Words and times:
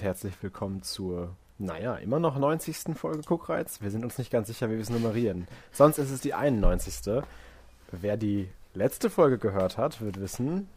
und 0.00 0.06
herzlich 0.06 0.34
willkommen 0.40 0.82
zur, 0.82 1.36
naja, 1.58 1.96
immer 1.96 2.20
noch 2.20 2.38
90. 2.38 2.96
Folge 2.96 3.20
Guckreiz. 3.20 3.82
Wir 3.82 3.90
sind 3.90 4.02
uns 4.02 4.16
nicht 4.16 4.30
ganz 4.30 4.48
sicher, 4.48 4.70
wie 4.70 4.74
wir 4.74 4.80
es 4.80 4.88
nummerieren. 4.88 5.46
Sonst 5.72 5.98
ist 5.98 6.10
es 6.10 6.22
die 6.22 6.32
91. 6.32 7.22
Wer 7.92 8.16
die 8.16 8.48
letzte 8.72 9.10
Folge 9.10 9.36
gehört 9.36 9.76
hat, 9.76 10.00
wird 10.00 10.18
wissen, 10.18 10.68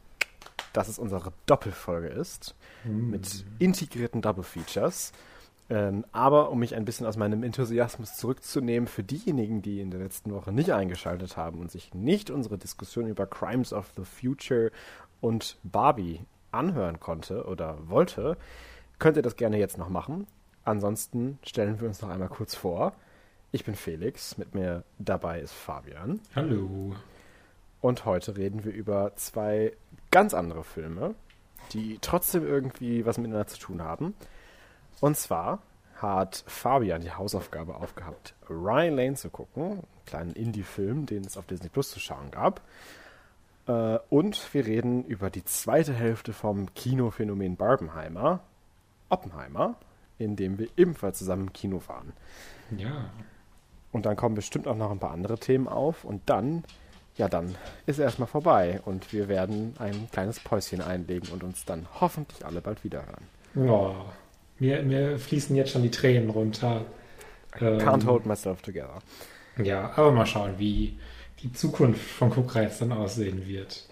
dass 0.74 0.90
es 0.90 1.00
unsere 1.00 1.32
Doppelfolge 1.46 2.10
ist 2.10 2.54
Hm. 2.84 3.12
mit 3.12 3.46
integrierten 3.60 4.22
Double 4.22 4.44
Features. 4.44 5.14
Ähm, 5.70 6.04
aber 6.12 6.50
um 6.50 6.60
mich 6.60 6.76
ein 6.76 6.84
bisschen 6.84 7.08
aus 7.08 7.16
meinem 7.16 7.44
Enthusiasmus 7.44 8.16
zurückzunehmen, 8.16 8.88
für 8.88 9.04
diejenigen, 9.04 9.62
die 9.62 9.80
in 9.80 9.90
der 9.90 10.02
letzten 10.02 10.34
Woche 10.34 10.52
nicht 10.52 10.74
eingeschaltet 10.74 11.38
haben 11.38 11.60
und 11.60 11.72
sich 11.72 11.94
nicht 11.94 12.30
unsere 12.30 12.58
Diskussion 12.58 13.08
über 13.08 13.26
Crimes 13.26 13.72
of 13.72 13.94
the 13.96 14.04
Future 14.04 14.72
und 15.22 15.58
Barbie 15.64 16.26
anhören 16.52 17.00
konnte 17.00 17.46
oder 17.46 17.78
wollte, 17.88 18.38
könnt 19.04 19.18
ihr 19.18 19.22
das 19.22 19.36
gerne 19.36 19.58
jetzt 19.58 19.78
noch 19.78 19.90
machen. 19.90 20.28
Ansonsten 20.64 21.38
stellen 21.44 21.82
wir 21.82 21.90
uns 21.90 22.02
noch 22.02 22.08
einmal 22.08 22.30
kurz 22.30 22.56
vor. 22.56 22.94
Ich 23.52 23.66
bin 23.66 23.76
Felix, 23.76 24.38
mit 24.38 24.56
mir 24.56 24.86
dabei 24.98 25.42
ist 25.42 25.52
Fabian. 25.52 26.22
Hallo. 26.34 26.96
Und 27.82 28.06
heute 28.06 28.38
reden 28.38 28.64
wir 28.64 28.72
über 28.72 29.14
zwei 29.18 29.74
ganz 30.10 30.34
andere 30.34 30.64
Filme, 30.64 31.16
die 31.74 31.98
trotzdem 32.00 32.48
irgendwie 32.48 33.06
was 33.06 33.18
miteinander 33.18 33.48
zu 33.48 33.60
tun 33.60 33.82
haben. 33.82 34.16
Und 35.02 35.18
zwar 35.18 35.60
hat 35.98 36.46
Fabian 36.48 37.02
die 37.02 37.12
Hausaufgabe 37.12 37.76
aufgehabt, 37.76 38.36
Ryan 38.50 38.96
Lane 38.96 39.16
zu 39.16 39.30
gucken, 39.30 39.64
einen 39.64 40.06
kleinen 40.06 40.32
Indie-Film, 40.34 41.08
den 41.08 41.26
es 41.26 41.36
auf 41.36 41.46
Disney 41.46 41.68
Plus 41.68 41.92
zu 41.92 42.00
schauen 42.00 42.32
gab. 42.32 42.62
Äh, 43.68 44.00
und 44.10 44.54
wir 44.54 44.66
reden 44.66 45.04
über 45.04 45.30
die 45.30 45.44
zweite 45.44 45.92
Hälfte 45.92 46.32
vom 46.32 46.74
Kinophänomen 46.74 47.58
Barbenheimer, 47.58 48.40
Oppenheimer, 49.10 49.76
in 50.18 50.36
dem 50.36 50.58
wir 50.58 50.68
ebenfalls 50.78 51.20
zusammen 51.20 51.48
im 51.48 51.54
Kino 51.54 51.82
waren. 51.88 52.14
Ja. 52.78 53.10
Und 53.92 54.06
dann 54.06 54.16
kommen 54.16 54.36
bestimmt 54.36 54.68
auch 54.68 54.76
noch 54.76 54.92
ein 54.92 55.00
paar 55.00 55.12
andere 55.12 55.38
Themen 55.38 55.68
auf. 55.68 56.04
Und 56.04 56.22
dann, 56.26 56.64
ja, 57.16 57.30
dann 57.30 57.56
ist 57.86 58.00
erstmal 58.00 58.28
vorbei. 58.28 58.82
Und 58.86 59.14
wir 59.14 59.28
werden 59.28 59.76
ein 59.80 60.10
kleines 60.12 60.40
Päuschen 60.40 60.82
einlegen 60.82 61.30
und 61.30 61.44
uns 61.44 61.66
dann 61.66 61.88
hoffentlich 62.00 62.46
alle 62.46 62.62
bald 62.62 62.84
wieder 62.84 63.04
hören. 63.06 63.70
Oh, 63.70 63.94
mir, 64.60 64.82
mir 64.82 65.20
fließen 65.20 65.56
jetzt 65.56 65.72
schon 65.72 65.84
die 65.84 65.92
Tränen 65.92 66.30
runter. 66.32 66.86
Ähm, 67.60 67.78
Can't 67.78 68.06
hold 68.06 68.26
myself 68.26 68.62
together. 68.62 69.00
Ja, 69.58 69.92
aber 69.96 70.12
mal 70.12 70.26
schauen, 70.26 70.56
wie 70.58 70.98
die 71.44 71.52
Zukunft 71.54 72.02
von 72.02 72.32
Guckreiz 72.32 72.80
dann 72.80 72.92
aussehen 72.92 73.46
wird. 73.46 73.88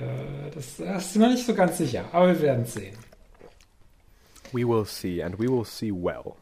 Äh, 0.00 0.50
das, 0.52 0.78
das 0.78 1.06
ist 1.06 1.16
noch 1.16 1.28
nicht 1.28 1.46
so 1.46 1.54
ganz 1.54 1.78
sicher, 1.78 2.06
aber 2.10 2.28
wir 2.28 2.40
werden 2.40 2.64
es 2.64 2.74
sehen. 2.74 2.96
We 4.54 4.66
will 4.66 4.84
see 4.84 5.22
and 5.22 5.38
we 5.38 5.48
will 5.48 5.64
see 5.64 5.90
well. 5.90 6.34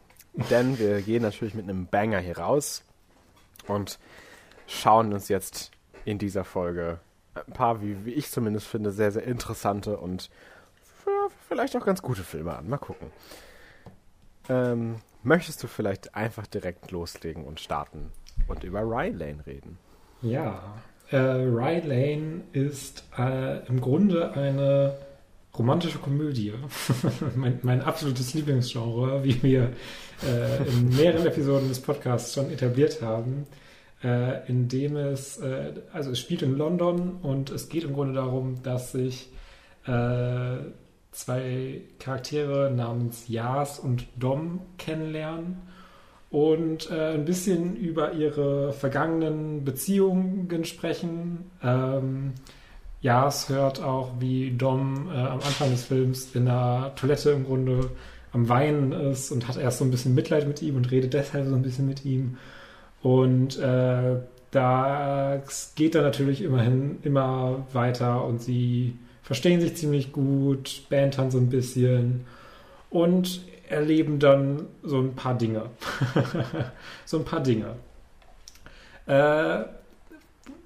Denn 0.50 0.78
wir 0.78 1.00
gehen 1.02 1.22
natürlich 1.22 1.54
mit 1.54 1.68
einem 1.68 1.86
Banger 1.86 2.18
hier 2.18 2.38
raus 2.38 2.84
und 3.66 3.98
schauen 4.66 5.12
uns 5.12 5.28
jetzt 5.28 5.70
in 6.04 6.18
dieser 6.18 6.44
Folge 6.44 7.00
ein 7.34 7.52
paar, 7.52 7.82
wie, 7.82 8.04
wie 8.04 8.12
ich 8.12 8.30
zumindest 8.30 8.66
finde, 8.66 8.90
sehr, 8.90 9.12
sehr 9.12 9.24
interessante 9.24 9.96
und 9.96 10.30
vielleicht 11.48 11.76
auch 11.76 11.84
ganz 11.84 12.02
gute 12.02 12.22
Filme 12.22 12.56
an. 12.56 12.68
Mal 12.68 12.78
gucken. 12.78 13.08
Ähm, 14.48 14.96
möchtest 15.22 15.62
du 15.62 15.66
vielleicht 15.66 16.14
einfach 16.14 16.46
direkt 16.46 16.90
loslegen 16.90 17.44
und 17.44 17.60
starten 17.60 18.12
und 18.48 18.64
über 18.64 18.80
Ryan 18.80 19.18
Lane 19.18 19.46
reden? 19.46 19.78
Ja, 20.20 20.74
äh, 21.10 21.16
Rye 21.16 21.80
Lane 21.80 22.42
ist 22.52 23.04
äh, 23.18 23.66
im 23.66 23.80
Grunde 23.80 24.32
eine 24.32 24.96
romantische 25.56 25.98
Komödie. 25.98 26.52
mein, 27.36 27.58
mein 27.62 27.82
absolutes 27.82 28.34
Lieblingsgenre, 28.34 29.22
wie 29.24 29.42
wir 29.42 29.72
äh, 30.22 30.68
in 30.68 30.88
mehreren 30.96 31.26
Episoden 31.26 31.68
des 31.68 31.80
Podcasts 31.80 32.34
schon 32.34 32.50
etabliert 32.50 33.02
haben, 33.02 33.46
äh, 34.02 34.46
in 34.48 34.68
dem 34.68 34.96
es, 34.96 35.38
äh, 35.38 35.72
also 35.92 36.10
es 36.10 36.18
spielt 36.18 36.42
in 36.42 36.56
London 36.56 37.16
und 37.22 37.50
es 37.50 37.68
geht 37.68 37.84
im 37.84 37.92
Grunde 37.92 38.14
darum, 38.14 38.62
dass 38.62 38.92
sich 38.92 39.30
äh, 39.86 40.56
zwei 41.10 41.82
Charaktere 41.98 42.70
namens 42.74 43.28
Jas 43.28 43.78
und 43.78 44.06
Dom 44.16 44.60
kennenlernen 44.78 45.58
und 46.30 46.90
äh, 46.90 47.12
ein 47.12 47.26
bisschen 47.26 47.76
über 47.76 48.12
ihre 48.12 48.72
vergangenen 48.72 49.64
Beziehungen 49.64 50.64
sprechen. 50.64 51.50
Ähm, 51.62 52.32
Jas 53.02 53.48
hört 53.48 53.82
auch, 53.82 54.12
wie 54.20 54.52
Dom 54.52 55.10
äh, 55.12 55.18
am 55.18 55.40
Anfang 55.40 55.70
des 55.70 55.84
Films 55.84 56.34
in 56.34 56.46
der 56.46 56.92
Toilette 56.96 57.30
im 57.30 57.44
Grunde 57.44 57.90
am 58.32 58.48
Weinen 58.48 58.92
ist 58.92 59.32
und 59.32 59.48
hat 59.48 59.56
erst 59.56 59.78
so 59.78 59.84
ein 59.84 59.90
bisschen 59.90 60.14
Mitleid 60.14 60.46
mit 60.46 60.62
ihm 60.62 60.76
und 60.76 60.90
redet 60.90 61.12
deshalb 61.12 61.46
so 61.46 61.54
ein 61.54 61.62
bisschen 61.62 61.86
mit 61.86 62.04
ihm. 62.04 62.38
Und 63.02 63.58
äh, 63.58 64.20
da 64.52 65.42
geht 65.74 65.94
er 65.94 66.02
natürlich 66.02 66.42
immerhin 66.42 66.98
immer 67.02 67.66
weiter 67.72 68.24
und 68.24 68.40
sie 68.40 68.96
verstehen 69.22 69.60
sich 69.60 69.76
ziemlich 69.76 70.12
gut, 70.12 70.82
bantern 70.88 71.30
so 71.30 71.38
ein 71.38 71.48
bisschen 71.48 72.24
und 72.88 73.42
erleben 73.68 74.18
dann 74.18 74.66
so 74.82 74.98
ein 75.00 75.14
paar 75.14 75.36
Dinge. 75.36 75.70
so 77.04 77.18
ein 77.18 77.24
paar 77.24 77.42
Dinge. 77.42 77.74
Äh, 79.06 79.64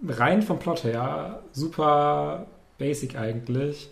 rein 0.06 0.42
vom 0.42 0.58
Plot 0.58 0.84
her, 0.84 1.42
super 1.52 2.46
basic 2.78 3.16
eigentlich, 3.16 3.88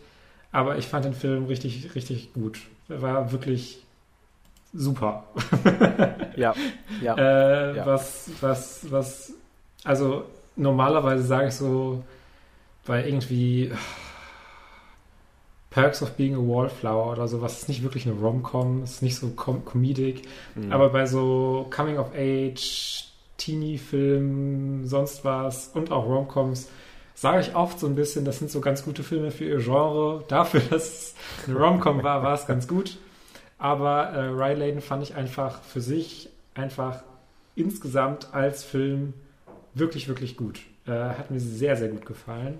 aber 0.53 0.77
ich 0.79 0.87
fand 0.87 1.05
den 1.05 1.15
Film 1.15 1.47
richtig, 1.47 1.95
richtig 1.95 2.33
gut. 2.35 2.61
Er 2.89 3.03
war 3.03 3.33
wirklich 3.33 3.83
super. 4.73 5.25
Ja, 6.37 6.53
ja. 7.01 7.15
Äh, 7.17 7.77
Ja. 7.77 7.87
Was, 7.87 8.29
was, 8.41 8.91
was, 8.91 9.33
also 9.85 10.25
normalerweise 10.57 11.23
sage 11.23 11.47
ich 11.49 11.55
so 11.55 12.03
bei 12.85 13.07
irgendwie 13.07 13.71
Perks 15.71 16.03
of 16.03 16.13
Being 16.13 16.35
a 16.35 16.39
Wallflower 16.39 17.13
oder 17.13 17.27
so, 17.29 17.41
was 17.43 17.61
ist 17.63 17.69
nicht 17.69 17.83
wirklich 17.83 18.07
eine 18.07 18.15
Rom-Com, 18.17 18.85
ist 18.85 19.03
nicht 19.03 19.17
so 19.17 19.29
com 19.31 19.65
comedic, 19.65 20.23
Mhm. 20.55 20.73
aber 20.73 20.89
bei 20.91 21.07
so 21.07 21.67
Coming 21.71 21.99
of 21.99 22.09
Age, 22.17 23.05
Teenie-Filmen, 23.37 24.87
sonst 24.87 25.25
was 25.25 25.69
und 25.69 25.91
auch 25.91 26.07
Rom-Coms 26.07 26.69
sage 27.15 27.41
ich 27.41 27.55
oft 27.55 27.79
so 27.79 27.87
ein 27.87 27.95
bisschen, 27.95 28.25
das 28.25 28.39
sind 28.39 28.51
so 28.51 28.61
ganz 28.61 28.85
gute 28.85 29.03
Filme 29.03 29.31
für 29.31 29.45
ihr 29.45 29.59
Genre. 29.59 30.25
Dafür, 30.29 30.61
dass 30.61 30.85
es 30.85 31.15
eine 31.47 31.57
Rom-Com 31.57 32.03
war, 32.03 32.23
war 32.23 32.35
es 32.35 32.47
ganz 32.47 32.69
gut. 32.69 32.99
Aber 33.59 34.11
äh, 34.11 34.27
Rye 34.27 34.55
Lane 34.55 34.81
fand 34.81 35.03
ich 35.03 35.15
einfach 35.15 35.63
für 35.63 35.81
sich 35.81 36.29
einfach 36.55 37.03
insgesamt 37.55 38.35
als 38.35 38.65
Film 38.65 39.15
wirklich, 39.75 40.09
wirklich 40.09 40.37
gut. 40.37 40.61
Äh, 40.87 40.91
hat 40.91 41.31
mir 41.31 41.41
sehr, 41.41 41.77
sehr 41.77 41.89
gut 41.89 42.05
gefallen. 42.05 42.59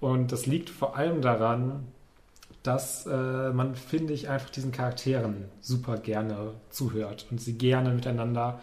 Und 0.00 0.32
das 0.32 0.46
liegt 0.46 0.70
vor 0.70 0.96
allem 0.96 1.22
daran, 1.22 1.88
dass 2.62 3.06
äh, 3.06 3.50
man, 3.50 3.74
finde 3.74 4.12
ich, 4.12 4.28
einfach 4.28 4.50
diesen 4.50 4.70
Charakteren 4.70 5.46
super 5.60 5.96
gerne 5.96 6.52
zuhört 6.70 7.26
und 7.30 7.40
sie 7.40 7.56
gerne 7.56 7.90
miteinander 7.90 8.60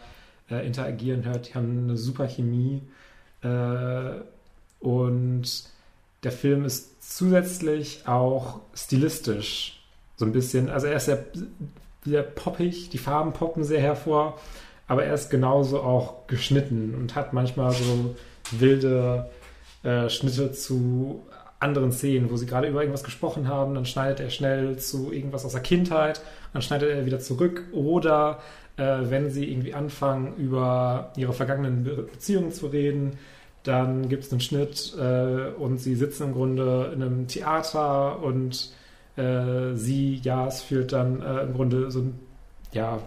äh, 0.50 0.66
interagieren 0.66 1.26
hört. 1.26 1.50
Die 1.50 1.56
haben 1.56 1.84
eine 1.84 1.98
super 1.98 2.28
Chemie. 2.28 2.82
Äh, 3.42 4.22
und 4.80 5.44
der 6.24 6.32
Film 6.32 6.66
ist 6.66 7.18
zusätzlich 7.18 8.08
auch 8.08 8.62
stilistisch 8.74 9.76
so 10.18 10.26
ein 10.26 10.32
bisschen, 10.32 10.70
also 10.70 10.88
er 10.88 10.98
ist 10.98 11.06
sehr, 11.06 11.26
sehr 12.04 12.24
poppig, 12.24 12.90
die 12.90 12.98
Farben 12.98 13.34
poppen 13.34 13.64
sehr 13.64 13.82
hervor, 13.82 14.40
aber 14.88 15.04
er 15.04 15.14
ist 15.14 15.30
genauso 15.30 15.82
auch 15.82 16.28
geschnitten 16.28 16.96
und 16.96 17.16
hat 17.16 17.34
manchmal 17.34 17.72
so 17.72 18.16
wilde 18.52 19.30
äh, 19.84 20.10
Schnitte 20.10 20.52
zu 20.52 21.24
anderen 21.66 21.92
Szenen, 21.92 22.32
wo 22.32 22.38
sie 22.38 22.46
gerade 22.46 22.68
über 22.68 22.82
irgendwas 22.82 23.04
gesprochen 23.04 23.48
haben, 23.48 23.76
dann 23.76 23.86
schneidet 23.86 24.22
er 24.22 24.30
schnell 24.30 24.78
zu 24.78 25.12
irgendwas 25.12 25.44
aus 25.44 25.52
der 25.52 25.62
Kindheit, 25.62 26.22
dann 26.54 26.62
schneidet 26.62 26.90
er 26.90 27.06
wieder 27.06 27.20
zurück. 27.20 27.64
Oder 27.74 28.40
äh, 28.78 29.00
wenn 29.10 29.30
sie 29.30 29.52
irgendwie 29.52 29.74
anfangen, 29.74 30.36
über 30.38 31.12
ihre 31.18 31.34
vergangenen 31.34 31.84
Be 31.84 32.08
Beziehungen 32.12 32.52
zu 32.52 32.68
reden, 32.68 33.18
dann 33.64 34.10
gibt 34.10 34.24
es 34.24 34.32
einen 34.32 34.42
Schnitt 34.42 34.96
äh, 34.98 35.50
und 35.60 35.80
sie 35.80 35.96
sitzen 35.96 36.26
im 36.26 36.34
Grunde 36.34 36.92
in 36.94 37.02
einem 37.02 37.28
Theater 37.28 38.22
und 38.22 38.72
äh, 39.18 39.74
sie, 39.74 40.22
Jas, 40.24 40.62
führt 40.62 40.94
dann 40.94 41.22
äh, 41.22 41.42
im 41.42 41.54
Grunde 41.54 41.90
so 41.90 42.00
ein, 42.00 42.20
ja, 42.74 43.00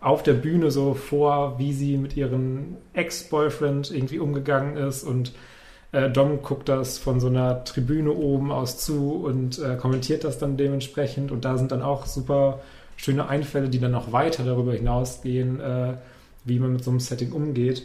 auf 0.00 0.22
der 0.22 0.34
Bühne 0.34 0.70
so 0.70 0.94
vor, 0.94 1.58
wie 1.58 1.72
sie 1.72 1.96
mit 1.96 2.16
ihrem 2.16 2.76
Ex-Boyfriend 2.92 3.90
irgendwie 3.90 4.18
umgegangen 4.18 4.76
ist 4.76 5.02
und 5.02 5.32
äh, 5.94 6.10
Dom 6.10 6.42
guckt 6.42 6.68
das 6.68 6.98
von 6.98 7.20
so 7.20 7.28
einer 7.28 7.64
Tribüne 7.64 8.12
oben 8.12 8.50
aus 8.50 8.78
zu 8.78 9.24
und 9.24 9.58
äh, 9.58 9.76
kommentiert 9.76 10.24
das 10.24 10.38
dann 10.38 10.56
dementsprechend 10.56 11.30
und 11.30 11.44
da 11.44 11.56
sind 11.56 11.72
dann 11.72 11.82
auch 11.82 12.06
super 12.06 12.60
schöne 12.96 13.28
Einfälle, 13.28 13.68
die 13.68 13.78
dann 13.78 13.92
noch 13.92 14.12
weiter 14.12 14.44
darüber 14.44 14.72
hinausgehen, 14.72 15.60
äh, 15.60 15.94
wie 16.44 16.58
man 16.58 16.72
mit 16.72 16.84
so 16.84 16.90
einem 16.90 17.00
Setting 17.00 17.32
umgeht. 17.32 17.84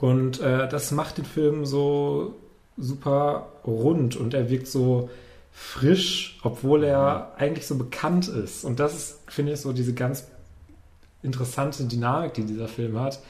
Und 0.00 0.40
äh, 0.40 0.68
das 0.68 0.90
macht 0.90 1.18
den 1.18 1.24
Film 1.24 1.64
so 1.64 2.34
super 2.76 3.48
rund 3.66 4.16
und 4.16 4.34
er 4.34 4.50
wirkt 4.50 4.66
so 4.66 5.10
frisch, 5.52 6.38
obwohl 6.42 6.84
er 6.84 7.34
eigentlich 7.36 7.66
so 7.66 7.76
bekannt 7.76 8.28
ist. 8.28 8.64
Und 8.64 8.80
das 8.80 8.94
ist, 8.94 9.18
finde 9.30 9.52
ich, 9.52 9.60
so 9.60 9.72
diese 9.72 9.94
ganz 9.94 10.26
interessante 11.22 11.84
Dynamik, 11.84 12.34
die 12.34 12.44
dieser 12.44 12.68
Film 12.68 12.98
hat, 12.98 13.20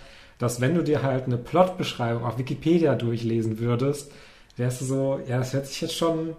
dass 0.41 0.61
wenn 0.61 0.75
du 0.75 0.83
dir 0.83 1.03
halt 1.03 1.27
eine 1.27 1.37
Plotbeschreibung 1.37 2.25
auf 2.25 2.39
Wikipedia 2.39 2.95
durchlesen 2.95 3.59
würdest, 3.59 4.11
wärst 4.57 4.81
du 4.81 4.85
so, 4.87 5.21
ja, 5.29 5.37
das 5.37 5.53
hört 5.53 5.67
sich 5.67 5.83
jetzt 5.83 5.95
schon, 5.95 6.35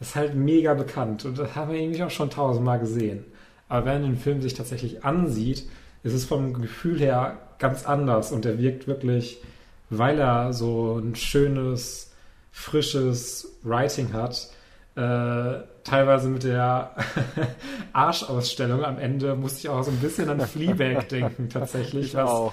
das 0.00 0.08
ist 0.08 0.16
halt 0.16 0.34
mega 0.34 0.74
bekannt 0.74 1.24
und 1.24 1.38
das 1.38 1.54
haben 1.54 1.70
wir 1.70 1.80
irgendwie 1.80 2.02
auch 2.02 2.10
schon 2.10 2.28
tausendmal 2.28 2.80
gesehen. 2.80 3.24
Aber 3.68 3.86
wenn 3.86 4.02
man 4.02 4.10
den 4.10 4.18
Film 4.18 4.42
sich 4.42 4.54
tatsächlich 4.54 5.04
ansieht, 5.04 5.68
ist 6.02 6.12
es 6.12 6.24
vom 6.24 6.60
Gefühl 6.60 6.98
her 6.98 7.38
ganz 7.60 7.86
anders 7.86 8.32
und 8.32 8.44
er 8.44 8.58
wirkt 8.58 8.88
wirklich, 8.88 9.40
weil 9.90 10.18
er 10.18 10.52
so 10.52 10.98
ein 10.98 11.14
schönes, 11.14 12.12
frisches 12.50 13.58
Writing 13.62 14.12
hat, 14.12 14.50
äh, 14.96 15.60
teilweise 15.84 16.28
mit 16.28 16.42
der 16.42 16.96
Arschausstellung 17.92 18.84
am 18.84 18.98
Ende 18.98 19.36
musste 19.36 19.60
ich 19.60 19.68
auch 19.68 19.84
so 19.84 19.92
ein 19.92 19.98
bisschen 19.98 20.28
an 20.30 20.40
Fleabag 20.40 21.08
denken, 21.08 21.48
tatsächlich. 21.48 22.06
Ich 22.06 22.18
auch. 22.18 22.52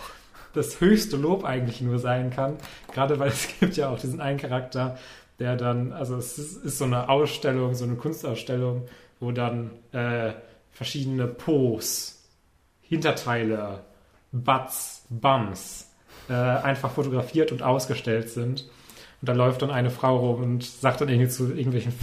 Das 0.53 0.79
höchste 0.79 1.17
Lob 1.17 1.43
eigentlich 1.43 1.81
nur 1.81 1.99
sein 1.99 2.29
kann. 2.29 2.57
Gerade 2.93 3.19
weil 3.19 3.29
es 3.29 3.47
gibt 3.59 3.75
ja 3.75 3.89
auch 3.89 3.99
diesen 3.99 4.21
einen 4.21 4.39
Charakter, 4.39 4.97
der 5.39 5.55
dann, 5.55 5.91
also 5.91 6.15
es 6.15 6.37
ist, 6.37 6.63
ist 6.63 6.77
so 6.77 6.85
eine 6.85 7.09
Ausstellung, 7.09 7.75
so 7.75 7.85
eine 7.85 7.95
Kunstausstellung, 7.95 8.87
wo 9.19 9.31
dann 9.31 9.71
äh, 9.91 10.33
verschiedene 10.71 11.27
Pos, 11.27 12.23
Hinterteile, 12.81 13.81
Butts, 14.31 15.05
Bums 15.09 15.89
äh, 16.29 16.33
einfach 16.33 16.91
fotografiert 16.91 17.51
und 17.51 17.63
ausgestellt 17.63 18.29
sind. 18.29 18.69
Und 19.21 19.29
da 19.29 19.33
läuft 19.33 19.61
dann 19.61 19.71
eine 19.71 19.89
Frau 19.89 20.17
rum 20.17 20.43
und 20.43 20.63
sagt 20.63 21.01
dann 21.01 21.09
irgendwie 21.09 21.29
zu 21.29 21.53
irgendwelchen 21.53 21.93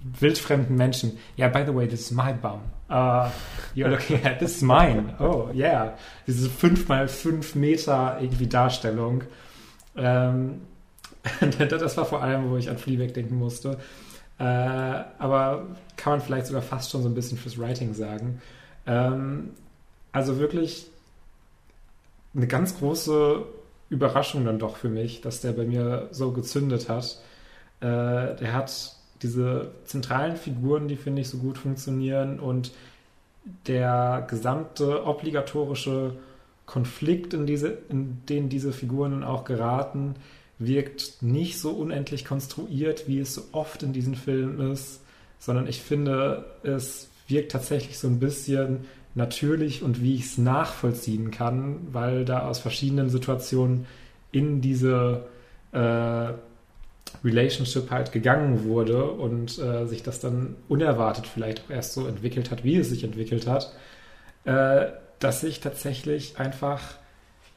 wildfremden 0.00 0.76
Menschen, 0.76 1.18
yeah, 1.38 1.48
by 1.48 1.64
the 1.64 1.74
way, 1.74 1.86
this 1.86 2.06
is 2.06 2.10
my 2.12 2.32
bum. 2.32 2.60
Uh, 2.88 3.30
you're 3.74 3.88
looking 3.88 4.24
at, 4.24 4.40
this 4.40 4.56
is 4.56 4.62
mine. 4.62 5.14
Oh, 5.20 5.50
yeah. 5.54 5.96
Diese 6.26 6.48
5 6.48 6.88
mal 6.88 7.06
5 7.06 7.54
Meter 7.54 8.18
irgendwie 8.20 8.48
Darstellung. 8.48 9.22
Ähm, 9.96 10.62
das 11.68 11.96
war 11.96 12.04
vor 12.04 12.22
allem, 12.22 12.50
wo 12.50 12.56
ich 12.56 12.68
an 12.68 12.78
Fleabag 12.78 13.14
denken 13.14 13.36
musste. 13.36 13.78
Äh, 14.38 14.44
aber 14.44 15.66
kann 15.96 16.14
man 16.14 16.20
vielleicht 16.20 16.46
sogar 16.46 16.62
fast 16.62 16.90
schon 16.90 17.02
so 17.02 17.08
ein 17.08 17.14
bisschen 17.14 17.38
fürs 17.38 17.58
Writing 17.58 17.94
sagen. 17.94 18.40
Ähm, 18.86 19.50
also 20.12 20.38
wirklich 20.38 20.86
eine 22.34 22.46
ganz 22.46 22.78
große 22.78 23.44
Überraschung 23.90 24.44
dann 24.44 24.58
doch 24.58 24.76
für 24.76 24.88
mich, 24.88 25.20
dass 25.20 25.40
der 25.40 25.52
bei 25.52 25.64
mir 25.64 26.08
so 26.10 26.32
gezündet 26.32 26.88
hat. 26.88 27.18
Äh, 27.80 28.36
der 28.36 28.52
hat 28.54 28.96
diese 29.22 29.72
zentralen 29.84 30.36
Figuren, 30.36 30.88
die 30.88 30.96
finde 30.96 31.22
ich 31.22 31.28
so 31.28 31.38
gut 31.38 31.58
funktionieren 31.58 32.40
und 32.40 32.72
der 33.66 34.26
gesamte 34.28 35.06
obligatorische 35.06 36.14
Konflikt, 36.66 37.34
in, 37.34 37.46
diese, 37.46 37.78
in 37.88 38.22
den 38.28 38.48
diese 38.48 38.72
Figuren 38.72 39.24
auch 39.24 39.44
geraten, 39.44 40.14
wirkt 40.58 41.22
nicht 41.22 41.58
so 41.58 41.70
unendlich 41.70 42.24
konstruiert, 42.24 43.08
wie 43.08 43.18
es 43.18 43.34
so 43.34 43.42
oft 43.52 43.82
in 43.82 43.92
diesen 43.92 44.14
Filmen 44.14 44.72
ist, 44.72 45.02
sondern 45.38 45.66
ich 45.66 45.82
finde, 45.82 46.44
es 46.62 47.08
wirkt 47.26 47.52
tatsächlich 47.52 47.98
so 47.98 48.08
ein 48.08 48.20
bisschen 48.20 48.80
natürlich 49.14 49.82
und 49.82 50.02
wie 50.02 50.14
ich 50.14 50.26
es 50.26 50.38
nachvollziehen 50.38 51.30
kann, 51.30 51.88
weil 51.92 52.24
da 52.24 52.46
aus 52.46 52.58
verschiedenen 52.58 53.08
Situationen 53.08 53.86
in 54.32 54.60
diese 54.60 55.24
äh, 55.72 56.32
Relationship 57.24 57.90
halt 57.90 58.12
gegangen 58.12 58.64
wurde 58.64 59.04
und 59.04 59.58
äh, 59.58 59.86
sich 59.86 60.02
das 60.02 60.20
dann 60.20 60.56
unerwartet 60.68 61.26
vielleicht 61.26 61.64
auch 61.64 61.70
erst 61.70 61.94
so 61.94 62.06
entwickelt 62.06 62.50
hat, 62.50 62.64
wie 62.64 62.76
es 62.76 62.88
sich 62.88 63.04
entwickelt 63.04 63.46
hat, 63.46 63.72
äh, 64.44 64.86
dass 65.18 65.42
ich 65.42 65.60
tatsächlich 65.60 66.38
einfach 66.38 66.80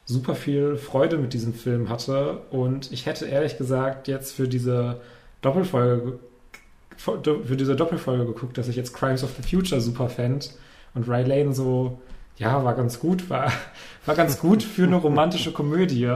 super 0.04 0.34
viel 0.34 0.76
Freude 0.76 1.16
mit 1.16 1.32
diesem 1.32 1.54
Film 1.54 1.88
hatte 1.88 2.38
und 2.50 2.92
ich 2.92 3.06
hätte 3.06 3.26
ehrlich 3.26 3.56
gesagt 3.56 4.08
jetzt 4.08 4.34
für 4.34 4.48
diese 4.48 5.00
Doppelfolge 5.40 6.18
für 6.96 7.56
diese 7.56 7.74
Doppelfolge 7.74 8.24
geguckt, 8.24 8.56
dass 8.56 8.68
ich 8.68 8.76
jetzt 8.76 8.94
Crimes 8.94 9.24
of 9.24 9.30
the 9.36 9.42
Future 9.42 9.80
super 9.80 10.08
fand 10.08 10.52
und 10.94 11.08
Ray 11.08 11.24
Lane 11.24 11.52
so 11.52 11.98
ja, 12.36 12.64
war 12.64 12.74
ganz 12.74 12.98
gut, 12.98 13.30
war, 13.30 13.52
war 14.06 14.14
ganz 14.14 14.38
gut 14.38 14.62
für 14.62 14.84
eine 14.84 14.96
romantische 14.96 15.52
Komödie. 15.52 16.10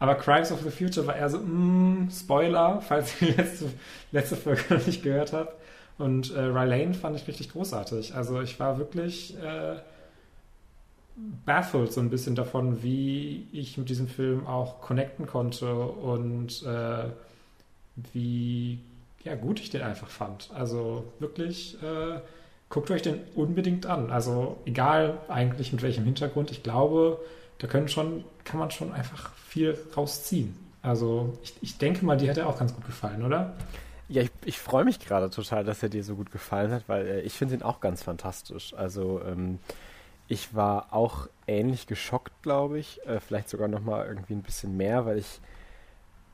Aber 0.00 0.14
Crimes 0.14 0.52
of 0.52 0.62
the 0.62 0.70
Future 0.70 1.06
war 1.06 1.16
eher 1.16 1.28
so, 1.28 1.38
mm, 1.38 2.08
Spoiler, 2.10 2.80
falls 2.80 3.20
ihr 3.20 3.28
die 3.28 3.34
letzte, 3.34 3.66
letzte 4.12 4.36
Folge 4.36 4.62
noch 4.74 4.86
nicht 4.86 5.02
gehört 5.02 5.32
habt. 5.32 5.54
Und 5.98 6.32
äh, 6.32 6.40
Rylane 6.40 6.94
fand 6.94 7.16
ich 7.16 7.26
richtig 7.26 7.50
großartig. 7.50 8.14
Also 8.14 8.40
ich 8.40 8.60
war 8.60 8.78
wirklich 8.78 9.36
äh, 9.42 9.76
baffled 11.44 11.92
so 11.92 12.00
ein 12.00 12.10
bisschen 12.10 12.36
davon, 12.36 12.82
wie 12.82 13.48
ich 13.52 13.76
mit 13.76 13.88
diesem 13.88 14.06
Film 14.06 14.46
auch 14.46 14.80
connecten 14.80 15.26
konnte 15.26 15.74
und 15.74 16.62
äh, 16.62 17.04
wie 18.12 18.78
ja, 19.24 19.34
gut 19.34 19.58
ich 19.58 19.70
den 19.70 19.82
einfach 19.82 20.08
fand. 20.08 20.50
Also 20.54 21.04
wirklich, 21.18 21.76
äh, 21.82 22.20
guckt 22.68 22.90
euch 22.90 23.02
den 23.02 23.20
unbedingt 23.34 23.86
an. 23.86 24.10
Also 24.10 24.58
egal 24.64 25.18
eigentlich 25.28 25.72
mit 25.72 25.82
welchem 25.82 26.04
Hintergrund. 26.04 26.50
Ich 26.50 26.62
glaube, 26.62 27.18
da 27.58 27.66
können 27.66 27.88
schon, 27.88 28.24
kann 28.44 28.58
man 28.58 28.70
schon 28.70 28.92
einfach 28.92 29.32
viel 29.34 29.78
rausziehen. 29.96 30.56
Also 30.82 31.36
ich, 31.42 31.54
ich 31.60 31.78
denke 31.78 32.04
mal, 32.04 32.16
die 32.16 32.30
hat 32.30 32.38
er 32.38 32.48
auch 32.48 32.58
ganz 32.58 32.74
gut 32.74 32.86
gefallen, 32.86 33.24
oder? 33.24 33.54
Ja, 34.08 34.22
ich, 34.22 34.30
ich 34.44 34.58
freue 34.58 34.84
mich 34.84 35.00
gerade 35.00 35.28
total, 35.28 35.64
dass 35.64 35.82
er 35.82 35.88
dir 35.88 36.02
so 36.02 36.14
gut 36.14 36.30
gefallen 36.30 36.70
hat, 36.70 36.84
weil 36.86 37.06
äh, 37.06 37.20
ich 37.22 37.34
finde 37.34 37.56
ihn 37.56 37.62
auch 37.62 37.80
ganz 37.80 38.02
fantastisch. 38.02 38.72
Also 38.74 39.20
ähm, 39.26 39.58
ich 40.28 40.54
war 40.54 40.92
auch 40.92 41.28
ähnlich 41.46 41.86
geschockt, 41.86 42.32
glaube 42.42 42.78
ich. 42.78 43.04
Äh, 43.06 43.20
vielleicht 43.20 43.48
sogar 43.48 43.68
noch 43.68 43.82
mal 43.82 44.06
irgendwie 44.06 44.34
ein 44.34 44.42
bisschen 44.42 44.76
mehr, 44.76 45.04
weil 45.04 45.18
ich 45.18 45.40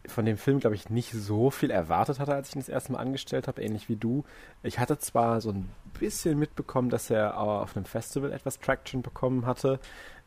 von 0.06 0.24
dem 0.24 0.36
Film, 0.36 0.60
glaube 0.60 0.76
ich, 0.76 0.90
nicht 0.90 1.12
so 1.12 1.50
viel 1.50 1.70
erwartet 1.70 2.18
hatte, 2.18 2.34
als 2.34 2.50
ich 2.50 2.56
ihn 2.56 2.60
das 2.60 2.68
erste 2.68 2.92
Mal 2.92 2.98
angestellt 2.98 3.48
habe, 3.48 3.62
ähnlich 3.62 3.88
wie 3.88 3.96
du. 3.96 4.24
Ich 4.62 4.78
hatte 4.78 4.98
zwar 4.98 5.40
so 5.40 5.50
ein 5.50 5.70
bisschen 5.98 6.38
mitbekommen, 6.38 6.90
dass 6.90 7.10
er 7.10 7.38
auf 7.38 7.76
einem 7.76 7.86
Festival 7.86 8.32
etwas 8.32 8.58
Traction 8.58 9.02
bekommen 9.02 9.46
hatte, 9.46 9.78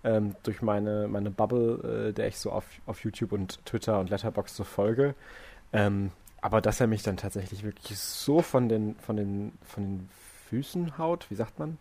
ähm, 0.04 0.36
durch 0.44 0.62
meine, 0.62 1.08
meine 1.08 1.32
Bubble, 1.32 2.10
äh, 2.10 2.14
der 2.14 2.28
ich 2.28 2.38
so 2.38 2.52
auf, 2.52 2.66
auf 2.86 3.04
YouTube 3.04 3.32
und 3.32 3.64
Twitter 3.66 4.00
und 4.00 4.10
Letterboxd 4.10 4.56
so 4.56 4.64
folge. 4.64 5.16
Ähm, 5.74 6.12
aber 6.42 6.62
dass 6.62 6.80
er 6.80 6.88
mich 6.88 7.04
dann 7.04 7.18
tatsächlich 7.18 7.64
wirklich 7.64 8.00
so 8.00 8.42
von 8.42 8.70
den, 8.70 8.96
von 8.96 9.18
den, 9.18 9.54
von 9.64 9.84
den 9.84 10.10
Füßen 10.50 10.98
haut, 10.98 11.30
wie 11.30 11.36
sagt 11.36 11.60
man? 11.60 11.78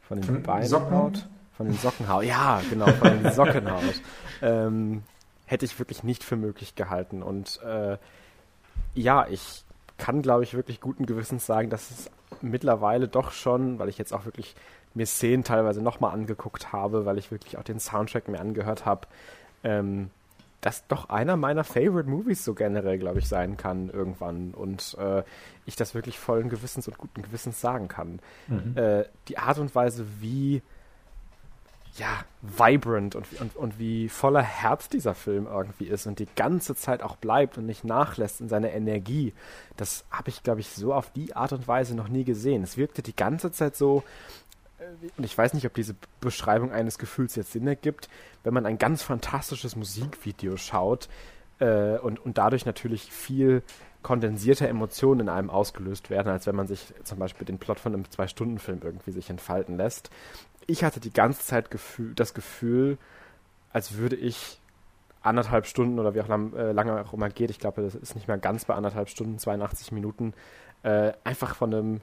Von 0.00 0.20
den 0.20 0.24
von 0.24 0.42
Beinen 0.42 0.90
haut? 0.90 1.28
Von 1.56 1.66
den 1.66 1.76
Socken 1.76 2.08
haut. 2.08 2.24
Ja, 2.24 2.62
genau, 2.70 2.86
von 2.86 3.22
den 3.22 3.32
Socken 3.32 3.70
haut. 3.70 3.82
Ähm, 4.40 5.02
hätte 5.48 5.64
ich 5.64 5.78
wirklich 5.78 6.04
nicht 6.04 6.22
für 6.22 6.36
möglich 6.36 6.74
gehalten. 6.74 7.22
Und 7.22 7.60
äh, 7.62 7.96
ja, 8.94 9.26
ich 9.28 9.64
kann, 9.96 10.22
glaube 10.22 10.44
ich, 10.44 10.54
wirklich 10.54 10.80
guten 10.80 11.06
Gewissens 11.06 11.46
sagen, 11.46 11.70
dass 11.70 11.90
es 11.90 12.10
mittlerweile 12.42 13.08
doch 13.08 13.32
schon, 13.32 13.78
weil 13.78 13.88
ich 13.88 13.98
jetzt 13.98 14.12
auch 14.12 14.26
wirklich 14.26 14.54
mir 14.94 15.06
Szenen 15.06 15.44
teilweise 15.44 15.82
nochmal 15.82 16.12
angeguckt 16.12 16.72
habe, 16.72 17.06
weil 17.06 17.18
ich 17.18 17.30
wirklich 17.30 17.56
auch 17.56 17.62
den 17.62 17.80
Soundtrack 17.80 18.28
mir 18.28 18.40
angehört 18.40 18.84
habe, 18.84 19.08
ähm, 19.64 20.10
das 20.60 20.86
doch 20.86 21.08
einer 21.08 21.36
meiner 21.36 21.64
Favorite 21.64 22.10
Movies 22.10 22.44
so 22.44 22.52
generell, 22.52 22.98
glaube 22.98 23.20
ich, 23.20 23.28
sein 23.28 23.56
kann 23.56 23.88
irgendwann. 23.88 24.52
Und 24.52 24.96
äh, 25.00 25.22
ich 25.66 25.76
das 25.76 25.94
wirklich 25.94 26.18
vollen 26.18 26.50
Gewissens 26.50 26.88
und 26.88 26.98
guten 26.98 27.22
Gewissens 27.22 27.60
sagen 27.60 27.88
kann. 27.88 28.18
Mhm. 28.48 28.76
Äh, 28.76 29.04
die 29.28 29.38
Art 29.38 29.58
und 29.58 29.74
Weise, 29.74 30.04
wie 30.20 30.62
ja, 31.96 32.24
vibrant 32.42 33.14
und, 33.14 33.26
und, 33.40 33.56
und 33.56 33.78
wie 33.78 34.08
voller 34.08 34.42
Herz 34.42 34.88
dieser 34.88 35.14
Film 35.14 35.46
irgendwie 35.46 35.86
ist 35.86 36.06
und 36.06 36.18
die 36.18 36.28
ganze 36.36 36.74
Zeit 36.74 37.02
auch 37.02 37.16
bleibt 37.16 37.58
und 37.58 37.66
nicht 37.66 37.84
nachlässt 37.84 38.40
in 38.40 38.48
seiner 38.48 38.70
Energie, 38.72 39.32
das 39.76 40.04
habe 40.10 40.30
ich, 40.30 40.42
glaube 40.42 40.60
ich, 40.60 40.68
so 40.68 40.94
auf 40.94 41.10
die 41.10 41.34
Art 41.34 41.52
und 41.52 41.66
Weise 41.66 41.94
noch 41.94 42.08
nie 42.08 42.24
gesehen. 42.24 42.62
Es 42.62 42.76
wirkte 42.76 43.02
die 43.02 43.16
ganze 43.16 43.50
Zeit 43.52 43.76
so, 43.76 44.04
äh, 44.78 44.84
und 45.16 45.24
ich 45.24 45.36
weiß 45.36 45.54
nicht, 45.54 45.66
ob 45.66 45.74
diese 45.74 45.96
Beschreibung 46.20 46.72
eines 46.72 46.98
Gefühls 46.98 47.34
jetzt 47.36 47.52
Sinn 47.52 47.66
ergibt, 47.66 48.08
wenn 48.44 48.54
man 48.54 48.66
ein 48.66 48.78
ganz 48.78 49.02
fantastisches 49.02 49.76
Musikvideo 49.76 50.56
schaut 50.56 51.08
äh, 51.58 51.98
und, 51.98 52.18
und 52.24 52.38
dadurch 52.38 52.66
natürlich 52.66 53.12
viel 53.12 53.62
kondensierter 54.08 54.66
Emotionen 54.68 55.20
in 55.20 55.28
einem 55.28 55.50
ausgelöst 55.50 56.08
werden, 56.08 56.32
als 56.32 56.46
wenn 56.46 56.56
man 56.56 56.66
sich 56.66 56.94
zum 57.04 57.18
Beispiel 57.18 57.44
den 57.44 57.58
Plot 57.58 57.78
von 57.78 57.92
einem 57.92 58.10
Zwei-Stunden-Film 58.10 58.80
irgendwie 58.82 59.10
sich 59.10 59.28
entfalten 59.28 59.76
lässt. 59.76 60.08
Ich 60.66 60.82
hatte 60.82 60.98
die 60.98 61.12
ganze 61.12 61.44
Zeit 61.44 61.70
Gefühl, 61.70 62.14
das 62.14 62.32
Gefühl, 62.32 62.96
als 63.70 63.98
würde 63.98 64.16
ich 64.16 64.60
anderthalb 65.20 65.66
Stunden 65.66 65.98
oder 65.98 66.14
wie 66.14 66.22
auch 66.22 66.28
lang, 66.28 66.54
äh, 66.54 66.72
lange 66.72 66.98
auch 67.02 67.12
immer 67.12 67.28
geht, 67.28 67.50
ich 67.50 67.58
glaube, 67.58 67.82
das 67.82 67.94
ist 67.94 68.14
nicht 68.14 68.28
mehr 68.28 68.38
ganz 68.38 68.64
bei 68.64 68.74
anderthalb 68.74 69.10
Stunden, 69.10 69.38
82 69.38 69.92
Minuten, 69.92 70.32
äh, 70.84 71.12
einfach 71.22 71.54
von 71.54 71.74
einem 71.74 72.00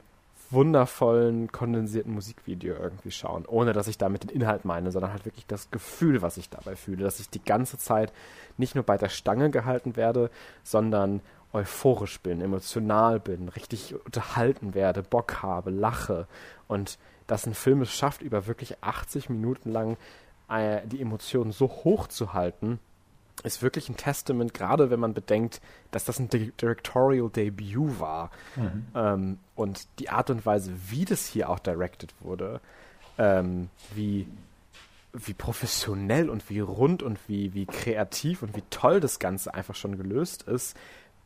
wundervollen, 0.50 1.50
kondensierten 1.50 2.14
Musikvideo 2.14 2.76
irgendwie 2.76 3.10
schauen, 3.10 3.46
ohne 3.46 3.72
dass 3.72 3.88
ich 3.88 3.98
damit 3.98 4.22
den 4.22 4.30
Inhalt 4.30 4.64
meine, 4.64 4.92
sondern 4.92 5.10
halt 5.10 5.24
wirklich 5.24 5.46
das 5.46 5.72
Gefühl, 5.72 6.22
was 6.22 6.36
ich 6.36 6.50
dabei 6.50 6.76
fühle, 6.76 7.02
dass 7.02 7.18
ich 7.18 7.28
die 7.28 7.44
ganze 7.44 7.78
Zeit 7.78 8.12
nicht 8.58 8.76
nur 8.76 8.84
bei 8.84 8.96
der 8.96 9.08
Stange 9.08 9.50
gehalten 9.50 9.96
werde, 9.96 10.30
sondern 10.62 11.20
euphorisch 11.56 12.20
bin, 12.20 12.40
emotional 12.40 13.18
bin, 13.20 13.48
richtig 13.48 13.94
unterhalten 14.04 14.74
werde, 14.74 15.02
Bock 15.02 15.42
habe, 15.42 15.70
lache 15.70 16.26
und 16.68 16.98
dass 17.26 17.46
ein 17.46 17.54
Film 17.54 17.82
es 17.82 17.92
schafft, 17.92 18.22
über 18.22 18.46
wirklich 18.46 18.82
80 18.82 19.30
Minuten 19.30 19.72
lang 19.72 19.96
äh, 20.48 20.86
die 20.86 21.00
Emotionen 21.00 21.52
so 21.52 21.68
hoch 21.68 22.06
zu 22.06 22.32
halten, 22.32 22.78
ist 23.42 23.62
wirklich 23.62 23.88
ein 23.88 23.96
Testament, 23.96 24.54
gerade 24.54 24.90
wenn 24.90 25.00
man 25.00 25.14
bedenkt, 25.14 25.60
dass 25.90 26.04
das 26.04 26.18
ein 26.18 26.28
Directorial 26.28 27.28
Debut 27.28 28.00
war. 28.00 28.30
Mhm. 28.54 28.86
Ähm, 28.94 29.38
und 29.54 29.86
die 29.98 30.08
Art 30.08 30.30
und 30.30 30.46
Weise, 30.46 30.72
wie 30.88 31.04
das 31.04 31.26
hier 31.26 31.50
auch 31.50 31.58
directed 31.58 32.14
wurde, 32.20 32.60
ähm, 33.18 33.68
wie, 33.94 34.26
wie 35.12 35.34
professionell 35.34 36.30
und 36.30 36.48
wie 36.48 36.60
rund 36.60 37.02
und 37.02 37.18
wie, 37.28 37.54
wie 37.54 37.66
kreativ 37.66 38.42
und 38.42 38.56
wie 38.56 38.64
toll 38.70 39.00
das 39.00 39.18
Ganze 39.18 39.52
einfach 39.52 39.74
schon 39.74 39.96
gelöst 39.96 40.44
ist, 40.44 40.76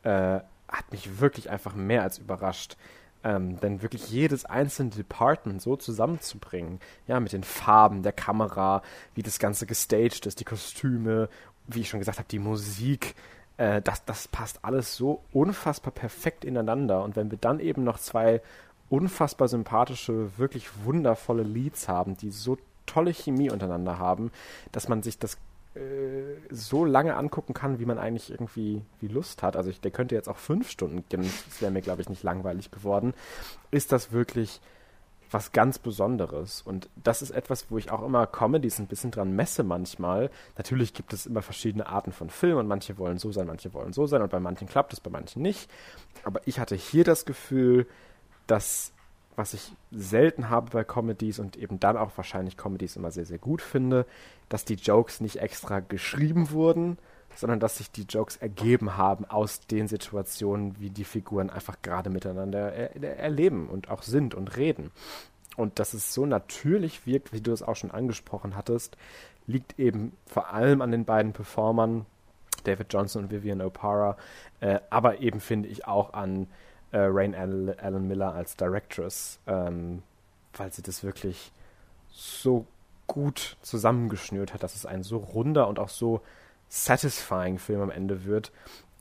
äh, 0.03 0.39
hat 0.67 0.91
mich 0.91 1.19
wirklich 1.19 1.49
einfach 1.49 1.75
mehr 1.75 2.03
als 2.03 2.17
überrascht. 2.17 2.77
Ähm, 3.23 3.59
denn 3.59 3.83
wirklich 3.83 4.09
jedes 4.09 4.45
einzelne 4.45 4.89
Department 4.89 5.61
so 5.61 5.75
zusammenzubringen, 5.75 6.79
ja, 7.05 7.19
mit 7.19 7.33
den 7.33 7.43
Farben 7.43 8.01
der 8.01 8.13
Kamera, 8.13 8.81
wie 9.13 9.21
das 9.21 9.37
Ganze 9.37 9.67
gestaged 9.67 10.25
ist, 10.25 10.39
die 10.39 10.43
Kostüme, 10.43 11.29
wie 11.67 11.81
ich 11.81 11.89
schon 11.89 11.99
gesagt 11.99 12.17
habe, 12.17 12.27
die 12.29 12.39
Musik, 12.39 13.13
äh, 13.57 13.79
das, 13.83 14.05
das 14.05 14.27
passt 14.27 14.65
alles 14.65 14.95
so 14.95 15.21
unfassbar 15.31 15.93
perfekt 15.93 16.43
ineinander. 16.43 17.03
Und 17.03 17.15
wenn 17.15 17.29
wir 17.29 17.37
dann 17.37 17.59
eben 17.59 17.83
noch 17.83 17.99
zwei 17.99 18.41
unfassbar 18.89 19.47
sympathische, 19.47 20.37
wirklich 20.39 20.67
wundervolle 20.83 21.43
Leads 21.43 21.87
haben, 21.87 22.17
die 22.17 22.31
so 22.31 22.57
tolle 22.87 23.13
Chemie 23.13 23.51
untereinander 23.51 23.99
haben, 23.99 24.31
dass 24.71 24.89
man 24.89 25.03
sich 25.03 25.19
das 25.19 25.37
so 26.49 26.83
lange 26.83 27.15
angucken 27.15 27.53
kann, 27.53 27.79
wie 27.79 27.85
man 27.85 27.97
eigentlich 27.97 28.29
irgendwie 28.29 28.81
wie 28.99 29.07
Lust 29.07 29.41
hat. 29.41 29.55
Also 29.55 29.69
ich, 29.69 29.79
der 29.79 29.91
könnte 29.91 30.15
jetzt 30.15 30.27
auch 30.27 30.37
fünf 30.37 30.69
Stunden 30.69 31.05
gehen, 31.07 31.21
das 31.21 31.61
wäre 31.61 31.71
mir, 31.71 31.81
glaube 31.81 32.01
ich, 32.01 32.09
nicht 32.09 32.23
langweilig 32.23 32.71
geworden. 32.71 33.13
Ist 33.71 33.91
das 33.91 34.11
wirklich 34.11 34.59
was 35.31 35.53
ganz 35.53 35.79
Besonderes. 35.79 36.61
Und 36.61 36.89
das 37.01 37.21
ist 37.21 37.31
etwas, 37.31 37.71
wo 37.71 37.77
ich 37.77 37.89
auch 37.89 38.03
immer 38.03 38.27
Comedies 38.27 38.79
ein 38.79 38.87
bisschen 38.87 39.11
dran 39.11 39.33
messe 39.33 39.63
manchmal. 39.63 40.29
Natürlich 40.57 40.93
gibt 40.93 41.13
es 41.13 41.25
immer 41.25 41.41
verschiedene 41.41 41.87
Arten 41.87 42.11
von 42.11 42.29
Filmen 42.29 42.59
und 42.59 42.67
manche 42.67 42.97
wollen 42.97 43.17
so 43.17 43.31
sein, 43.31 43.47
manche 43.47 43.73
wollen 43.73 43.93
so 43.93 44.07
sein 44.07 44.21
und 44.21 44.29
bei 44.29 44.41
manchen 44.41 44.67
klappt 44.67 44.91
es, 44.91 44.99
bei 44.99 45.09
manchen 45.09 45.41
nicht. 45.41 45.71
Aber 46.23 46.41
ich 46.45 46.59
hatte 46.59 46.75
hier 46.75 47.05
das 47.05 47.25
Gefühl, 47.25 47.87
dass 48.45 48.91
was 49.35 49.53
ich 49.53 49.73
selten 49.91 50.49
habe 50.49 50.69
bei 50.71 50.83
Comedies 50.83 51.39
und 51.39 51.57
eben 51.57 51.79
dann 51.79 51.97
auch 51.97 52.11
wahrscheinlich 52.15 52.57
Comedies 52.57 52.95
immer 52.95 53.11
sehr, 53.11 53.25
sehr 53.25 53.37
gut 53.37 53.61
finde, 53.61 54.05
dass 54.49 54.65
die 54.65 54.75
Jokes 54.75 55.21
nicht 55.21 55.37
extra 55.37 55.79
geschrieben 55.79 56.51
wurden, 56.51 56.97
sondern 57.35 57.59
dass 57.59 57.77
sich 57.77 57.91
die 57.91 58.03
Jokes 58.03 58.37
ergeben 58.37 58.97
haben 58.97 59.25
aus 59.25 59.61
den 59.61 59.87
Situationen, 59.87 60.79
wie 60.79 60.89
die 60.89 61.05
Figuren 61.05 61.49
einfach 61.49 61.81
gerade 61.81 62.09
miteinander 62.09 62.73
er 62.73 63.19
erleben 63.19 63.69
und 63.69 63.89
auch 63.89 64.03
sind 64.03 64.35
und 64.35 64.57
reden. 64.57 64.91
Und 65.55 65.79
dass 65.79 65.93
es 65.93 66.13
so 66.13 66.25
natürlich 66.25 67.05
wirkt, 67.05 67.33
wie 67.33 67.41
du 67.41 67.51
es 67.51 67.61
auch 67.61 67.75
schon 67.75 67.91
angesprochen 67.91 68.55
hattest, 68.55 68.97
liegt 69.47 69.79
eben 69.79 70.13
vor 70.25 70.53
allem 70.53 70.81
an 70.81 70.91
den 70.91 71.05
beiden 71.05 71.33
Performern, 71.33 72.05
David 72.63 72.93
Johnson 72.93 73.23
und 73.23 73.31
Vivian 73.31 73.61
O'Para, 73.61 74.15
äh, 74.59 74.79
aber 74.89 75.19
eben 75.19 75.39
finde 75.39 75.69
ich 75.69 75.87
auch 75.87 76.13
an 76.13 76.47
äh, 76.91 76.99
Rain 76.99 77.35
Allen 77.35 78.07
Miller 78.07 78.33
als 78.33 78.55
Directress, 78.55 79.39
ähm, 79.47 80.03
weil 80.53 80.71
sie 80.71 80.81
das 80.81 81.03
wirklich 81.03 81.51
so 82.09 82.65
gut 83.07 83.57
zusammengeschnürt 83.61 84.53
hat, 84.53 84.63
dass 84.63 84.75
es 84.75 84.85
ein 84.85 85.03
so 85.03 85.17
runder 85.17 85.67
und 85.67 85.79
auch 85.79 85.89
so 85.89 86.21
satisfying 86.69 87.57
Film 87.57 87.81
am 87.81 87.91
Ende 87.91 88.25
wird, 88.25 88.51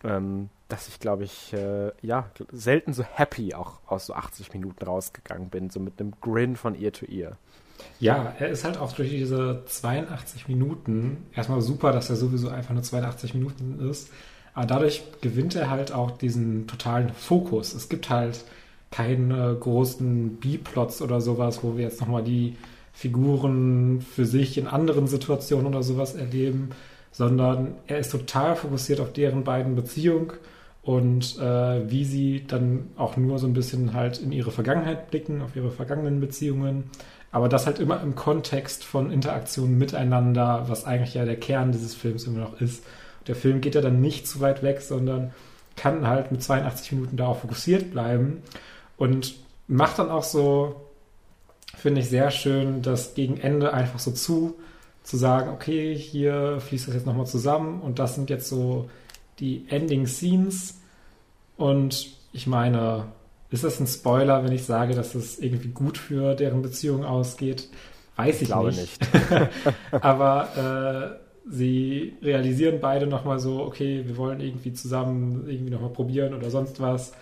ähm, 0.03 0.49
dass 0.69 0.89
ich, 0.89 0.99
glaube 0.99 1.25
ich, 1.25 1.53
äh, 1.53 1.93
ja, 2.03 2.31
selten 2.51 2.93
so 2.93 3.03
happy 3.03 3.55
auch 3.55 3.81
aus 3.87 4.07
so 4.07 4.15
80 4.15 4.53
Minuten 4.53 4.85
rausgegangen 4.85 5.49
bin, 5.49 5.71
so 5.71 5.81
mit 5.81 6.01
einem 6.01 6.13
Grin 6.21 6.57
von 6.57 6.81
Ear 6.81 6.93
to 6.93 7.07
Ear. 7.07 7.37
Ja, 7.99 8.35
er 8.39 8.49
ist 8.49 8.65
halt 8.65 8.79
auch 8.79 8.93
durch 8.93 9.11
diese 9.11 9.63
82 9.67 10.49
Minuten 10.49 11.27
erstmal 11.35 11.61
super, 11.61 11.93
dass 11.93 12.11
er 12.11 12.17
sowieso 12.17 12.49
einfach 12.49 12.75
nur 12.75 12.83
82 12.83 13.35
Minuten 13.35 13.79
ist. 13.91 14.11
Aber 14.55 14.67
dadurch 14.67 15.03
gewinnt 15.21 15.55
er 15.55 15.71
halt 15.71 15.93
auch 15.93 16.11
diesen 16.11 16.67
totalen 16.67 17.11
Fokus. 17.11 17.75
Es 17.75 17.89
gibt 17.89 18.11
halt 18.11 18.45
keine 18.91 19.57
großen 19.59 20.37
B-Plots 20.37 21.03
oder 21.03 21.21
sowas, 21.21 21.63
wo 21.63 21.77
wir 21.77 21.85
jetzt 21.85 22.01
nochmal 22.01 22.25
die 22.25 22.57
Figuren 22.93 24.01
für 24.01 24.27
sich 24.27 24.59
in 24.59 24.67
anderen 24.67 25.07
Situationen 25.07 25.67
oder 25.67 25.83
sowas 25.83 26.15
erleben, 26.15 26.71
sondern 27.13 27.75
er 27.87 27.99
ist 27.99 28.11
total 28.11 28.57
fokussiert 28.57 29.01
auf 29.01 29.13
deren 29.13 29.45
beiden 29.45 29.75
Beziehung 29.77 30.33
und 30.83 31.39
äh, 31.39 31.91
wie 31.91 32.05
sie 32.05 32.45
dann 32.47 32.91
auch 32.97 33.17
nur 33.17 33.39
so 33.39 33.47
ein 33.47 33.53
bisschen 33.53 33.95
halt 33.95 34.19
in 34.19 34.33
ihre 34.33 34.51
Vergangenheit 34.51 35.11
blicken, 35.11 35.43
auf 35.43 35.55
ihre 35.55 35.71
vergangenen 35.71 36.21
Beziehungen. 36.21 36.85
Aber 37.33 37.49
das 37.49 37.67
halt 37.67 37.79
immer 37.79 38.03
im 38.03 38.17
Kontext 38.17 38.85
von 38.85 39.13
Interaktionen 39.13 39.79
miteinander, 39.79 40.65
was 40.67 40.85
eigentlich 40.85 41.15
ja 41.15 41.25
der 41.25 41.39
Kern 41.39 41.71
dieses 41.71 41.95
Films 41.95 42.25
immer 42.25 42.41
noch 42.41 42.61
ist. 42.61 42.85
Der 43.27 43.37
Film 43.37 43.61
geht 43.61 43.75
ja 43.75 43.81
dann 43.81 44.01
nicht 44.01 44.27
zu 44.27 44.41
weit 44.41 44.63
weg, 44.63 44.81
sondern 44.81 45.33
kann 45.77 46.07
halt 46.07 46.33
mit 46.33 46.43
82 46.43 46.93
Minuten 46.93 47.17
darauf 47.17 47.41
fokussiert 47.41 47.91
bleiben 47.91 48.43
und 48.97 49.35
macht 49.67 49.99
dann 49.99 50.11
auch 50.11 50.25
so, 50.25 50.77
finde 51.77 52.01
ich 52.01 52.09
sehr 52.09 52.31
schön, 52.31 52.83
das 52.83 53.15
gegen 53.15 53.39
Ende 53.39 53.73
einfach 53.73 53.99
so 53.99 54.11
zu, 54.11 54.57
zu 55.03 55.17
sagen, 55.17 55.51
okay, 55.51 55.95
hier 55.95 56.61
fließt 56.61 56.89
das 56.89 56.95
jetzt 56.95 57.07
nochmal 57.07 57.27
zusammen 57.27 57.81
und 57.81 57.99
das 57.99 58.15
sind 58.15 58.31
jetzt 58.31 58.49
so 58.49 58.91
die 59.39 59.65
Ending 59.69 60.07
Scenes. 60.07 60.81
Und 61.57 62.09
ich 62.33 62.47
meine, 62.47 63.07
ist 63.51 63.65
das 63.65 63.81
ein 63.81 63.87
Spoiler, 63.87 64.45
wenn 64.45 64.53
ich 64.53 64.65
sage, 64.65 64.95
dass 64.95 65.15
es 65.15 65.39
irgendwie 65.39 65.69
gut 65.69 65.99
für 65.99 66.35
deren 66.35 66.63
Beziehung 66.63 67.05
ausgeht? 67.05 67.69
Weiß 68.17 68.37
ich, 68.37 68.43
ich 68.43 68.49
glaube 68.49 68.69
nicht. 68.69 69.01
nicht. 69.01 69.51
Aber 70.05 71.19
äh, 71.19 71.30
sie 71.49 72.17
realisieren 72.23 72.81
beide 72.81 73.07
nochmal 73.07 73.39
so, 73.39 73.63
okay, 73.63 74.05
wir 74.07 74.17
wollen 74.17 74.41
irgendwie 74.41 74.73
zusammen 74.73 75.49
irgendwie 75.49 75.71
nochmal 75.71 75.91
probieren 75.91 76.35
oder 76.35 76.51
sonst 76.51 76.81
was 76.81 77.13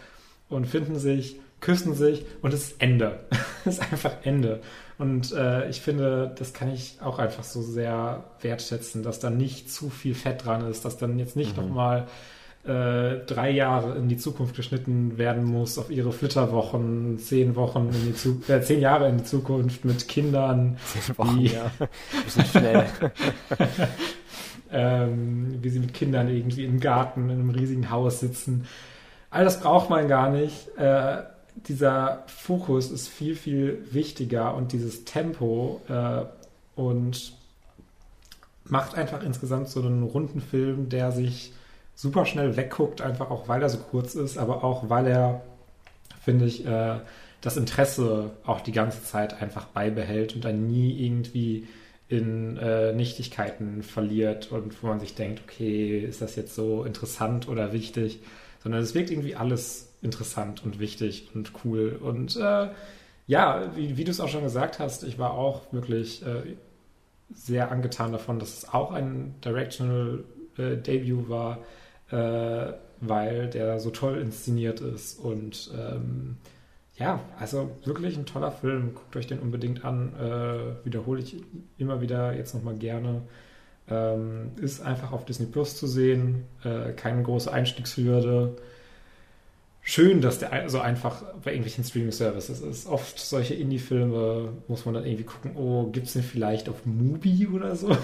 und 0.49 0.67
finden 0.67 0.99
sich, 0.99 1.37
küssen 1.61 1.95
sich 1.95 2.25
und 2.43 2.53
es 2.53 2.69
ist 2.69 2.83
Ende. 2.83 3.21
es 3.65 3.79
ist 3.79 3.93
einfach 3.93 4.13
Ende. 4.23 4.61
Und 4.99 5.33
äh, 5.33 5.69
ich 5.69 5.81
finde, 5.81 6.35
das 6.37 6.53
kann 6.53 6.73
ich 6.73 6.99
auch 7.01 7.19
einfach 7.19 7.45
so 7.45 7.63
sehr 7.63 8.25
wertschätzen, 8.41 9.03
dass 9.03 9.21
da 9.21 9.31
nicht 9.31 9.71
zu 9.73 9.91
viel 9.91 10.15
Fett 10.15 10.45
dran 10.45 10.69
ist, 10.69 10.85
dass 10.85 10.97
dann 10.97 11.19
jetzt 11.19 11.37
nicht 11.37 11.57
mhm. 11.57 11.65
nochmal 11.65 12.09
äh, 12.69 13.25
drei 13.27 13.51
Jahre 13.51 13.97
in 13.97 14.09
die 14.09 14.19
Zukunft 14.19 14.55
geschnitten 14.55 15.17
werden 15.17 15.45
muss, 15.45 15.79
auf 15.79 15.91
ihre 15.91 16.13
Flitterwochen, 16.13 17.19
zehn 17.19 17.57
Wochen 17.57 17.89
in 17.93 18.07
die 18.07 18.15
Zukunft, 18.15 18.51
äh, 18.51 18.63
zehn 18.63 18.81
Jahre 18.81 19.09
in 19.09 19.19
die 19.19 19.25
Zukunft 19.25 19.85
mit 19.85 20.07
Kindern. 20.07 20.77
Zehn 20.85 21.19
Wochen, 21.19 21.39
die, 21.39 21.47
ja. 21.47 21.71
Bisschen 22.25 22.45
schnell. 22.45 22.87
ähm, 24.73 25.59
wie 25.63 25.71
sie 25.71 25.81
mit 25.81 25.95
Kindern 25.95 26.29
irgendwie 26.29 26.65
im 26.65 26.79
Garten 26.79 27.31
in 27.31 27.41
einem 27.41 27.51
riesigen 27.51 27.91
Haus 27.91 28.21
sitzen. 28.21 28.67
All 29.31 29.45
das 29.45 29.61
braucht 29.61 29.89
man 29.91 30.07
gar 30.07 30.31
nicht. 30.31 30.77
Äh, 30.77 31.23
dieser 31.67 32.25
Fokus 32.27 32.91
ist 32.91 33.09
viel, 33.09 33.35
viel 33.35 33.87
wichtiger 33.91 34.55
und 34.55 34.73
dieses 34.73 35.05
Tempo 35.05 35.81
äh, 35.89 36.25
und 36.79 37.33
macht 38.65 38.95
einfach 38.95 39.23
insgesamt 39.23 39.69
so 39.69 39.81
einen 39.81 40.03
runden 40.03 40.41
Film, 40.41 40.89
der 40.89 41.13
sich 41.13 41.53
super 41.99 42.25
schnell 42.27 42.57
wegguckt, 42.57 43.01
einfach 43.01 43.29
auch 43.29 43.49
weil 43.49 43.61
er 43.61 43.69
so 43.69 43.79
kurz 43.79 44.15
ist, 44.15 44.39
aber 44.39 44.63
auch 44.63 44.89
weil 44.89 45.09
er, 45.09 45.43
finde 46.23 46.45
ich, 46.45 46.65
äh, 46.65 47.01
das 47.41 47.57
Interesse 47.57 48.31
auch 48.45 48.61
die 48.61 48.71
ganze 48.71 49.03
Zeit 49.03 49.43
einfach 49.43 49.67
beibehält 49.67 50.37
und 50.37 50.45
dann 50.45 50.69
nie 50.69 51.05
irgendwie 51.05 51.67
in 52.07 52.57
äh, 52.57 52.93
Nichtigkeiten 52.93 53.83
verliert 53.83 54.53
und 54.53 54.81
wo 54.81 54.87
man 54.87 55.01
sich 55.01 55.17
denkt, 55.17 55.43
okay, 55.45 55.99
ist 55.99 56.23
das 56.23 56.37
jetzt 56.37 56.55
so 56.55 56.85
interessant 56.85 57.49
oder 57.49 57.73
wichtig, 57.73 58.21
sondern 58.63 58.81
es 58.81 58.95
wirkt 58.95 59.11
irgendwie 59.11 59.35
alles 59.35 59.93
interessant 60.01 60.65
und 60.65 60.79
wichtig 60.79 61.31
und 61.35 61.51
cool. 61.65 61.99
Und 62.01 62.37
äh, 62.37 62.69
ja, 63.27 63.73
wie, 63.75 63.97
wie 63.97 64.05
du 64.05 64.13
es 64.13 64.21
auch 64.21 64.29
schon 64.29 64.45
gesagt 64.45 64.79
hast, 64.79 65.03
ich 65.03 65.19
war 65.19 65.33
auch 65.33 65.73
wirklich 65.73 66.25
äh, 66.25 66.55
sehr 67.35 67.73
angetan 67.73 68.13
davon, 68.13 68.39
dass 68.39 68.59
es 68.59 68.73
auch 68.73 68.93
ein 68.93 69.35
Directional 69.45 70.23
äh, 70.57 70.77
Debut 70.77 71.29
war, 71.29 71.59
äh, 72.11 72.73
weil 73.01 73.49
der 73.49 73.79
so 73.81 73.91
toll 73.91 74.19
inszeniert 74.19 74.81
ist. 74.81 75.19
Und 75.19 75.71
ähm, 75.77 76.37
ja, 76.97 77.21
also 77.39 77.71
wirklich 77.85 78.17
ein 78.17 78.27
toller 78.27 78.51
Film. 78.51 78.95
Guckt 78.95 79.17
euch 79.17 79.27
den 79.27 79.39
unbedingt 79.39 79.85
an. 79.85 80.13
Äh, 80.19 80.85
wiederhole 80.85 81.21
ich 81.21 81.37
immer 81.77 82.01
wieder 82.01 82.35
jetzt 82.35 82.55
nochmal 82.55 82.77
gerne. 82.77 83.23
Ähm, 83.89 84.51
ist 84.61 84.81
einfach 84.83 85.13
auf 85.13 85.25
Disney 85.25 85.47
Plus 85.47 85.77
zu 85.77 85.87
sehen. 85.87 86.45
Äh, 86.65 86.93
keine 86.93 87.23
große 87.23 87.53
Einstiegshürde 87.53 88.57
schön, 89.89 90.21
dass 90.21 90.39
der 90.39 90.69
so 90.69 90.81
einfach 90.81 91.23
bei 91.43 91.53
irgendwelchen 91.53 91.83
Streaming-Services 91.83 92.61
ist. 92.61 92.87
Oft 92.87 93.19
solche 93.19 93.55
Indie-Filme 93.55 94.51
muss 94.69 94.85
man 94.85 94.95
dann 94.95 95.07
irgendwie 95.07 95.25
gucken, 95.25 95.57
oh, 95.57 95.87
gibt 95.91 96.09
es 96.09 96.13
den 96.13 96.23
vielleicht 96.23 96.69
auf 96.69 96.85
Mubi 96.85 97.47
oder 97.47 97.75
so? 97.75 97.97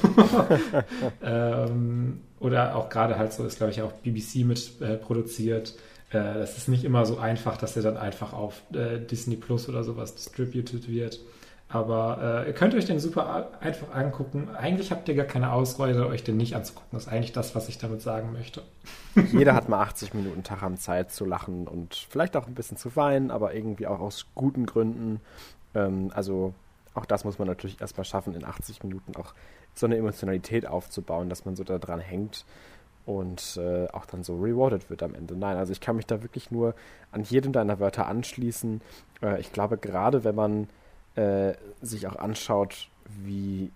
ähm, 1.23 2.21
oder 2.41 2.75
auch 2.75 2.89
gerade 2.89 3.19
halt 3.19 3.35
so 3.35 3.45
ist, 3.45 3.59
glaube 3.59 3.73
ich, 3.73 3.83
auch 3.83 3.93
BBC 3.93 4.47
mit 4.47 4.81
äh, 4.81 4.97
produziert. 4.97 5.75
Äh, 6.09 6.23
das 6.23 6.57
ist 6.57 6.69
nicht 6.69 6.85
immer 6.85 7.05
so 7.05 7.19
einfach, 7.19 7.59
dass 7.59 7.77
er 7.77 7.83
dann 7.83 7.99
einfach 7.99 8.33
auf 8.33 8.63
äh, 8.73 8.99
Disney 8.99 9.37
Plus 9.37 9.69
oder 9.69 9.85
sowas 9.85 10.15
distributed 10.15 10.89
wird. 10.89 11.21
Aber 11.75 12.45
äh, 12.45 12.47
ihr 12.47 12.53
könnt 12.53 12.73
euch 12.77 12.85
den 12.85 13.01
super 13.01 13.49
einfach 13.59 13.93
angucken. 13.93 14.49
Eigentlich 14.55 14.93
habt 14.93 15.09
ihr 15.09 15.17
gar 15.17 15.25
keine 15.25 15.51
Ausrede, 15.51 16.07
euch 16.07 16.23
den 16.23 16.37
nicht 16.37 16.55
anzugucken. 16.55 16.91
Das 16.93 17.07
ist 17.07 17.13
eigentlich 17.13 17.33
das, 17.33 17.57
was 17.57 17.69
ich 17.69 17.79
damit 17.79 18.01
sagen 18.01 18.33
möchte. 18.33 18.63
Jeder 19.33 19.55
hat 19.55 19.69
mal 19.69 19.81
80 19.81 20.15
Minuten 20.15 20.45
Tag 20.45 20.63
am 20.63 20.77
Zeit 20.77 21.11
zu 21.11 21.25
lachen 21.25 21.67
und 21.67 22.07
vielleicht 22.09 22.37
auch 22.37 22.47
ein 22.47 22.55
bisschen 22.55 22.77
zu 22.77 22.95
weinen, 22.95 23.33
aber 23.33 23.55
irgendwie 23.55 23.89
auch 23.89 23.99
aus 23.99 24.27
guten 24.37 24.67
Gründen. 24.67 25.21
Ähm, 25.75 26.13
also 26.15 26.55
auch 26.95 27.07
das 27.07 27.25
muss 27.25 27.41
man 27.41 27.49
natürlich 27.49 27.81
erstmal 27.81 28.05
schaffen, 28.05 28.37
in 28.37 28.45
80 28.45 28.85
Minuten 28.85 29.17
auch 29.17 29.35
so 29.75 29.87
eine 29.87 29.97
Emotionalität 29.97 30.69
aufzubauen, 30.69 31.29
dass 31.29 31.45
man 31.45 31.57
so 31.57 31.65
daran 31.65 31.99
hängt 31.99 32.45
und 33.05 33.59
äh, 33.61 33.89
auch 33.89 34.07
dann 34.07 34.23
so 34.23 34.37
rewarded 34.37 34.91
wird 34.91 35.03
am 35.03 35.17
Ende. 35.17 35.35
Nein, 35.35 35.57
also 35.57 35.73
ich 35.73 35.81
kann 35.81 35.97
mich 35.97 36.07
da 36.07 36.23
wirklich 36.23 36.53
nur 36.53 36.77
an 37.11 37.25
jedem 37.25 37.51
deiner 37.51 37.81
Wörter 37.81 38.07
anschließen. 38.07 38.81
Äh, 39.23 39.41
ich 39.41 39.53
glaube, 39.53 39.77
gerade 39.77 40.23
wenn 40.23 40.37
man 40.37 40.69
äh, 41.17 41.55
sich 41.81 42.07
auch 42.07 42.17
anschaut, 42.17 42.89
wie 43.25 43.71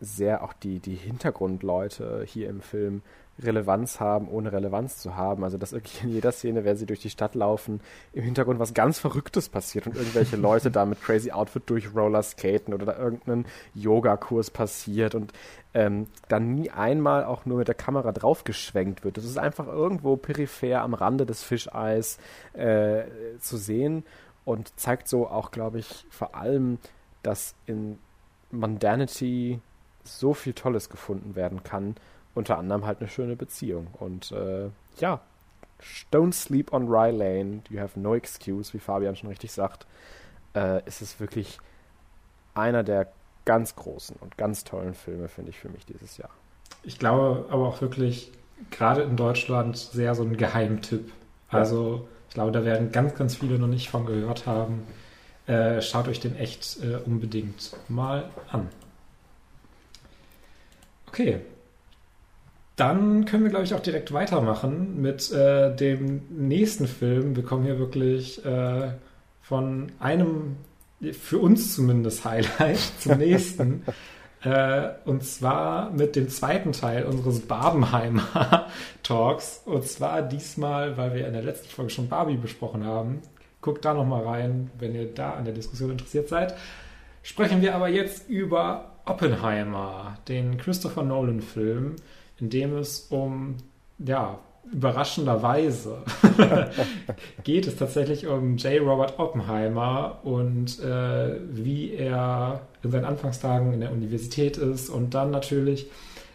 sehr 0.00 0.42
auch 0.42 0.52
die, 0.52 0.80
die 0.80 0.96
Hintergrundleute 0.96 2.24
hier 2.26 2.48
im 2.48 2.60
Film 2.60 3.02
Relevanz 3.40 3.98
haben, 3.98 4.28
ohne 4.28 4.52
Relevanz 4.52 4.98
zu 4.98 5.16
haben. 5.16 5.44
Also, 5.44 5.58
dass 5.58 5.72
wirklich 5.72 6.02
in 6.02 6.10
jeder 6.10 6.32
Szene, 6.32 6.64
wenn 6.64 6.76
sie 6.76 6.86
durch 6.86 7.00
die 7.00 7.10
Stadt 7.10 7.34
laufen, 7.34 7.80
im 8.12 8.22
Hintergrund 8.22 8.58
was 8.58 8.74
ganz 8.74 8.98
Verrücktes 8.98 9.48
passiert 9.48 9.86
und 9.86 9.96
irgendwelche 9.96 10.36
Leute 10.48 10.70
da 10.70 10.84
mit 10.84 11.02
crazy 11.02 11.30
Outfit 11.30 11.62
durch 11.66 11.94
Roller 11.94 12.22
skaten 12.22 12.74
oder 12.74 12.86
da 12.86 12.98
irgendein 12.98 13.46
Yoga-Kurs 13.74 14.50
passiert 14.50 15.14
und 15.14 15.32
ähm, 15.74 16.06
dann 16.28 16.54
nie 16.54 16.70
einmal 16.70 17.24
auch 17.24 17.46
nur 17.46 17.58
mit 17.58 17.68
der 17.68 17.74
Kamera 17.74 18.12
draufgeschwenkt 18.12 19.04
wird. 19.04 19.16
Das 19.16 19.24
ist 19.24 19.38
einfach 19.38 19.66
irgendwo 19.66 20.16
peripher 20.16 20.82
am 20.82 20.94
Rande 20.94 21.24
des 21.24 21.42
Fischeis 21.42 22.18
äh, 22.52 23.04
zu 23.40 23.56
sehen 23.56 24.04
und 24.44 24.78
zeigt 24.78 25.08
so 25.08 25.28
auch, 25.28 25.50
glaube 25.50 25.78
ich, 25.78 26.06
vor 26.10 26.34
allem, 26.34 26.78
dass 27.22 27.54
in 27.66 27.98
Mundanity 28.50 29.60
so 30.04 30.34
viel 30.34 30.52
Tolles 30.52 30.90
gefunden 30.90 31.36
werden 31.36 31.62
kann 31.62 31.94
unter 32.34 32.58
anderem 32.58 32.86
halt 32.86 33.00
eine 33.00 33.08
schöne 33.08 33.36
Beziehung. 33.36 33.88
Und 33.98 34.32
äh, 34.32 34.70
ja, 34.98 35.20
don't 36.12 36.32
sleep 36.32 36.72
on 36.72 36.88
Rye 36.88 37.10
Lane, 37.10 37.62
you 37.68 37.80
have 37.80 37.98
no 37.98 38.14
excuse, 38.14 38.72
wie 38.72 38.78
Fabian 38.78 39.16
schon 39.16 39.28
richtig 39.28 39.52
sagt. 39.52 39.86
Äh, 40.54 40.86
ist 40.86 41.02
es 41.02 41.20
wirklich 41.20 41.58
einer 42.54 42.82
der 42.82 43.08
ganz 43.44 43.74
großen 43.74 44.16
und 44.20 44.36
ganz 44.36 44.64
tollen 44.64 44.94
Filme, 44.94 45.28
finde 45.28 45.50
ich, 45.50 45.58
für 45.58 45.68
mich 45.68 45.84
dieses 45.86 46.16
Jahr. 46.16 46.30
Ich 46.84 46.98
glaube 46.98 47.46
aber 47.50 47.66
auch 47.66 47.80
wirklich, 47.80 48.32
gerade 48.70 49.02
in 49.02 49.16
Deutschland, 49.16 49.76
sehr 49.76 50.14
so 50.14 50.22
ein 50.22 50.36
Geheimtipp. 50.36 51.12
Also, 51.48 52.08
ich 52.32 52.34
glaube, 52.34 52.50
da 52.50 52.64
werden 52.64 52.92
ganz, 52.92 53.14
ganz 53.14 53.36
viele 53.36 53.58
noch 53.58 53.66
nicht 53.66 53.90
von 53.90 54.06
gehört 54.06 54.46
haben. 54.46 54.84
Äh, 55.46 55.82
schaut 55.82 56.08
euch 56.08 56.18
den 56.18 56.34
echt 56.34 56.78
äh, 56.82 56.96
unbedingt 57.04 57.76
mal 57.90 58.30
an. 58.50 58.68
Okay, 61.08 61.40
dann 62.76 63.26
können 63.26 63.42
wir, 63.42 63.50
glaube 63.50 63.66
ich, 63.66 63.74
auch 63.74 63.80
direkt 63.80 64.14
weitermachen 64.14 65.02
mit 65.02 65.30
äh, 65.30 65.76
dem 65.76 66.22
nächsten 66.30 66.88
Film. 66.88 67.36
Wir 67.36 67.42
kommen 67.42 67.64
hier 67.64 67.78
wirklich 67.78 68.42
äh, 68.46 68.92
von 69.42 69.92
einem, 70.00 70.56
für 71.12 71.36
uns 71.36 71.74
zumindest, 71.74 72.24
Highlight 72.24 72.80
zum 72.98 73.18
nächsten. 73.18 73.82
äh, 74.42 74.90
und 75.04 75.24
zwar 75.24 75.90
mit 75.90 76.16
dem 76.16 76.28
zweiten 76.28 76.72
Teil 76.72 77.04
unseres 77.04 77.40
Barbenheimer 77.40 78.66
Talks. 79.02 79.62
Und 79.64 79.84
zwar 79.84 80.22
diesmal, 80.22 80.96
weil 80.96 81.14
wir 81.14 81.26
in 81.26 81.32
der 81.32 81.42
letzten 81.42 81.68
Folge 81.68 81.90
schon 81.90 82.08
Barbie 82.08 82.36
besprochen 82.36 82.84
haben. 82.84 83.22
Guckt 83.60 83.84
da 83.84 83.94
nochmal 83.94 84.24
rein, 84.24 84.70
wenn 84.78 84.94
ihr 84.94 85.12
da 85.12 85.34
an 85.34 85.44
der 85.44 85.54
Diskussion 85.54 85.92
interessiert 85.92 86.28
seid. 86.28 86.54
Sprechen 87.22 87.62
wir 87.62 87.74
aber 87.74 87.88
jetzt 87.88 88.28
über 88.28 88.90
Oppenheimer, 89.04 90.18
den 90.28 90.56
Christopher 90.56 91.04
Nolan-Film 91.04 91.96
in 92.42 92.50
dem 92.50 92.76
es 92.76 93.06
um, 93.08 93.56
ja, 93.98 94.40
überraschenderweise 94.70 95.98
geht 97.44 97.66
es 97.66 97.76
tatsächlich 97.76 98.26
um 98.26 98.56
J. 98.56 98.80
Robert 98.80 99.18
Oppenheimer 99.18 100.20
und 100.22 100.80
äh, 100.80 101.36
wie 101.50 101.92
er 101.92 102.60
in 102.82 102.90
seinen 102.90 103.04
Anfangstagen 103.04 103.72
in 103.72 103.80
der 103.80 103.92
Universität 103.92 104.56
ist 104.56 104.88
und 104.88 105.14
dann 105.14 105.30
natürlich 105.30 105.90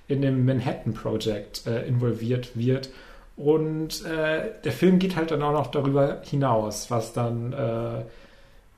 in 0.08 0.22
dem 0.22 0.46
Manhattan 0.46 0.94
Project 0.94 1.66
äh, 1.68 1.88
involviert 1.88 2.56
wird. 2.56 2.90
Und 3.36 4.04
äh, 4.06 4.50
der 4.64 4.72
Film 4.72 5.00
geht 5.00 5.16
halt 5.16 5.32
dann 5.32 5.42
auch 5.44 5.52
noch 5.52 5.68
darüber 5.68 6.22
hinaus, 6.24 6.90
was 6.90 7.14
dann 7.14 7.54
äh, 7.54 8.04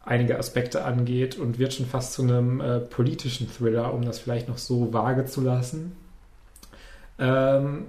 einige 0.04 0.38
Aspekte 0.38 0.84
angeht 0.84 1.38
und 1.38 1.60
wird 1.60 1.74
schon 1.74 1.86
fast 1.86 2.14
zu 2.14 2.24
einem 2.24 2.60
äh, 2.60 2.80
politischen 2.80 3.50
Thriller, 3.50 3.94
um 3.94 4.04
das 4.04 4.20
vielleicht 4.20 4.50
noch 4.50 4.58
so 4.58 4.92
vage 4.92 5.26
zu 5.26 5.42
lassen. 5.42 5.96
Ähm, 7.20 7.86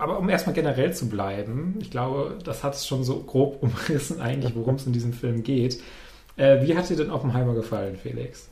aber 0.00 0.18
um 0.18 0.28
erstmal 0.28 0.54
generell 0.54 0.92
zu 0.92 1.08
bleiben, 1.08 1.76
ich 1.80 1.90
glaube, 1.90 2.38
das 2.44 2.64
hat 2.64 2.74
es 2.74 2.86
schon 2.86 3.04
so 3.04 3.20
grob 3.20 3.58
umrissen, 3.62 4.20
eigentlich, 4.20 4.54
worum 4.54 4.76
es 4.76 4.86
in 4.86 4.92
diesem 4.92 5.12
Film 5.12 5.42
geht. 5.42 5.80
Äh, 6.36 6.62
wie 6.66 6.76
hat 6.76 6.88
dir 6.88 6.96
denn 6.96 7.10
Oppenheimer 7.10 7.54
gefallen, 7.54 7.96
Felix? 7.96 8.48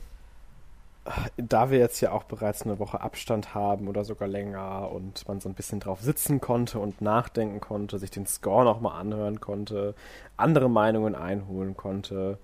Da 1.38 1.70
wir 1.70 1.78
jetzt 1.78 2.02
ja 2.02 2.12
auch 2.12 2.24
bereits 2.24 2.62
eine 2.62 2.78
Woche 2.78 3.00
Abstand 3.00 3.54
haben 3.54 3.88
oder 3.88 4.04
sogar 4.04 4.28
länger 4.28 4.90
und 4.92 5.26
man 5.26 5.40
so 5.40 5.48
ein 5.48 5.54
bisschen 5.54 5.80
drauf 5.80 6.02
sitzen 6.02 6.40
konnte 6.40 6.78
und 6.80 7.00
nachdenken 7.00 7.61
konnte, 7.61 7.98
sich 7.98 8.11
den 8.11 8.26
Score 8.26 8.64
nochmal 8.64 9.00
anhören 9.00 9.40
konnte, 9.40 9.94
andere 10.37 10.68
Meinungen 10.68 11.14
einholen 11.14 11.78
konnte, 11.78 12.38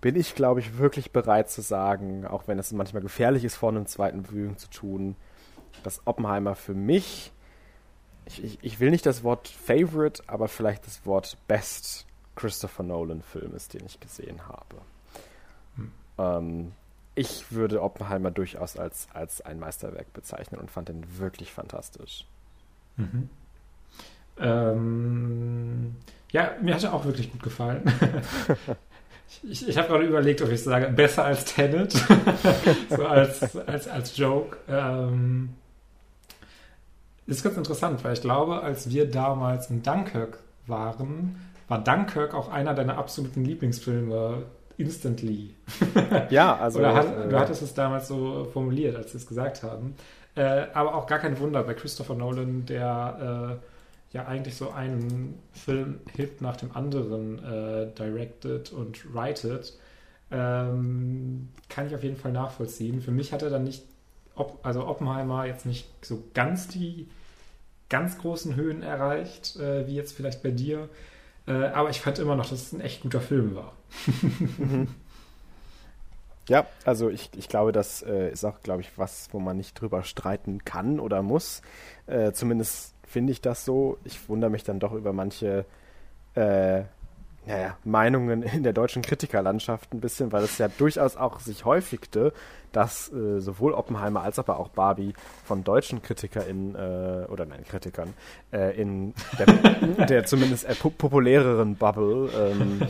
bin 0.00 0.16
ich, 0.16 0.34
glaube 0.34 0.58
ich, 0.58 0.78
wirklich 0.78 1.12
bereit 1.12 1.48
zu 1.48 1.62
sagen, 1.62 2.26
auch 2.26 2.48
wenn 2.48 2.58
es 2.58 2.72
manchmal 2.72 3.02
gefährlich 3.02 3.44
ist, 3.44 3.54
vor 3.54 3.68
einem 3.68 3.86
zweiten 3.86 4.24
Viewing 4.24 4.56
zu 4.56 4.68
tun, 4.68 5.14
dass 5.84 6.04
Oppenheimer 6.06 6.56
für 6.56 6.74
mich, 6.74 7.31
ich, 8.26 8.44
ich, 8.44 8.58
ich 8.62 8.80
will 8.80 8.90
nicht 8.90 9.06
das 9.06 9.24
Wort 9.24 9.48
Favorite, 9.48 10.22
aber 10.26 10.48
vielleicht 10.48 10.86
das 10.86 11.04
Wort 11.06 11.36
Best 11.48 12.06
Christopher 12.36 12.82
Nolan-Film 12.82 13.54
ist, 13.54 13.74
den 13.74 13.84
ich 13.86 14.00
gesehen 14.00 14.46
habe. 14.48 14.76
Hm. 15.76 15.92
Ähm, 16.18 16.72
ich 17.14 17.52
würde 17.52 17.82
Oppenheimer 17.82 18.30
durchaus 18.30 18.76
als, 18.76 19.08
als 19.12 19.42
ein 19.42 19.58
Meisterwerk 19.58 20.12
bezeichnen 20.12 20.60
und 20.60 20.70
fand 20.70 20.88
ihn 20.88 21.04
wirklich 21.18 21.52
fantastisch. 21.52 22.26
Mhm. 22.96 23.28
Ähm, 24.38 25.96
ja, 26.30 26.52
mir 26.62 26.74
hat 26.74 26.84
er 26.84 26.94
auch 26.94 27.04
wirklich 27.04 27.30
gut 27.30 27.42
gefallen. 27.42 27.82
ich, 29.42 29.68
ich 29.68 29.76
habe 29.76 29.88
gerade 29.88 30.06
überlegt, 30.06 30.40
ob 30.40 30.50
ich 30.50 30.62
sage, 30.62 30.88
besser 30.88 31.24
als 31.24 31.44
Tenet, 31.44 31.92
so 32.88 33.04
als, 33.04 33.56
als, 33.56 33.88
als 33.88 34.16
Joke. 34.16 34.56
Ähm, 34.68 35.50
das 37.26 37.38
ist 37.38 37.42
ganz 37.42 37.56
interessant, 37.56 38.02
weil 38.04 38.14
ich 38.14 38.20
glaube, 38.20 38.62
als 38.62 38.90
wir 38.90 39.10
damals 39.10 39.70
in 39.70 39.82
Dunkirk 39.82 40.38
waren, 40.66 41.36
war 41.68 41.82
Dunkirk 41.82 42.34
auch 42.34 42.48
einer 42.48 42.74
deiner 42.74 42.98
absoluten 42.98 43.44
Lieblingsfilme 43.44 44.44
instantly. 44.76 45.54
Ja, 46.30 46.56
also. 46.56 46.78
Oder 46.80 46.94
hat, 46.94 47.06
äh, 47.06 47.28
du 47.28 47.38
hattest 47.38 47.62
es 47.62 47.74
damals 47.74 48.08
so 48.08 48.44
formuliert, 48.52 48.96
als 48.96 49.12
wir 49.12 49.18
es 49.18 49.26
gesagt 49.26 49.62
haben. 49.62 49.94
Äh, 50.34 50.66
aber 50.72 50.94
auch 50.94 51.06
gar 51.06 51.18
kein 51.18 51.38
Wunder 51.38 51.62
bei 51.62 51.74
Christopher 51.74 52.14
Nolan, 52.14 52.64
der 52.66 53.60
äh, 53.60 54.16
ja 54.16 54.26
eigentlich 54.26 54.56
so 54.56 54.70
einen 54.70 55.38
Film-Hit 55.52 56.40
nach 56.40 56.56
dem 56.56 56.74
anderen 56.74 57.38
äh, 57.38 57.86
directed 57.94 58.72
und 58.72 59.14
writet. 59.14 59.78
Ähm, 60.30 61.50
kann 61.68 61.86
ich 61.86 61.94
auf 61.94 62.02
jeden 62.02 62.16
Fall 62.16 62.32
nachvollziehen. 62.32 63.02
Für 63.02 63.10
mich 63.10 63.32
hat 63.32 63.42
er 63.42 63.50
dann 63.50 63.64
nicht 63.64 63.84
ob, 64.34 64.58
also 64.62 64.86
Oppenheimer 64.86 65.46
jetzt 65.46 65.66
nicht 65.66 65.88
so 66.04 66.24
ganz 66.34 66.68
die 66.68 67.08
ganz 67.88 68.18
großen 68.18 68.56
Höhen 68.56 68.82
erreicht, 68.82 69.56
äh, 69.56 69.86
wie 69.86 69.94
jetzt 69.94 70.16
vielleicht 70.16 70.42
bei 70.42 70.50
dir. 70.50 70.88
Äh, 71.46 71.66
aber 71.66 71.90
ich 71.90 72.00
fand 72.00 72.18
immer 72.18 72.36
noch, 72.36 72.48
dass 72.48 72.62
es 72.62 72.72
ein 72.72 72.80
echt 72.80 73.02
guter 73.02 73.20
Film 73.20 73.54
war. 73.54 73.72
mhm. 74.58 74.88
Ja, 76.48 76.66
also 76.84 77.08
ich, 77.08 77.30
ich 77.36 77.48
glaube, 77.48 77.70
das 77.70 78.02
äh, 78.02 78.30
ist 78.30 78.44
auch, 78.44 78.62
glaube 78.62 78.80
ich, 78.80 78.90
was, 78.96 79.28
wo 79.32 79.38
man 79.38 79.56
nicht 79.56 79.80
drüber 79.80 80.02
streiten 80.02 80.64
kann 80.64 80.98
oder 80.98 81.22
muss. 81.22 81.62
Äh, 82.06 82.32
zumindest 82.32 82.94
finde 83.06 83.32
ich 83.32 83.40
das 83.40 83.64
so. 83.64 83.98
Ich 84.04 84.28
wundere 84.28 84.50
mich 84.50 84.64
dann 84.64 84.80
doch 84.80 84.92
über 84.92 85.12
manche 85.12 85.64
äh, 86.34 86.82
naja, 87.46 87.76
Meinungen 87.84 88.42
in 88.42 88.62
der 88.62 88.72
deutschen 88.72 89.02
Kritikerlandschaft 89.02 89.92
ein 89.92 90.00
bisschen, 90.00 90.32
weil 90.32 90.44
es 90.44 90.58
ja 90.58 90.68
durchaus 90.68 91.16
auch 91.16 91.40
sich 91.40 91.64
häufigte, 91.64 92.32
dass 92.70 93.12
äh, 93.12 93.40
sowohl 93.40 93.74
Oppenheimer 93.74 94.22
als 94.22 94.38
aber 94.38 94.58
auch 94.58 94.68
Barbie 94.68 95.12
von 95.44 95.64
deutschen 95.64 96.02
KritikerInnen, 96.02 96.74
äh, 96.74 97.26
oder 97.30 97.44
nein, 97.44 97.64
Kritikern, 97.64 98.14
äh, 98.52 98.80
in 98.80 99.14
der, 99.38 100.06
der 100.06 100.24
zumindest 100.24 100.64
äh, 100.64 100.74
populäreren 100.74 101.76
Bubble 101.76 102.30
ähm, 102.34 102.80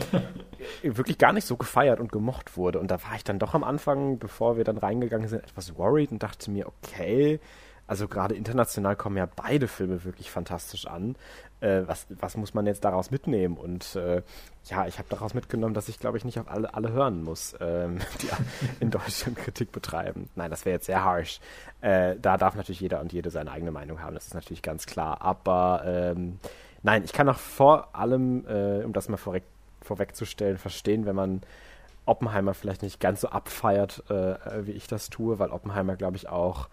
wirklich 0.83 1.17
gar 1.17 1.33
nicht 1.33 1.45
so 1.45 1.57
gefeiert 1.57 1.99
und 1.99 2.11
gemocht 2.11 2.55
wurde. 2.55 2.79
Und 2.79 2.91
da 2.91 3.01
war 3.03 3.15
ich 3.15 3.23
dann 3.23 3.39
doch 3.39 3.53
am 3.53 3.63
Anfang, 3.63 4.19
bevor 4.19 4.55
wir 4.55 4.63
dann 4.63 4.77
reingegangen 4.77 5.27
sind, 5.27 5.43
etwas 5.43 5.77
worried 5.77 6.11
und 6.11 6.23
dachte 6.23 6.49
mir, 6.51 6.67
okay, 6.67 7.39
Also 7.85 8.07
gerade 8.07 8.33
international 8.35 8.95
kommen 8.95 9.17
ja 9.17 9.27
beide 9.35 9.67
Filme 9.67 10.03
wirklich 10.05 10.31
fantastisch 10.31 10.87
an. 10.87 11.15
Äh, 11.59 11.81
was, 11.85 12.07
was 12.09 12.37
muss 12.37 12.53
man 12.53 12.65
jetzt 12.65 12.85
daraus 12.85 13.11
mitnehmen? 13.11 13.57
Und 13.57 13.95
äh, 13.95 14.21
ja, 14.65 14.87
ich 14.87 14.99
habe 14.99 15.09
daraus 15.09 15.33
mitgenommen, 15.33 15.73
dass 15.73 15.89
ich, 15.89 15.99
glaube 15.99 16.17
ich, 16.17 16.23
nicht 16.23 16.39
auf 16.39 16.49
alle, 16.49 16.73
alle 16.73 16.91
hören 16.93 17.23
muss, 17.23 17.55
ähm, 17.59 17.99
die 18.21 18.29
in 18.79 18.89
Deutschland 18.89 19.37
Kritik 19.37 19.73
betreiben. 19.73 20.29
Nein, 20.35 20.49
das 20.49 20.65
wäre 20.65 20.75
jetzt 20.75 20.85
sehr 20.85 21.03
harsh. 21.03 21.41
Äh, 21.81 22.15
da 22.21 22.37
darf 22.37 22.55
natürlich 22.55 22.79
jeder 22.79 23.01
und 23.01 23.11
jede 23.11 23.29
seine 23.29 23.51
eigene 23.51 23.71
Meinung 23.71 24.01
haben, 24.01 24.13
das 24.13 24.27
ist 24.27 24.33
natürlich 24.33 24.61
ganz 24.61 24.85
klar. 24.85 25.21
Aber 25.21 25.83
ähm, 25.85 26.39
nein, 26.83 27.03
ich 27.03 27.11
kann 27.11 27.27
auch 27.27 27.39
vor 27.39 27.93
allem, 27.93 28.45
äh, 28.47 28.83
um 28.85 28.93
das 28.93 29.09
mal 29.09 29.17
vorweg, 29.17 29.43
vorwegzustellen, 29.81 30.57
verstehen, 30.57 31.05
wenn 31.05 31.15
man 31.15 31.41
Oppenheimer 32.05 32.53
vielleicht 32.53 32.81
nicht 32.81 33.01
ganz 33.01 33.21
so 33.21 33.27
abfeiert, 33.27 34.03
äh, 34.09 34.65
wie 34.65 34.71
ich 34.71 34.87
das 34.87 35.09
tue, 35.09 35.39
weil 35.39 35.49
Oppenheimer, 35.49 35.97
glaube 35.97 36.15
ich, 36.15 36.29
auch 36.29 36.69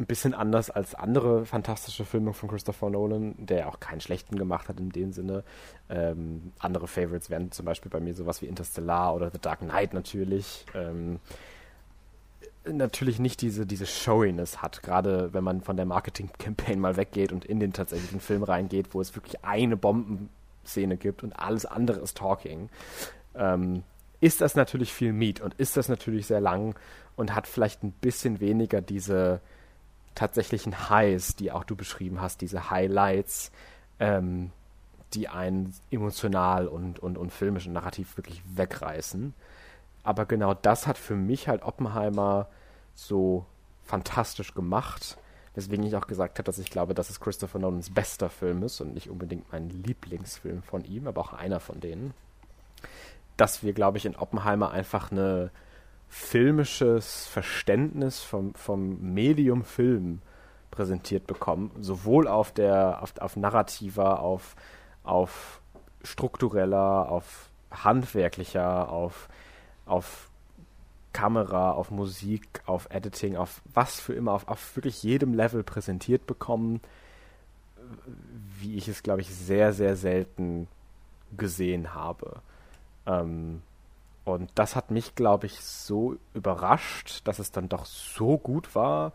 ein 0.00 0.06
bisschen 0.06 0.32
anders 0.34 0.70
als 0.70 0.94
andere 0.94 1.44
fantastische 1.44 2.06
Filme 2.06 2.32
von 2.32 2.48
Christopher 2.48 2.88
Nolan, 2.88 3.34
der 3.36 3.68
auch 3.68 3.80
keinen 3.80 4.00
schlechten 4.00 4.36
gemacht 4.36 4.68
hat 4.68 4.80
in 4.80 4.88
dem 4.88 5.12
Sinne. 5.12 5.44
Ähm, 5.90 6.52
andere 6.58 6.88
Favorites 6.88 7.28
wären 7.28 7.52
zum 7.52 7.66
Beispiel 7.66 7.90
bei 7.90 8.00
mir 8.00 8.14
sowas 8.14 8.40
wie 8.40 8.46
Interstellar 8.46 9.14
oder 9.14 9.30
The 9.30 9.38
Dark 9.38 9.60
Knight 9.60 9.92
natürlich. 9.92 10.64
Ähm, 10.74 11.20
natürlich 12.64 13.18
nicht 13.18 13.42
diese, 13.42 13.66
diese 13.66 13.86
Showiness 13.86 14.62
hat, 14.62 14.82
gerade 14.82 15.32
wenn 15.34 15.44
man 15.44 15.60
von 15.60 15.76
der 15.76 15.86
Marketing-Campaign 15.86 16.80
mal 16.80 16.96
weggeht 16.96 17.32
und 17.32 17.44
in 17.44 17.60
den 17.60 17.72
tatsächlichen 17.72 18.20
Film 18.20 18.42
reingeht, 18.42 18.94
wo 18.94 19.00
es 19.00 19.14
wirklich 19.14 19.44
eine 19.44 19.76
Bombenszene 19.76 20.96
gibt 20.96 21.22
und 21.22 21.32
alles 21.38 21.66
andere 21.66 22.00
ist 22.00 22.16
Talking. 22.16 22.70
Ähm, 23.34 23.82
ist 24.20 24.40
das 24.40 24.54
natürlich 24.54 24.92
viel 24.92 25.12
Meat 25.12 25.40
und 25.40 25.54
ist 25.54 25.76
das 25.76 25.88
natürlich 25.88 26.26
sehr 26.26 26.40
lang 26.40 26.74
und 27.16 27.34
hat 27.34 27.46
vielleicht 27.46 27.82
ein 27.82 27.92
bisschen 27.92 28.40
weniger 28.40 28.80
diese 28.80 29.40
tatsächlichen 30.20 30.90
Highs, 30.90 31.34
die 31.34 31.50
auch 31.50 31.64
du 31.64 31.74
beschrieben 31.74 32.20
hast, 32.20 32.42
diese 32.42 32.70
Highlights, 32.70 33.50
ähm, 33.98 34.52
die 35.14 35.28
einen 35.28 35.74
emotional 35.90 36.68
und, 36.68 36.98
und, 36.98 37.16
und 37.16 37.32
filmisch 37.32 37.66
und 37.66 37.72
narrativ 37.72 38.18
wirklich 38.18 38.42
wegreißen. 38.54 39.32
Aber 40.02 40.26
genau 40.26 40.52
das 40.52 40.86
hat 40.86 40.98
für 40.98 41.16
mich 41.16 41.48
halt 41.48 41.62
Oppenheimer 41.62 42.48
so 42.94 43.46
fantastisch 43.82 44.52
gemacht. 44.52 45.16
Weswegen 45.54 45.86
ich 45.86 45.96
auch 45.96 46.06
gesagt 46.06 46.38
habe, 46.38 46.44
dass 46.44 46.58
ich 46.58 46.70
glaube, 46.70 46.92
dass 46.92 47.08
es 47.08 47.18
Christopher 47.20 47.58
Nolans 47.58 47.88
bester 47.88 48.28
Film 48.28 48.62
ist 48.62 48.82
und 48.82 48.92
nicht 48.92 49.08
unbedingt 49.08 49.50
mein 49.50 49.70
Lieblingsfilm 49.70 50.62
von 50.62 50.84
ihm, 50.84 51.08
aber 51.08 51.22
auch 51.22 51.32
einer 51.32 51.60
von 51.60 51.80
denen. 51.80 52.12
Dass 53.38 53.62
wir, 53.62 53.72
glaube 53.72 53.96
ich, 53.96 54.04
in 54.04 54.16
Oppenheimer 54.16 54.70
einfach 54.70 55.10
eine 55.10 55.50
filmisches 56.10 57.28
Verständnis 57.28 58.20
vom, 58.20 58.52
vom 58.54 59.00
Medium 59.14 59.64
Film 59.64 60.20
präsentiert 60.72 61.26
bekommen, 61.28 61.70
sowohl 61.78 62.26
auf 62.26 62.52
der 62.52 63.00
auf, 63.02 63.16
auf 63.20 63.36
narrativer, 63.36 64.20
auf, 64.20 64.56
auf 65.04 65.60
struktureller, 66.02 67.08
auf 67.08 67.48
handwerklicher, 67.70 68.90
auf, 68.90 69.28
auf 69.86 70.28
Kamera, 71.12 71.72
auf 71.72 71.92
Musik, 71.92 72.60
auf 72.66 72.88
Editing, 72.90 73.36
auf 73.36 73.62
was 73.72 74.00
für 74.00 74.12
immer, 74.12 74.32
auf, 74.32 74.48
auf 74.48 74.76
wirklich 74.76 75.04
jedem 75.04 75.32
Level 75.32 75.62
präsentiert 75.62 76.26
bekommen, 76.26 76.80
wie 78.58 78.76
ich 78.76 78.88
es, 78.88 79.04
glaube 79.04 79.20
ich, 79.20 79.32
sehr, 79.32 79.72
sehr 79.72 79.94
selten 79.94 80.66
gesehen 81.36 81.94
habe. 81.94 82.42
Ähm, 83.06 83.62
und 84.34 84.50
das 84.54 84.76
hat 84.76 84.90
mich, 84.90 85.14
glaube 85.14 85.46
ich, 85.46 85.60
so 85.60 86.16
überrascht, 86.34 87.20
dass 87.24 87.38
es 87.38 87.50
dann 87.50 87.68
doch 87.68 87.84
so 87.84 88.38
gut 88.38 88.74
war. 88.74 89.12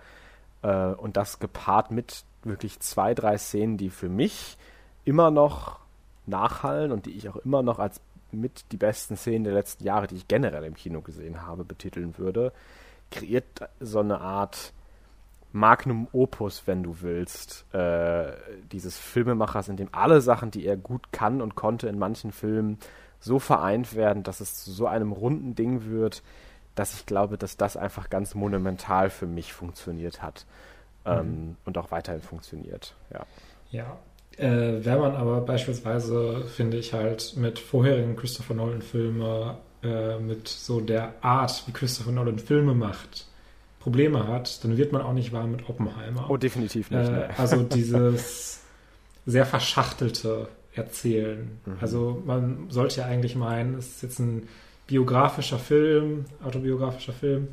Äh, 0.62 0.94
und 0.94 1.18
das 1.18 1.40
gepaart 1.40 1.92
mit 1.92 2.24
wirklich 2.44 2.80
zwei, 2.80 3.14
drei 3.14 3.38
Szenen, 3.38 3.78
die 3.78 3.90
für 3.90 4.10
mich 4.10 4.58
immer 5.04 5.32
noch 5.32 5.80
nachhallen 6.26 6.92
und 6.92 7.06
die 7.06 7.12
ich 7.12 7.30
auch 7.30 7.38
immer 7.38 7.62
noch 7.62 7.80
als 7.80 8.02
mit 8.32 8.66
die 8.72 8.78
besten 8.78 9.16
Szenen 9.16 9.44
der 9.44 9.54
letzten 9.54 9.84
Jahre, 9.84 10.08
die 10.08 10.16
ich 10.16 10.28
generell 10.28 10.64
im 10.64 10.74
Kino 10.74 11.02
gesehen 11.02 11.44
habe, 11.44 11.64
betiteln 11.64 12.18
würde, 12.18 12.52
kreiert 13.12 13.46
so 13.80 14.00
eine 14.00 14.20
Art 14.20 14.74
Magnum 15.52 16.08
Opus, 16.12 16.64
wenn 16.66 16.84
du 16.84 16.98
willst, 17.02 17.66
äh, 17.74 18.34
dieses 18.72 18.98
Filmemachers, 18.98 19.70
in 19.70 19.78
dem 19.78 19.88
alle 19.94 20.20
Sachen, 20.20 20.52
die 20.52 20.66
er 20.66 20.76
gut 20.76 21.14
kann 21.14 21.42
und 21.42 21.56
konnte 21.56 21.88
in 21.88 21.98
manchen 21.98 22.34
Filmen, 22.34 22.78
so 23.26 23.40
vereint 23.40 23.96
werden, 23.96 24.24
dass 24.24 24.40
es 24.40 24.64
zu 24.64 24.72
so 24.72 24.88
einem 24.88 25.12
runden 25.12 25.56
Ding 25.56 25.86
wird, 25.90 26.24
dass 26.76 26.94
ich 26.94 27.06
glaube, 27.06 27.38
dass 27.38 27.58
das 27.58 27.76
einfach 27.76 28.10
ganz 28.10 28.36
monumental 28.36 29.10
für 29.10 29.26
mich 29.26 29.54
funktioniert 29.54 30.22
hat 30.22 30.46
ähm, 31.06 31.18
mhm. 31.18 31.56
und 31.66 31.78
auch 31.78 31.92
weiterhin 31.92 32.22
funktioniert. 32.22 32.94
Ja. 33.12 33.26
Ja. 33.72 33.98
Äh, 34.38 34.86
wenn 34.86 35.00
man 35.00 35.16
aber 35.16 35.42
beispielsweise, 35.42 36.44
finde 36.46 36.78
ich 36.78 36.94
halt, 36.94 37.36
mit 37.38 37.58
vorherigen 37.58 38.16
Christopher 38.16 38.54
Nolan-Filmen, 38.54 39.56
äh, 39.82 40.20
mit 40.20 40.48
so 40.48 40.82
der 40.82 41.14
Art, 41.22 41.64
wie 41.68 41.72
Christopher 41.72 42.12
Nolan 42.12 42.40
Filme 42.40 42.74
macht, 42.74 43.28
Probleme 43.80 44.28
hat, 44.28 44.64
dann 44.64 44.78
wird 44.78 44.92
man 44.92 45.02
auch 45.04 45.14
nicht 45.14 45.32
warm 45.32 45.52
mit 45.52 45.70
Oppenheimer. 45.70 46.30
Oh, 46.30 46.38
definitiv 46.38 46.92
nicht. 46.92 47.08
Äh, 47.08 47.12
ne. 47.12 47.30
Also 47.38 47.64
dieses 47.74 48.62
sehr 49.26 49.46
verschachtelte, 49.46 50.48
erzählen. 50.76 51.60
Mhm. 51.66 51.78
Also 51.82 52.24
man 52.26 52.70
sollte 52.70 53.02
ja 53.02 53.08
eigentlich 53.08 53.36
meinen, 53.36 53.76
es 53.76 53.88
ist 53.88 54.04
jetzt 54.04 54.20
ein 54.20 54.48
biografischer 54.88 55.60
Film, 55.60 56.26
autobiografischer 56.44 57.14
Film, 57.14 57.48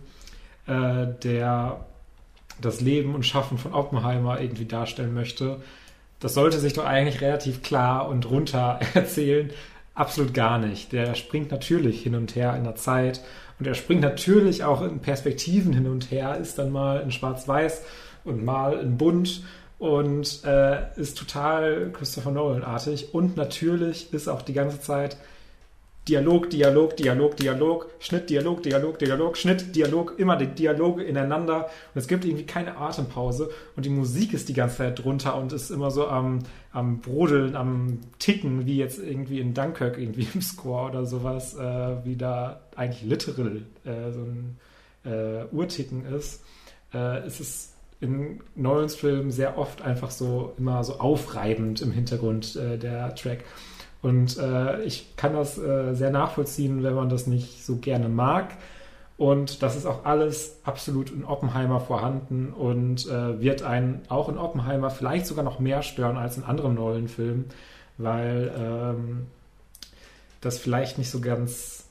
äh, 0.66 1.06
der 1.22 1.86
das 2.60 2.80
Leben 2.80 3.14
und 3.14 3.24
Schaffen 3.24 3.58
von 3.58 3.72
Oppenheimer 3.72 4.40
irgendwie 4.40 4.66
darstellen 4.66 5.14
möchte. 5.14 5.60
Das 6.20 6.34
sollte 6.34 6.58
sich 6.58 6.74
doch 6.74 6.84
eigentlich 6.84 7.20
relativ 7.20 7.62
klar 7.62 8.08
und 8.08 8.30
runter 8.30 8.78
erzählen. 8.94 9.50
Absolut 9.94 10.34
gar 10.34 10.58
nicht. 10.58 10.92
Der 10.92 11.14
springt 11.14 11.50
natürlich 11.50 12.02
hin 12.02 12.14
und 12.14 12.36
her 12.36 12.56
in 12.56 12.64
der 12.64 12.76
Zeit 12.76 13.20
und 13.58 13.66
er 13.66 13.74
springt 13.74 14.02
natürlich 14.02 14.64
auch 14.64 14.82
in 14.82 15.00
Perspektiven 15.00 15.72
hin 15.72 15.86
und 15.86 16.10
her, 16.10 16.36
ist 16.36 16.58
dann 16.58 16.72
mal 16.72 17.00
in 17.00 17.10
Schwarz-Weiß 17.10 17.82
und 18.24 18.44
mal 18.44 18.78
in 18.78 18.96
Bunt 18.96 19.42
und 19.82 20.44
äh, 20.44 20.94
ist 20.94 21.18
total 21.18 21.90
Christopher 21.92 22.30
Nolan-artig. 22.30 23.12
Und 23.12 23.36
natürlich 23.36 24.12
ist 24.14 24.28
auch 24.28 24.42
die 24.42 24.52
ganze 24.52 24.80
Zeit 24.80 25.16
Dialog, 26.08 26.50
Dialog, 26.50 26.96
Dialog, 26.96 27.36
Dialog, 27.36 27.90
Schnitt, 27.98 28.30
Dialog, 28.30 28.62
Dialog, 28.62 29.00
Dialog, 29.00 29.36
Schnitt, 29.36 29.74
Dialog, 29.74 30.20
immer 30.20 30.36
die 30.36 30.46
Dialoge 30.46 31.02
ineinander. 31.02 31.64
Und 31.94 31.98
es 31.98 32.06
gibt 32.06 32.24
irgendwie 32.24 32.46
keine 32.46 32.76
Atempause. 32.76 33.50
Und 33.74 33.84
die 33.84 33.90
Musik 33.90 34.32
ist 34.34 34.48
die 34.48 34.54
ganze 34.54 34.76
Zeit 34.76 35.02
drunter 35.02 35.36
und 35.36 35.52
ist 35.52 35.70
immer 35.70 35.90
so 35.90 36.06
am, 36.06 36.44
am 36.70 37.00
Brodeln, 37.00 37.56
am 37.56 37.98
Ticken, 38.20 38.66
wie 38.66 38.76
jetzt 38.76 39.00
irgendwie 39.00 39.40
in 39.40 39.52
Dunkirk 39.52 39.98
irgendwie 39.98 40.28
im 40.32 40.42
Score 40.42 40.90
oder 40.90 41.06
sowas, 41.06 41.56
äh, 41.56 42.04
wie 42.04 42.14
da 42.14 42.60
eigentlich 42.76 43.02
literal 43.02 43.62
äh, 43.84 44.12
so 44.12 44.20
ein 44.20 44.58
äh, 45.04 45.44
Uhrticken 45.50 46.06
ist. 46.06 46.44
Äh, 46.94 47.26
es 47.26 47.40
ist 47.40 47.71
in 48.02 48.40
Nolans 48.56 48.96
Filmen 48.96 49.30
sehr 49.30 49.56
oft 49.56 49.80
einfach 49.80 50.10
so 50.10 50.52
immer 50.58 50.82
so 50.82 50.98
aufreibend 50.98 51.80
im 51.80 51.92
Hintergrund 51.92 52.56
äh, 52.56 52.76
der 52.76 53.14
Track. 53.14 53.44
Und 54.02 54.36
äh, 54.38 54.82
ich 54.82 55.16
kann 55.16 55.34
das 55.34 55.56
äh, 55.56 55.94
sehr 55.94 56.10
nachvollziehen, 56.10 56.82
wenn 56.82 56.94
man 56.94 57.08
das 57.08 57.28
nicht 57.28 57.64
so 57.64 57.76
gerne 57.76 58.08
mag. 58.08 58.56
Und 59.16 59.62
das 59.62 59.76
ist 59.76 59.86
auch 59.86 60.04
alles 60.04 60.58
absolut 60.64 61.12
in 61.12 61.24
Oppenheimer 61.24 61.78
vorhanden 61.78 62.52
und 62.52 63.06
äh, 63.06 63.40
wird 63.40 63.62
einen 63.62 64.02
auch 64.08 64.28
in 64.28 64.36
Oppenheimer 64.36 64.90
vielleicht 64.90 65.26
sogar 65.26 65.44
noch 65.44 65.60
mehr 65.60 65.82
stören 65.82 66.16
als 66.16 66.36
in 66.36 66.42
anderen 66.42 66.74
Nolan-Filmen, 66.74 67.44
weil 67.98 68.52
ähm, 68.58 69.26
das 70.40 70.58
vielleicht 70.58 70.98
nicht 70.98 71.10
so 71.10 71.20
ganz 71.20 71.84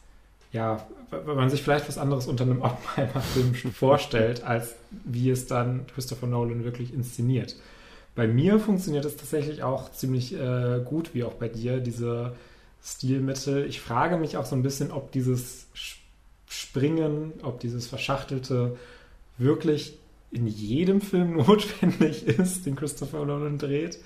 ja, 0.52 0.86
wenn 1.12 1.36
man 1.36 1.50
sich 1.50 1.62
vielleicht 1.62 1.88
was 1.88 1.98
anderes 1.98 2.28
unter 2.28 2.46
einem 2.46 2.62
Oppenheimer-Film 2.62 3.56
schon 3.56 3.74
vorstellt, 3.74 4.44
als 4.44 4.76
wie 4.90 5.30
es 5.30 5.46
dann 5.46 5.86
Christopher 5.94 6.28
Nolan 6.28 6.64
wirklich 6.64 6.94
inszeniert. 6.94 7.56
Bei 8.16 8.28
mir 8.28 8.60
funktioniert 8.60 9.06
es 9.06 9.18
tatsächlich 9.18 9.64
auch 9.64 9.92
ziemlich 9.92 10.34
äh, 10.34 10.82
gut, 10.84 11.14
wie 11.14 11.24
auch 11.24 11.34
bei 11.34 11.48
dir, 11.48 11.80
diese 11.80 12.34
Stilmittel. 12.84 13.66
Ich 13.66 13.80
frage 13.80 14.18
mich 14.18 14.38
auch 14.38 14.46
so 14.46 14.56
ein 14.56 14.64
bisschen, 14.64 14.92
ob 14.92 15.12
dieses 15.12 15.68
Springen, 16.48 17.34
ob 17.44 17.60
dieses 17.60 17.88
Verschachtelte 17.88 18.78
wirklich 19.38 19.98
in 20.32 20.48
jedem 20.48 21.02
Film 21.02 21.38
notwendig 21.38 22.26
ist, 22.26 22.66
den 22.66 22.76
Christopher 22.76 23.26
Nolan 23.26 23.58
dreht. 23.58 24.00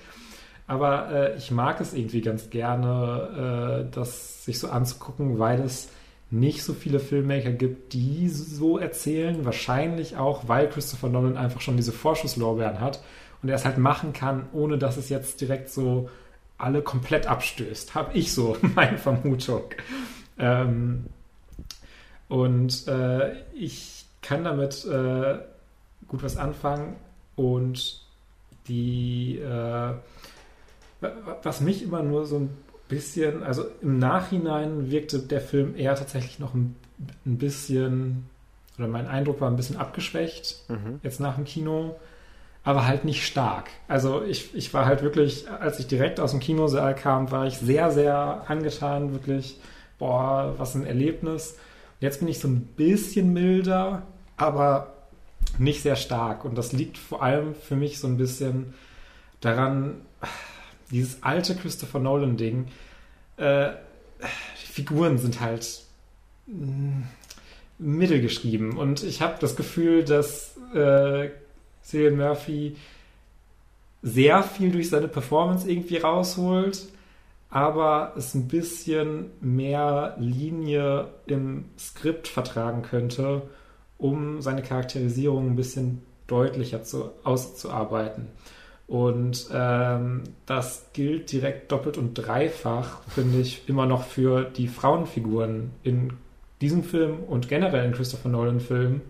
Aber 0.68 1.10
äh, 1.12 1.36
ich 1.36 1.50
mag 1.50 1.80
es 1.80 1.94
irgendwie 1.94 2.20
ganz 2.20 2.50
gerne, 2.50 3.86
äh, 3.86 3.94
das 3.94 4.44
sich 4.44 4.58
so 4.58 4.68
anzugucken, 4.68 5.38
weil 5.38 5.60
es 5.60 5.88
nicht 6.30 6.64
so 6.64 6.74
viele 6.74 6.98
Filmmaker 6.98 7.52
gibt, 7.52 7.92
die 7.92 8.28
so 8.28 8.78
erzählen. 8.78 9.44
Wahrscheinlich 9.44 10.16
auch, 10.16 10.48
weil 10.48 10.68
Christopher 10.68 11.08
Nolan 11.08 11.36
einfach 11.36 11.60
schon 11.60 11.76
diese 11.76 11.92
Vorschusslorbeeren 11.92 12.80
hat 12.80 13.02
und 13.42 13.48
er 13.48 13.54
es 13.54 13.64
halt 13.64 13.78
machen 13.78 14.12
kann, 14.12 14.48
ohne 14.52 14.78
dass 14.78 14.96
es 14.96 15.08
jetzt 15.08 15.40
direkt 15.40 15.70
so 15.70 16.10
alle 16.58 16.82
komplett 16.82 17.26
abstößt. 17.26 17.94
Habe 17.94 18.16
ich 18.16 18.32
so 18.32 18.56
meine 18.74 18.98
Vermutung. 18.98 19.64
Ähm, 20.38 21.06
und 22.28 22.88
äh, 22.88 23.34
ich 23.54 24.04
kann 24.20 24.44
damit 24.44 24.84
äh, 24.84 25.38
gut 26.08 26.22
was 26.22 26.36
anfangen. 26.36 26.96
und 27.36 28.00
die, 28.68 29.38
äh, 29.38 29.92
was 31.42 31.60
mich 31.60 31.82
immer 31.84 32.02
nur 32.02 32.26
so 32.26 32.38
ein 32.38 32.50
bisschen, 32.88 33.42
also 33.42 33.64
im 33.82 33.98
Nachhinein 33.98 34.90
wirkte 34.90 35.18
der 35.18 35.40
Film 35.40 35.76
eher 35.76 35.94
tatsächlich 35.96 36.38
noch 36.38 36.54
ein, 36.54 36.76
ein 37.24 37.38
bisschen, 37.38 38.26
oder 38.78 38.88
mein 38.88 39.06
Eindruck 39.06 39.40
war 39.40 39.50
ein 39.50 39.56
bisschen 39.56 39.76
abgeschwächt, 39.76 40.64
mhm. 40.68 41.00
jetzt 41.02 41.20
nach 41.20 41.36
dem 41.36 41.44
Kino, 41.44 41.96
aber 42.64 42.86
halt 42.86 43.04
nicht 43.04 43.24
stark. 43.24 43.70
Also 43.86 44.22
ich, 44.22 44.54
ich 44.54 44.74
war 44.74 44.86
halt 44.86 45.02
wirklich, 45.02 45.48
als 45.48 45.78
ich 45.78 45.86
direkt 45.86 46.18
aus 46.18 46.32
dem 46.32 46.40
Kinosaal 46.40 46.94
kam, 46.94 47.30
war 47.30 47.46
ich 47.46 47.58
sehr, 47.58 47.92
sehr 47.92 48.44
angetan, 48.48 49.12
wirklich, 49.12 49.60
boah, 49.98 50.54
was 50.58 50.74
ein 50.74 50.84
Erlebnis. 50.84 51.56
Jetzt 52.00 52.18
bin 52.18 52.28
ich 52.28 52.40
so 52.40 52.48
ein 52.48 52.62
bisschen 52.62 53.32
milder, 53.32 54.02
aber 54.36 54.92
nicht 55.58 55.82
sehr 55.82 55.96
stark. 55.96 56.44
Und 56.44 56.58
das 56.58 56.72
liegt 56.72 56.98
vor 56.98 57.22
allem 57.22 57.54
für 57.54 57.76
mich 57.76 58.00
so 58.00 58.08
ein 58.08 58.16
bisschen 58.16 58.74
daran, 59.40 60.02
dieses 60.90 61.22
alte 61.22 61.54
Christopher 61.54 61.98
Nolan-Ding, 61.98 62.66
äh, 63.36 63.70
die 64.20 64.72
Figuren 64.72 65.18
sind 65.18 65.40
halt 65.40 65.82
mm, 66.46 67.02
mittelgeschrieben. 67.78 68.76
Und 68.76 69.02
ich 69.02 69.20
habe 69.22 69.36
das 69.40 69.56
Gefühl, 69.56 70.04
dass 70.04 70.56
äh, 70.74 71.30
Cillian 71.82 72.16
Murphy 72.16 72.76
sehr 74.02 74.42
viel 74.42 74.70
durch 74.70 74.88
seine 74.88 75.08
Performance 75.08 75.68
irgendwie 75.68 75.98
rausholt, 75.98 76.86
aber 77.50 78.12
es 78.16 78.34
ein 78.34 78.48
bisschen 78.48 79.30
mehr 79.40 80.16
Linie 80.18 81.08
im 81.26 81.66
Skript 81.78 82.28
vertragen 82.28 82.82
könnte, 82.82 83.42
um 83.98 84.42
seine 84.42 84.62
Charakterisierung 84.62 85.50
ein 85.50 85.56
bisschen 85.56 86.02
deutlicher 86.26 86.82
zu, 86.82 87.10
auszuarbeiten. 87.24 88.28
Und 88.88 89.48
ähm, 89.52 90.22
das 90.46 90.86
gilt 90.92 91.32
direkt 91.32 91.72
doppelt 91.72 91.98
und 91.98 92.14
dreifach, 92.14 93.02
finde 93.08 93.40
ich, 93.40 93.68
immer 93.68 93.86
noch 93.86 94.04
für 94.04 94.44
die 94.44 94.68
Frauenfiguren 94.68 95.72
in 95.82 96.12
diesem 96.60 96.84
Film 96.84 97.18
und 97.24 97.48
generell 97.48 97.84
in 97.84 97.92
Christopher 97.92 98.28
Nolan-Filmen, 98.28 99.00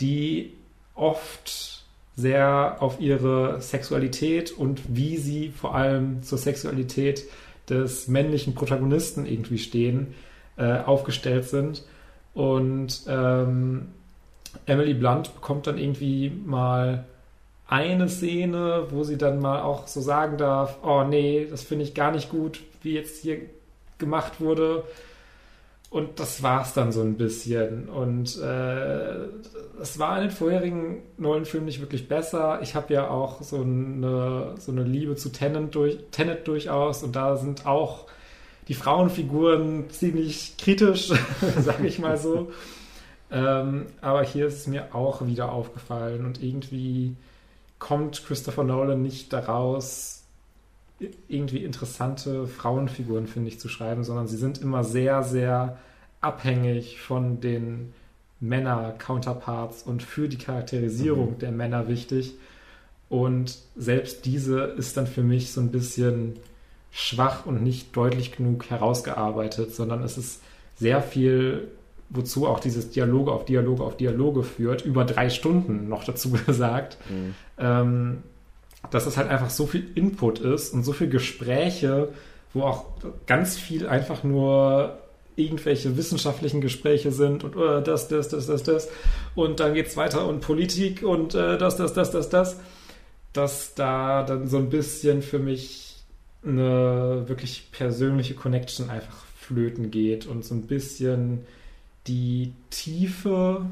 die 0.00 0.52
oft 0.94 1.84
sehr 2.14 2.76
auf 2.80 3.00
ihre 3.00 3.60
Sexualität 3.62 4.52
und 4.52 4.82
wie 4.88 5.16
sie 5.16 5.48
vor 5.48 5.74
allem 5.74 6.22
zur 6.22 6.36
Sexualität 6.36 7.24
des 7.68 8.08
männlichen 8.08 8.54
Protagonisten 8.54 9.24
irgendwie 9.24 9.58
stehen, 9.58 10.14
äh, 10.56 10.78
aufgestellt 10.80 11.48
sind. 11.48 11.84
Und 12.34 13.02
ähm, 13.08 13.88
Emily 14.66 14.94
Blunt 14.94 15.34
bekommt 15.34 15.66
dann 15.66 15.78
irgendwie 15.78 16.30
mal 16.30 17.06
eine 17.70 18.08
Szene, 18.08 18.88
wo 18.90 19.04
sie 19.04 19.16
dann 19.16 19.40
mal 19.40 19.62
auch 19.62 19.86
so 19.86 20.00
sagen 20.00 20.36
darf, 20.36 20.78
oh 20.82 21.04
nee, 21.04 21.46
das 21.48 21.62
finde 21.62 21.84
ich 21.84 21.94
gar 21.94 22.10
nicht 22.10 22.28
gut, 22.28 22.60
wie 22.82 22.94
jetzt 22.94 23.22
hier 23.22 23.38
gemacht 23.98 24.40
wurde. 24.40 24.82
Und 25.88 26.18
das 26.18 26.42
war 26.42 26.62
es 26.62 26.72
dann 26.72 26.90
so 26.90 27.00
ein 27.00 27.16
bisschen. 27.16 27.88
Und 27.88 28.36
äh, 28.40 29.24
es 29.80 29.98
war 29.98 30.16
in 30.16 30.28
den 30.28 30.30
vorherigen 30.30 31.02
neuen 31.16 31.44
Filmen 31.44 31.66
nicht 31.66 31.80
wirklich 31.80 32.08
besser. 32.08 32.60
Ich 32.62 32.74
habe 32.74 32.92
ja 32.92 33.08
auch 33.08 33.42
so 33.42 33.62
eine, 33.62 34.54
so 34.58 34.72
eine 34.72 34.82
Liebe 34.82 35.14
zu 35.14 35.30
Tenet, 35.30 35.74
durch, 35.74 35.98
Tenet 36.10 36.48
durchaus. 36.48 37.04
Und 37.04 37.14
da 37.14 37.36
sind 37.36 37.66
auch 37.66 38.06
die 38.66 38.74
Frauenfiguren 38.74 39.90
ziemlich 39.90 40.56
kritisch, 40.58 41.12
sage 41.58 41.86
ich 41.86 42.00
mal 42.00 42.16
so. 42.16 42.50
ähm, 43.30 43.86
aber 44.00 44.24
hier 44.24 44.46
ist 44.46 44.58
es 44.58 44.66
mir 44.66 44.94
auch 44.94 45.24
wieder 45.26 45.52
aufgefallen. 45.52 46.24
Und 46.24 46.42
irgendwie 46.42 47.16
kommt 47.80 48.24
Christopher 48.24 48.62
Nolan 48.62 49.02
nicht 49.02 49.32
daraus, 49.32 50.22
irgendwie 51.28 51.64
interessante 51.64 52.46
Frauenfiguren, 52.46 53.26
finde 53.26 53.48
ich, 53.48 53.58
zu 53.58 53.68
schreiben, 53.68 54.04
sondern 54.04 54.28
sie 54.28 54.36
sind 54.36 54.58
immer 54.58 54.84
sehr, 54.84 55.24
sehr 55.24 55.78
abhängig 56.20 57.00
von 57.00 57.40
den 57.40 57.92
Männer-Counterparts 58.40 59.82
und 59.82 60.02
für 60.02 60.28
die 60.28 60.38
Charakterisierung 60.38 61.32
mhm. 61.32 61.38
der 61.38 61.52
Männer 61.52 61.88
wichtig. 61.88 62.34
Und 63.08 63.58
selbst 63.76 64.24
diese 64.26 64.60
ist 64.60 64.96
dann 64.96 65.06
für 65.06 65.22
mich 65.22 65.52
so 65.52 65.60
ein 65.60 65.72
bisschen 65.72 66.36
schwach 66.92 67.46
und 67.46 67.62
nicht 67.62 67.96
deutlich 67.96 68.32
genug 68.32 68.68
herausgearbeitet, 68.68 69.74
sondern 69.74 70.02
es 70.02 70.18
ist 70.18 70.42
sehr 70.76 71.02
viel, 71.02 71.68
wozu 72.10 72.46
auch 72.46 72.60
dieses 72.60 72.90
Dialoge 72.90 73.32
auf 73.32 73.44
Dialoge 73.44 73.84
auf 73.84 73.96
Dialoge 73.96 74.42
führt, 74.42 74.84
über 74.84 75.04
drei 75.04 75.30
Stunden 75.30 75.88
noch 75.88 76.04
dazu 76.04 76.30
gesagt. 76.46 76.98
Mhm 77.08 77.34
ähm, 77.60 78.22
dass 78.90 79.06
es 79.06 79.16
halt 79.16 79.28
einfach 79.28 79.50
so 79.50 79.66
viel 79.66 79.86
Input 79.94 80.40
ist 80.40 80.72
und 80.72 80.84
so 80.84 80.92
viele 80.92 81.10
Gespräche, 81.10 82.08
wo 82.54 82.62
auch 82.62 82.86
ganz 83.26 83.58
viel 83.58 83.86
einfach 83.86 84.24
nur 84.24 84.98
irgendwelche 85.36 85.96
wissenschaftlichen 85.96 86.60
Gespräche 86.60 87.12
sind 87.12 87.44
und 87.44 87.56
uh, 87.56 87.80
das, 87.80 88.08
das, 88.08 88.28
das, 88.28 88.46
das, 88.46 88.62
das. 88.62 88.88
Und 89.34 89.60
dann 89.60 89.74
geht 89.74 89.86
es 89.86 89.96
weiter 89.96 90.26
und 90.26 90.40
Politik 90.40 91.02
und 91.02 91.34
uh, 91.34 91.56
das, 91.56 91.76
das, 91.76 91.92
das, 91.92 92.10
das, 92.10 92.28
das. 92.28 92.60
Dass 93.32 93.74
da 93.74 94.24
dann 94.24 94.48
so 94.48 94.56
ein 94.56 94.70
bisschen 94.70 95.22
für 95.22 95.38
mich 95.38 96.02
eine 96.44 97.28
wirklich 97.28 97.70
persönliche 97.70 98.34
Connection 98.34 98.90
einfach 98.90 99.24
flöten 99.36 99.90
geht 99.90 100.26
und 100.26 100.44
so 100.44 100.54
ein 100.54 100.62
bisschen 100.62 101.46
die 102.06 102.52
Tiefe, 102.70 103.66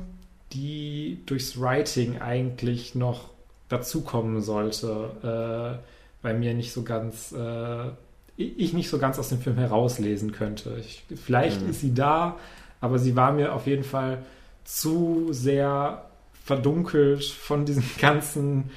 die 0.53 1.21
durchs 1.27 1.61
Writing 1.61 2.21
eigentlich 2.21 2.95
noch 2.95 3.31
dazukommen 3.69 4.41
sollte, 4.41 5.79
äh, 5.83 5.87
bei 6.23 6.35
mir 6.35 6.55
nicht 6.55 6.73
so 6.73 6.83
ganz, 6.83 7.33
äh, 7.33 7.89
ich 8.37 8.73
nicht 8.73 8.89
so 8.89 8.99
ganz 8.99 9.19
aus 9.19 9.29
dem 9.29 9.41
Film 9.41 9.57
herauslesen 9.59 10.33
könnte. 10.33 10.77
Ich, 10.79 11.05
vielleicht 11.17 11.63
mhm. 11.63 11.71
ist 11.71 11.81
sie 11.81 11.95
da, 11.95 12.37
aber 12.81 12.99
sie 12.99 13.17
war 13.17 13.33
mir 13.33 13.53
auf 13.53 13.67
jeden 13.67 13.85
Fall 13.85 14.25
zu 14.65 15.29
sehr 15.33 16.05
verdunkelt 16.45 17.25
von 17.25 17.65
diesem 17.65 17.85
ganzen 18.01 18.71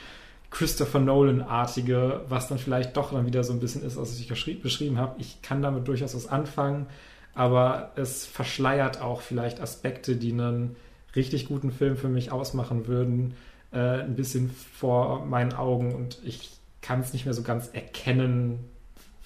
Christopher 0.49 0.99
Nolan-artige, 0.99 2.21
was 2.27 2.49
dann 2.49 2.57
vielleicht 2.57 2.97
doch 2.97 3.13
dann 3.13 3.25
wieder 3.25 3.43
so 3.43 3.53
ein 3.53 3.59
bisschen 3.59 3.83
ist, 3.83 3.95
was 3.95 4.19
ich 4.19 4.27
beschrieben 4.27 4.97
habe. 4.97 5.15
Ich 5.19 5.41
kann 5.41 5.61
damit 5.61 5.87
durchaus 5.87 6.13
was 6.13 6.27
anfangen, 6.27 6.87
aber 7.33 7.91
es 7.95 8.25
verschleiert 8.25 9.01
auch 9.01 9.21
vielleicht 9.21 9.61
Aspekte, 9.61 10.15
die 10.15 10.31
einen 10.31 10.75
richtig 11.15 11.47
guten 11.47 11.71
Film 11.71 11.97
für 11.97 12.09
mich 12.09 12.31
ausmachen 12.31 12.87
würden 12.87 13.35
äh, 13.71 14.01
ein 14.01 14.15
bisschen 14.15 14.49
vor 14.49 15.25
meinen 15.25 15.53
Augen. 15.53 15.93
Und 15.93 16.19
ich 16.23 16.51
kann 16.81 16.99
es 17.01 17.13
nicht 17.13 17.25
mehr 17.25 17.33
so 17.33 17.43
ganz 17.43 17.69
erkennen, 17.73 18.59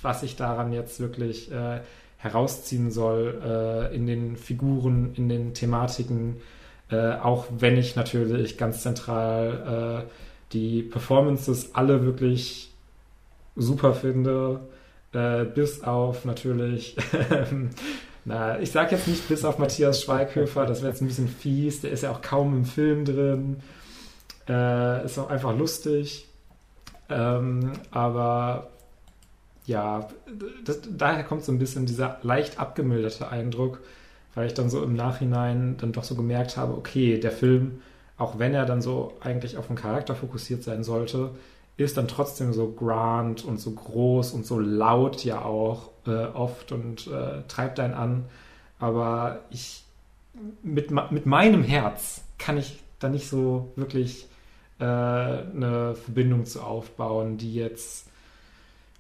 was 0.02 0.24
ich 0.24 0.36
daran 0.36 0.72
jetzt 0.72 1.00
wirklich 1.00 1.52
äh, 1.52 1.80
herausziehen 2.18 2.92
soll 2.92 3.42
äh, 3.44 3.96
in 3.96 4.06
den 4.08 4.36
Figuren, 4.36 5.14
in 5.16 5.30
den 5.30 5.54
Thematiken, 5.54 6.38
äh, 6.90 7.14
auch 7.14 7.48
wenn 7.58 7.78
ich 7.78 7.96
natürlich 7.96 8.58
ganz 8.58 8.82
zentral 8.82 10.06
äh, 10.06 10.12
die 10.54 10.84
Performances 10.84 11.74
alle 11.74 12.04
wirklich 12.04 12.72
super 13.56 13.94
finde, 13.94 14.62
äh, 15.16 15.46
bis 15.46 15.82
auf 15.84 16.26
natürlich, 16.26 16.98
na, 18.26 18.60
ich 18.60 18.72
sag 18.72 18.92
jetzt 18.92 19.08
nicht 19.08 19.28
bis 19.28 19.46
auf 19.46 19.58
Matthias 19.58 20.02
Schweighöfer, 20.02 20.66
das 20.66 20.82
wäre 20.82 20.92
jetzt 20.92 21.02
ein 21.02 21.08
bisschen 21.08 21.28
fies, 21.30 21.82
der 21.82 21.92
ist 21.92 22.04
ja 22.04 22.12
auch 22.12 22.22
kaum 22.22 22.56
im 22.56 22.66
Film 22.66 23.06
drin. 23.06 23.58
Äh, 24.48 25.06
ist 25.06 25.18
auch 25.18 25.30
einfach 25.30 25.58
lustig. 25.58 26.28
Ähm, 27.10 27.74
aber 27.92 28.68
ja, 29.66 30.08
das, 30.64 30.82
daher 30.90 31.24
kommt 31.24 31.44
so 31.44 31.52
ein 31.52 31.60
bisschen 31.60 31.86
dieser 31.86 32.20
leicht 32.22 32.60
abgemilderte 32.60 33.30
Eindruck, 33.30 33.80
weil 34.36 34.48
ich 34.48 34.54
dann 34.54 34.70
so 34.70 34.84
im 34.84 34.94
Nachhinein 34.94 35.78
dann 35.78 35.92
doch 35.92 36.04
so 36.04 36.16
gemerkt 36.16 36.58
habe, 36.58 36.74
okay, 36.74 37.20
der 37.20 37.32
Film, 37.32 37.82
auch 38.18 38.38
wenn 38.38 38.54
er 38.54 38.66
dann 38.66 38.82
so 38.82 39.14
eigentlich 39.22 39.58
auf 39.58 39.68
den 39.68 39.76
Charakter 39.76 40.16
fokussiert 40.16 40.64
sein 40.64 40.84
sollte, 40.84 41.32
ist 41.78 41.98
dann 41.98 42.08
trotzdem 42.08 42.54
so 42.54 42.72
grand 42.72 43.44
und 43.44 43.60
so 43.60 43.72
groß 43.72 44.32
und 44.32 44.46
so 44.46 44.60
laut 44.60 45.24
ja 45.24 45.44
auch 45.44 45.92
äh, 46.08 46.26
oft 46.26 46.72
und 46.72 47.08
äh, 47.08 47.44
treibt 47.48 47.80
einen 47.80 47.94
an. 47.94 48.26
Aber 48.80 49.42
ich 49.50 49.84
mit, 50.64 50.92
mit 51.12 51.26
meinem 51.26 51.64
Herz 51.64 52.24
kann 52.38 52.58
ich 52.58 52.82
da 53.00 53.10
nicht 53.10 53.30
so 53.30 53.72
wirklich 53.76 54.28
äh, 54.80 54.84
eine 54.84 55.96
Verbindung 55.96 56.46
zu 56.46 56.62
aufbauen, 56.62 57.38
die 57.38 57.54
jetzt 57.54 58.08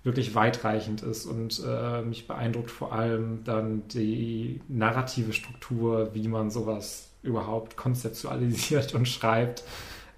wirklich 0.03 0.35
weitreichend 0.35 1.01
ist 1.01 1.25
und 1.25 1.61
äh, 1.65 2.01
mich 2.03 2.27
beeindruckt 2.27 2.69
vor 2.69 2.93
allem 2.93 3.43
dann 3.43 3.87
die 3.87 4.61
narrative 4.67 5.33
Struktur, 5.33 6.13
wie 6.13 6.27
man 6.27 6.51
sowas 6.51 7.09
überhaupt 7.23 7.75
konzeptualisiert 7.75 8.93
und 8.93 9.07
schreibt 9.07 9.63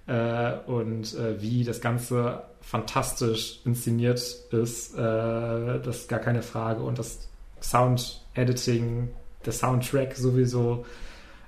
äh, 0.08 0.54
und 0.66 1.14
äh, 1.14 1.40
wie 1.40 1.64
das 1.64 1.80
Ganze 1.80 2.42
fantastisch 2.60 3.60
inszeniert 3.64 4.18
ist, 4.50 4.94
äh, 4.94 4.98
das 4.98 5.98
ist 5.98 6.08
gar 6.08 6.18
keine 6.18 6.42
Frage 6.42 6.82
und 6.82 6.98
das 6.98 7.28
Sound-Editing, 7.60 9.10
der 9.44 9.52
Soundtrack 9.52 10.16
sowieso, 10.16 10.86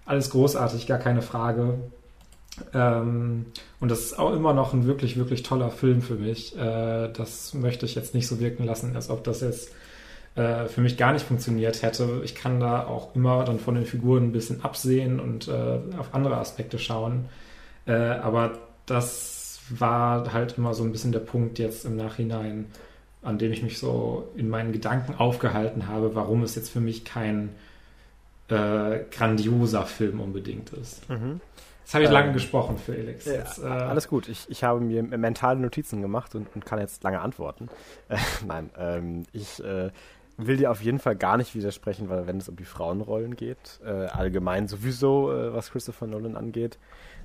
alles 0.05 0.31
großartig, 0.31 0.87
gar 0.87 0.99
keine 0.99 1.23
Frage. 1.23 1.79
Ähm, 2.75 3.47
und 3.81 3.91
das 3.91 4.01
ist 4.01 4.19
auch 4.19 4.33
immer 4.35 4.53
noch 4.53 4.75
ein 4.75 4.87
wirklich, 4.87 5.17
wirklich 5.17 5.43
toller 5.43 5.71
Film 5.71 6.03
für 6.03 6.17
mich. 6.17 6.57
Äh, 6.57 7.11
das 7.13 7.55
möchte 7.55 7.87
ich 7.87 7.95
jetzt 7.95 8.15
nicht 8.15 8.27
so 8.27 8.41
wirken 8.41 8.65
lassen, 8.65 8.95
als 8.95 9.09
ob 9.09 9.25
das 9.25 9.41
jetzt 9.41 9.71
äh, 10.35 10.67
für 10.67 10.81
mich 10.81 10.97
gar 10.97 11.13
nicht 11.13 11.25
funktioniert 11.25 11.83
hätte. 11.83 12.21
Ich 12.25 12.35
kann 12.35 12.61
da 12.61 12.87
auch 12.87 13.15
immer 13.15 13.45
dann 13.45 13.59
von 13.59 13.75
den 13.75 13.87
Figuren 13.87 14.25
ein 14.25 14.33
bisschen 14.33 14.63
absehen 14.65 15.19
und 15.21 15.49
äh, 15.49 15.79
auf 15.99 16.13
andere 16.13 16.37
Aspekte 16.37 16.79
schauen. 16.79 17.27
Äh, 17.91 18.21
aber 18.23 18.53
das 18.87 19.61
war 19.69 20.33
halt 20.33 20.57
immer 20.59 20.75
so 20.75 20.85
ein 20.85 20.93
bisschen 20.93 21.11
der 21.11 21.21
Punkt 21.21 21.59
jetzt 21.59 21.85
im 21.85 21.97
Nachhinein, 21.97 22.67
an 23.23 23.39
dem 23.39 23.53
ich 23.53 23.63
mich 23.63 23.79
so 23.79 24.31
in 24.37 24.49
meinen 24.49 24.73
Gedanken 24.73 25.15
aufgehalten 25.15 25.89
habe, 25.89 26.15
warum 26.15 26.43
es 26.43 26.55
jetzt 26.55 26.71
für 26.71 26.81
mich 26.81 27.05
kein 27.05 27.51
äh, 28.49 29.01
grandioser 29.11 29.87
Film 29.87 30.21
unbedingt 30.21 30.71
ist. 30.73 31.09
Mhm. 31.11 31.41
Jetzt 31.83 31.95
habe 31.95 32.05
ich 32.05 32.11
ähm, 32.11 32.15
lange 32.15 32.33
gesprochen, 32.33 32.79
Felix. 32.79 33.25
Jetzt, 33.25 33.59
äh, 33.59 33.67
alles 33.67 34.07
gut. 34.07 34.29
Ich, 34.29 34.49
ich 34.49 34.63
habe 34.63 34.81
mir 34.81 35.03
mentale 35.03 35.59
Notizen 35.59 36.01
gemacht 36.01 36.37
und, 36.37 36.47
und 36.55 36.65
kann 36.65 36.79
jetzt 36.79 37.03
lange 37.03 37.21
antworten. 37.21 37.69
Äh, 38.09 38.19
nein, 38.47 38.71
ähm, 38.79 39.25
ich 39.33 39.63
äh, 39.65 39.91
will 40.47 40.57
dir 40.57 40.71
auf 40.71 40.83
jeden 40.83 40.99
Fall 40.99 41.17
gar 41.17 41.37
nicht 41.37 41.55
widersprechen, 41.55 42.09
weil 42.09 42.27
wenn 42.27 42.39
es 42.39 42.49
um 42.49 42.57
die 42.57 42.65
Frauenrollen 42.65 43.37
geht, 43.37 43.81
äh, 43.85 44.07
allgemein 44.07 44.69
sowieso, 44.69 45.33
äh, 45.33 45.53
was 45.53 45.71
Christopher 45.71 46.07
Nolan 46.07 46.37
angeht, 46.37 46.79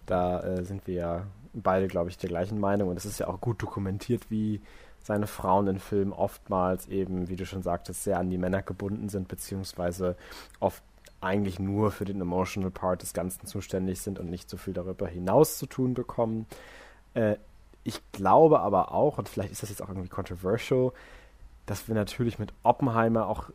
da 0.05 0.41
äh, 0.41 0.63
sind 0.63 0.87
wir 0.87 0.93
ja 0.93 1.27
beide, 1.53 1.87
glaube 1.87 2.09
ich, 2.09 2.17
der 2.17 2.29
gleichen 2.29 2.59
Meinung 2.59 2.89
und 2.89 2.97
es 2.97 3.05
ist 3.05 3.19
ja 3.19 3.27
auch 3.27 3.41
gut 3.41 3.61
dokumentiert, 3.61 4.29
wie 4.29 4.61
seine 5.01 5.27
Frauen 5.27 5.67
in 5.67 5.79
Filmen 5.79 6.13
oftmals 6.13 6.87
eben, 6.87 7.29
wie 7.29 7.35
du 7.35 7.45
schon 7.45 7.61
sagtest, 7.61 8.03
sehr 8.03 8.17
an 8.17 8.29
die 8.29 8.37
Männer 8.37 8.63
gebunden 8.63 9.07
sind, 9.07 9.27
beziehungsweise 9.27 10.15
oft 10.59 10.83
eigentlich 11.21 11.59
nur 11.59 11.91
für 11.91 12.05
den 12.05 12.21
emotional 12.21 12.71
Part 12.71 13.01
des 13.01 13.13
Ganzen 13.13 13.45
zuständig 13.45 14.01
sind 14.01 14.19
und 14.19 14.29
nicht 14.29 14.49
so 14.49 14.57
viel 14.57 14.73
darüber 14.73 15.07
hinaus 15.07 15.57
zu 15.57 15.65
tun 15.65 15.93
bekommen. 15.93 16.47
Äh, 17.13 17.35
ich 17.83 18.01
glaube 18.11 18.61
aber 18.61 18.91
auch, 18.91 19.19
und 19.19 19.29
vielleicht 19.29 19.51
ist 19.51 19.61
das 19.61 19.69
jetzt 19.69 19.81
auch 19.81 19.89
irgendwie 19.89 20.09
controversial, 20.09 20.91
dass 21.65 21.87
wir 21.87 21.95
natürlich 21.95 22.39
mit 22.39 22.53
Oppenheimer 22.63 23.27
auch 23.27 23.49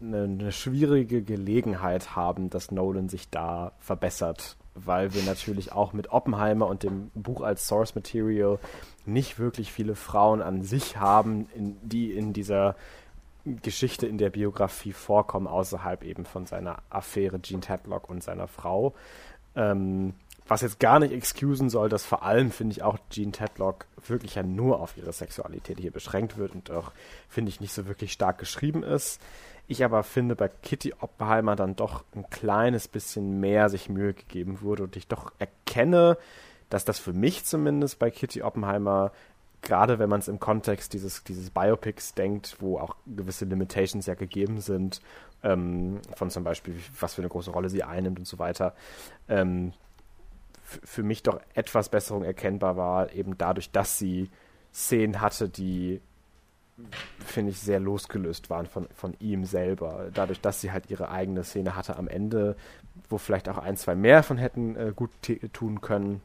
eine, 0.00 0.24
eine, 0.24 0.52
schwierige 0.52 1.22
Gelegenheit 1.22 2.14
haben, 2.14 2.50
dass 2.50 2.70
Nolan 2.70 3.08
sich 3.08 3.30
da 3.30 3.72
verbessert, 3.78 4.56
weil 4.74 5.14
wir 5.14 5.22
natürlich 5.22 5.72
auch 5.72 5.92
mit 5.92 6.10
Oppenheimer 6.12 6.66
und 6.66 6.82
dem 6.82 7.10
Buch 7.14 7.40
als 7.40 7.66
Source 7.66 7.94
Material 7.94 8.58
nicht 9.06 9.38
wirklich 9.38 9.72
viele 9.72 9.94
Frauen 9.94 10.42
an 10.42 10.62
sich 10.62 10.98
haben, 10.98 11.48
in, 11.54 11.76
die 11.82 12.12
in 12.12 12.32
dieser 12.32 12.76
Geschichte 13.46 14.06
in 14.06 14.18
der 14.18 14.30
Biografie 14.30 14.92
vorkommen, 14.92 15.46
außerhalb 15.46 16.02
eben 16.02 16.24
von 16.24 16.46
seiner 16.46 16.78
Affäre 16.90 17.38
Gene 17.38 17.60
Tadlock 17.60 18.10
und 18.10 18.22
seiner 18.22 18.48
Frau. 18.48 18.94
Ähm, 19.54 20.14
was 20.48 20.60
jetzt 20.60 20.78
gar 20.78 21.00
nicht 21.00 21.12
excusen 21.12 21.70
soll, 21.70 21.88
dass 21.88 22.04
vor 22.04 22.22
allem, 22.22 22.50
finde 22.50 22.72
ich, 22.72 22.82
auch 22.82 22.98
Jean 23.10 23.32
Tedlock 23.32 23.86
wirklich 24.06 24.36
ja 24.36 24.42
nur 24.42 24.80
auf 24.80 24.96
ihre 24.96 25.12
Sexualität 25.12 25.78
hier 25.80 25.90
beschränkt 25.90 26.36
wird 26.36 26.54
und 26.54 26.70
auch, 26.70 26.92
finde 27.28 27.50
ich, 27.50 27.60
nicht 27.60 27.72
so 27.72 27.86
wirklich 27.86 28.12
stark 28.12 28.38
geschrieben 28.38 28.82
ist. 28.82 29.20
Ich 29.68 29.84
aber 29.84 30.04
finde, 30.04 30.36
bei 30.36 30.48
Kitty 30.48 30.94
Oppenheimer 31.00 31.56
dann 31.56 31.74
doch 31.74 32.04
ein 32.14 32.30
kleines 32.30 32.86
bisschen 32.86 33.40
mehr 33.40 33.68
sich 33.68 33.88
Mühe 33.88 34.14
gegeben 34.14 34.60
wurde 34.60 34.84
und 34.84 34.96
ich 34.96 35.08
doch 35.08 35.32
erkenne, 35.38 36.16
dass 36.70 36.84
das 36.84 37.00
für 37.00 37.12
mich 37.12 37.44
zumindest 37.44 37.98
bei 37.98 38.10
Kitty 38.10 38.42
Oppenheimer, 38.42 39.10
gerade 39.62 39.98
wenn 39.98 40.08
man 40.08 40.20
es 40.20 40.28
im 40.28 40.38
Kontext 40.38 40.92
dieses, 40.92 41.24
dieses 41.24 41.50
Biopics 41.50 42.14
denkt, 42.14 42.56
wo 42.60 42.78
auch 42.78 42.94
gewisse 43.06 43.44
Limitations 43.44 44.06
ja 44.06 44.14
gegeben 44.14 44.60
sind, 44.60 45.00
ähm, 45.42 46.00
von 46.14 46.30
zum 46.30 46.44
Beispiel, 46.44 46.76
was 47.00 47.14
für 47.14 47.22
eine 47.22 47.28
große 47.28 47.50
Rolle 47.50 47.68
sie 47.68 47.82
einnimmt 47.82 48.20
und 48.20 48.28
so 48.28 48.38
weiter, 48.38 48.74
ähm, 49.28 49.72
für 50.66 51.02
mich 51.02 51.22
doch 51.22 51.40
etwas 51.54 51.88
Besserung 51.88 52.24
erkennbar 52.24 52.76
war, 52.76 53.12
eben 53.12 53.38
dadurch, 53.38 53.70
dass 53.70 53.98
sie 53.98 54.30
Szenen 54.72 55.20
hatte, 55.20 55.48
die, 55.48 56.00
finde 57.24 57.52
ich, 57.52 57.60
sehr 57.60 57.80
losgelöst 57.80 58.50
waren 58.50 58.66
von, 58.66 58.88
von 58.94 59.14
ihm 59.20 59.44
selber. 59.44 60.10
Dadurch, 60.12 60.40
dass 60.40 60.60
sie 60.60 60.72
halt 60.72 60.90
ihre 60.90 61.10
eigene 61.10 61.44
Szene 61.44 61.76
hatte 61.76 61.96
am 61.96 62.08
Ende, 62.08 62.56
wo 63.08 63.16
vielleicht 63.16 63.48
auch 63.48 63.58
ein, 63.58 63.76
zwei 63.76 63.94
mehr 63.94 64.22
von 64.22 64.38
hätten 64.38 64.76
äh, 64.76 64.92
gut 64.94 65.10
tun 65.52 65.80
können. 65.80 66.20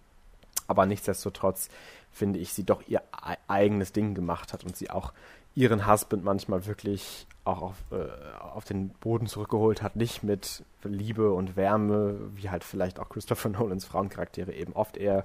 Aber 0.68 0.86
nichtsdestotrotz 0.86 1.70
finde 2.12 2.40
ich, 2.40 2.52
sie 2.54 2.64
doch 2.64 2.82
ihr 2.88 3.02
eigenes 3.48 3.94
Ding 3.94 4.16
gemacht 4.16 4.54
hat 4.54 4.64
und 4.64 4.76
sie 4.76 4.90
auch 4.90 5.14
ihren 5.54 5.88
Husband 5.88 6.24
manchmal 6.24 6.66
wirklich 6.66 7.28
auch 7.44 7.62
auf, 7.62 7.76
äh, 7.92 8.06
auf 8.40 8.66
den 8.66 8.90
Boden 8.90 9.26
zurückgeholt 9.26 9.82
hat, 9.82 9.96
nicht 9.96 10.24
mit 10.24 10.64
Liebe 10.84 11.32
und 11.34 11.56
Wärme, 11.56 12.16
wie 12.36 12.50
halt 12.50 12.64
vielleicht 12.64 13.00
auch 13.00 13.10
Christopher 13.10 13.50
Nolans 13.50 13.86
Frauencharaktere 13.86 14.54
eben 14.54 14.74
oft 14.74 14.98
eher 14.98 15.24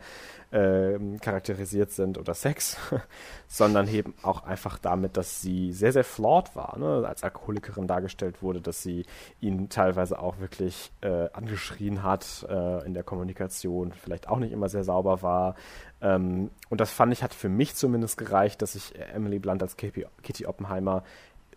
äh, 0.50 0.98
charakterisiert 1.20 1.90
sind 1.90 2.18
oder 2.18 2.34
Sex, 2.34 2.78
sondern 3.48 3.88
eben 3.88 4.14
auch 4.22 4.44
einfach 4.44 4.78
damit, 4.78 5.16
dass 5.16 5.42
sie 5.42 5.72
sehr, 5.72 5.92
sehr 5.92 6.04
flawed 6.04 6.56
war, 6.56 6.78
ne? 6.78 7.06
als 7.06 7.22
Alkoholikerin 7.22 7.86
dargestellt 7.86 8.42
wurde, 8.42 8.60
dass 8.60 8.82
sie 8.82 9.04
ihn 9.40 9.68
teilweise 9.68 10.18
auch 10.18 10.38
wirklich 10.38 10.92
äh, 11.02 11.28
angeschrien 11.32 12.02
hat 12.02 12.46
äh, 12.48 12.86
in 12.86 12.94
der 12.94 13.02
Kommunikation, 13.02 13.92
vielleicht 13.92 14.28
auch 14.28 14.38
nicht 14.38 14.52
immer 14.52 14.68
sehr 14.68 14.84
sauber 14.84 15.22
war. 15.22 15.54
Ähm, 16.00 16.50
und 16.68 16.80
das 16.80 16.90
fand 16.90 17.12
ich, 17.12 17.22
hat 17.22 17.34
für 17.34 17.48
mich 17.48 17.74
zumindest 17.74 18.16
gereicht, 18.16 18.62
dass 18.62 18.74
ich 18.74 18.98
Emily 18.98 19.38
Blunt 19.38 19.62
als 19.62 19.76
Kitty 19.76 20.46
Oppenheimer 20.46 21.02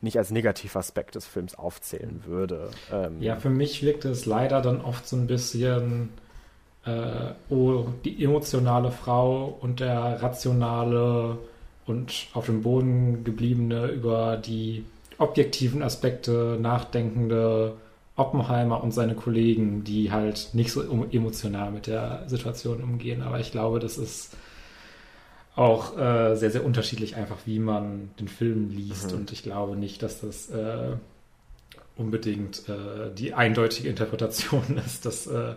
nicht 0.02 0.18
als 0.18 0.32
Negativaspekt 0.32 1.16
des 1.16 1.26
Films 1.26 1.56
aufzählen 1.56 2.22
würde. 2.26 2.70
Ähm, 2.92 3.22
ja, 3.22 3.36
für 3.36 3.50
mich 3.50 3.84
wirkt 3.84 4.06
es 4.06 4.26
leider 4.26 4.62
dann 4.62 4.82
oft 4.82 5.08
so 5.08 5.16
ein 5.16 5.28
bisschen, 5.28 6.10
äh, 6.86 7.32
oh, 7.50 7.86
die 8.06 8.24
emotionale 8.24 8.92
Frau 8.92 9.58
und 9.62 9.80
der 9.80 10.22
rationale 10.22 11.38
und 11.86 12.28
auf 12.34 12.46
dem 12.46 12.62
Boden 12.62 13.24
gebliebene 13.24 13.88
über 13.88 14.38
die 14.38 14.86
objektiven 15.18 15.84
Aspekte 15.84 16.58
nachdenkende 16.62 17.74
Oppenheimer 18.16 18.84
und 18.84 18.94
seine 18.94 19.16
Kollegen, 19.16 19.84
die 19.84 20.12
halt 20.12 20.50
nicht 20.54 20.72
so 20.72 20.82
emotional 21.12 21.72
mit 21.72 21.88
der 21.88 22.24
Situation 22.28 22.84
umgehen. 22.84 23.22
Aber 23.22 23.40
ich 23.40 23.52
glaube, 23.52 23.80
das 23.80 23.98
ist 23.98 24.36
auch 25.60 25.98
äh, 25.98 26.36
sehr, 26.38 26.52
sehr 26.52 26.64
unterschiedlich 26.64 27.18
einfach, 27.18 27.40
wie 27.46 27.60
man 27.60 28.12
den 28.18 28.30
Film 28.30 28.70
liest. 28.70 29.12
Mhm. 29.12 29.18
Und 29.18 29.32
ich 29.34 29.44
glaube 29.44 29.76
nicht, 29.76 30.02
dass 30.02 30.22
das 30.22 30.50
äh, 30.50 30.94
unbedingt 31.98 32.70
äh, 32.70 33.14
die 33.14 33.34
eindeutige 33.34 33.90
Interpretation 33.90 34.82
ist, 34.86 35.06
dass 35.06 35.28
äh, 35.28 35.56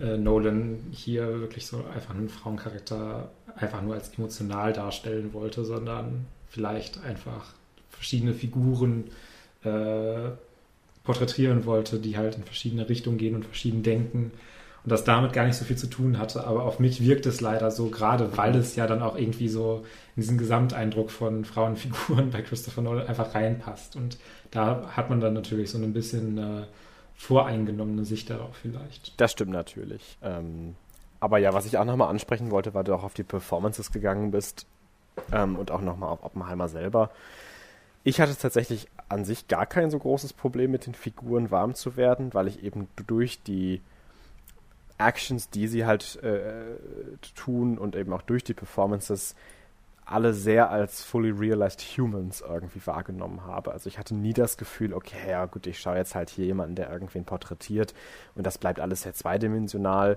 äh, 0.00 0.16
Nolan 0.16 0.78
hier 0.92 1.40
wirklich 1.40 1.66
so 1.66 1.84
einfach 1.94 2.14
einen 2.14 2.30
Frauencharakter 2.30 3.30
einfach 3.54 3.82
nur 3.82 3.94
als 3.94 4.14
emotional 4.16 4.72
darstellen 4.72 5.34
wollte, 5.34 5.64
sondern 5.66 6.24
vielleicht 6.48 7.04
einfach 7.04 7.52
verschiedene 7.90 8.32
Figuren 8.32 9.04
äh, 9.62 10.30
porträtieren 11.04 11.66
wollte, 11.66 11.98
die 11.98 12.16
halt 12.16 12.36
in 12.36 12.44
verschiedene 12.44 12.88
Richtungen 12.88 13.18
gehen 13.18 13.34
und 13.34 13.44
verschieden 13.44 13.82
denken 13.82 14.32
und 14.84 14.92
das 14.92 15.04
damit 15.04 15.32
gar 15.32 15.44
nicht 15.44 15.56
so 15.56 15.64
viel 15.64 15.76
zu 15.76 15.88
tun 15.88 16.18
hatte. 16.18 16.46
Aber 16.46 16.64
auf 16.64 16.78
mich 16.78 17.02
wirkt 17.02 17.26
es 17.26 17.40
leider 17.40 17.70
so, 17.70 17.90
gerade 17.90 18.36
weil 18.36 18.54
es 18.56 18.76
ja 18.76 18.86
dann 18.86 19.02
auch 19.02 19.16
irgendwie 19.16 19.48
so 19.48 19.84
in 20.16 20.22
diesen 20.22 20.38
Gesamteindruck 20.38 21.10
von 21.10 21.44
Frauenfiguren 21.44 22.30
bei 22.32 22.42
Christopher 22.42 22.82
Nolan 22.82 23.06
einfach 23.06 23.34
reinpasst. 23.34 23.96
Und 23.96 24.18
da 24.50 24.90
hat 24.96 25.10
man 25.10 25.20
dann 25.20 25.34
natürlich 25.34 25.70
so 25.70 25.78
ein 25.78 25.92
bisschen 25.92 26.38
äh, 26.38 26.62
voreingenommene 27.14 28.04
Sicht 28.04 28.30
darauf 28.30 28.56
vielleicht. 28.56 29.20
Das 29.20 29.32
stimmt 29.32 29.52
natürlich. 29.52 30.18
Ähm, 30.22 30.76
aber 31.20 31.38
ja, 31.38 31.52
was 31.52 31.66
ich 31.66 31.76
auch 31.78 31.84
nochmal 31.84 32.08
ansprechen 32.08 32.50
wollte, 32.50 32.74
weil 32.74 32.84
du 32.84 32.94
auch 32.94 33.02
auf 33.02 33.14
die 33.14 33.24
Performances 33.24 33.90
gegangen 33.92 34.30
bist 34.30 34.66
ähm, 35.32 35.56
und 35.56 35.70
auch 35.70 35.80
nochmal 35.80 36.10
auf 36.10 36.22
Oppenheimer 36.22 36.68
selber. 36.68 37.10
Ich 38.04 38.20
hatte 38.20 38.36
tatsächlich 38.36 38.88
an 39.08 39.24
sich 39.24 39.48
gar 39.48 39.66
kein 39.66 39.90
so 39.90 39.98
großes 39.98 40.32
Problem 40.32 40.70
mit 40.70 40.86
den 40.86 40.94
Figuren 40.94 41.50
warm 41.50 41.74
zu 41.74 41.96
werden, 41.96 42.32
weil 42.34 42.46
ich 42.46 42.62
eben 42.62 42.88
durch 43.06 43.42
die 43.42 43.80
Actions, 44.98 45.50
die 45.50 45.68
sie 45.68 45.86
halt 45.86 46.22
äh, 46.22 46.76
tun 47.34 47.78
und 47.78 47.96
eben 47.96 48.12
auch 48.12 48.22
durch 48.22 48.44
die 48.44 48.54
Performances 48.54 49.34
alle 50.04 50.32
sehr 50.32 50.70
als 50.70 51.02
fully 51.04 51.30
realized 51.30 51.80
humans 51.80 52.42
irgendwie 52.46 52.80
wahrgenommen 52.86 53.44
habe. 53.44 53.72
Also 53.72 53.88
ich 53.88 53.98
hatte 53.98 54.14
nie 54.14 54.32
das 54.32 54.56
Gefühl, 54.56 54.94
okay, 54.94 55.30
ja 55.30 55.44
gut, 55.44 55.66
ich 55.66 55.78
schaue 55.78 55.96
jetzt 55.96 56.14
halt 56.14 56.30
hier 56.30 56.46
jemanden, 56.46 56.76
der 56.76 56.90
irgendwen 56.90 57.24
porträtiert 57.24 57.94
und 58.34 58.46
das 58.46 58.56
bleibt 58.56 58.80
alles 58.80 59.02
sehr 59.02 59.12
zweidimensional, 59.12 60.16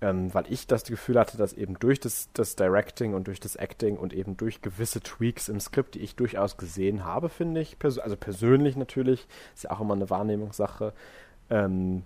ähm, 0.00 0.32
weil 0.34 0.44
ich 0.48 0.66
das 0.66 0.84
Gefühl 0.84 1.18
hatte, 1.18 1.36
dass 1.36 1.52
eben 1.52 1.78
durch 1.78 2.00
das, 2.00 2.30
das 2.32 2.56
Directing 2.56 3.14
und 3.14 3.28
durch 3.28 3.38
das 3.38 3.54
Acting 3.54 3.96
und 3.96 4.12
eben 4.12 4.36
durch 4.36 4.60
gewisse 4.60 5.00
Tweaks 5.00 5.48
im 5.48 5.60
Skript, 5.60 5.94
die 5.94 6.00
ich 6.00 6.16
durchaus 6.16 6.56
gesehen 6.56 7.04
habe, 7.04 7.28
finde 7.28 7.60
ich, 7.60 7.78
pers 7.78 7.98
also 7.98 8.16
persönlich 8.16 8.76
natürlich, 8.76 9.28
ist 9.54 9.64
ja 9.64 9.70
auch 9.70 9.80
immer 9.80 9.94
eine 9.94 10.10
Wahrnehmungssache, 10.10 10.92
ähm, 11.50 12.02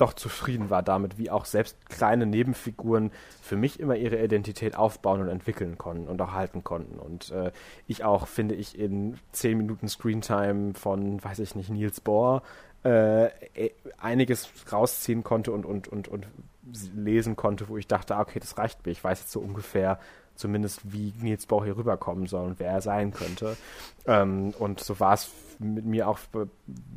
doch 0.00 0.14
zufrieden 0.14 0.70
war 0.70 0.82
damit, 0.82 1.18
wie 1.18 1.30
auch 1.30 1.44
selbst 1.44 1.88
kleine 1.88 2.26
Nebenfiguren 2.26 3.10
für 3.42 3.56
mich 3.56 3.78
immer 3.80 3.96
ihre 3.96 4.22
Identität 4.22 4.76
aufbauen 4.76 5.20
und 5.20 5.28
entwickeln 5.28 5.78
konnten 5.78 6.08
und 6.08 6.20
auch 6.22 6.32
halten 6.32 6.64
konnten. 6.64 6.98
Und 6.98 7.30
äh, 7.30 7.52
ich 7.86 8.04
auch, 8.04 8.26
finde 8.26 8.54
ich, 8.54 8.78
in 8.78 9.18
zehn 9.32 9.58
Minuten 9.58 9.88
Screentime 9.88 10.74
von, 10.74 11.22
weiß 11.22 11.38
ich 11.40 11.54
nicht, 11.54 11.70
Niels 11.70 12.00
Bohr 12.00 12.42
äh, 12.84 13.26
e, 13.54 13.72
einiges 13.98 14.48
rausziehen 14.72 15.22
konnte 15.22 15.52
und, 15.52 15.66
und, 15.66 15.88
und, 15.88 16.08
und 16.08 16.26
lesen 16.94 17.36
konnte, 17.36 17.68
wo 17.68 17.76
ich 17.76 17.86
dachte, 17.86 18.16
ah, 18.16 18.20
okay, 18.20 18.40
das 18.40 18.56
reicht 18.58 18.84
mir. 18.86 18.92
Ich 18.92 19.02
weiß 19.02 19.20
jetzt 19.20 19.32
so 19.32 19.40
ungefähr, 19.40 19.98
zumindest 20.34 20.92
wie 20.92 21.12
Nils 21.20 21.46
Bauch 21.46 21.64
hier 21.64 21.76
rüberkommen 21.76 22.26
soll 22.26 22.46
und 22.46 22.58
wer 22.58 22.70
er 22.70 22.80
sein 22.80 23.12
könnte. 23.12 23.56
Ähm, 24.06 24.54
und 24.58 24.80
so 24.80 24.98
war 25.00 25.14
es 25.14 25.30
mit 25.60 25.84
mir 25.84 26.08
auch 26.08 26.18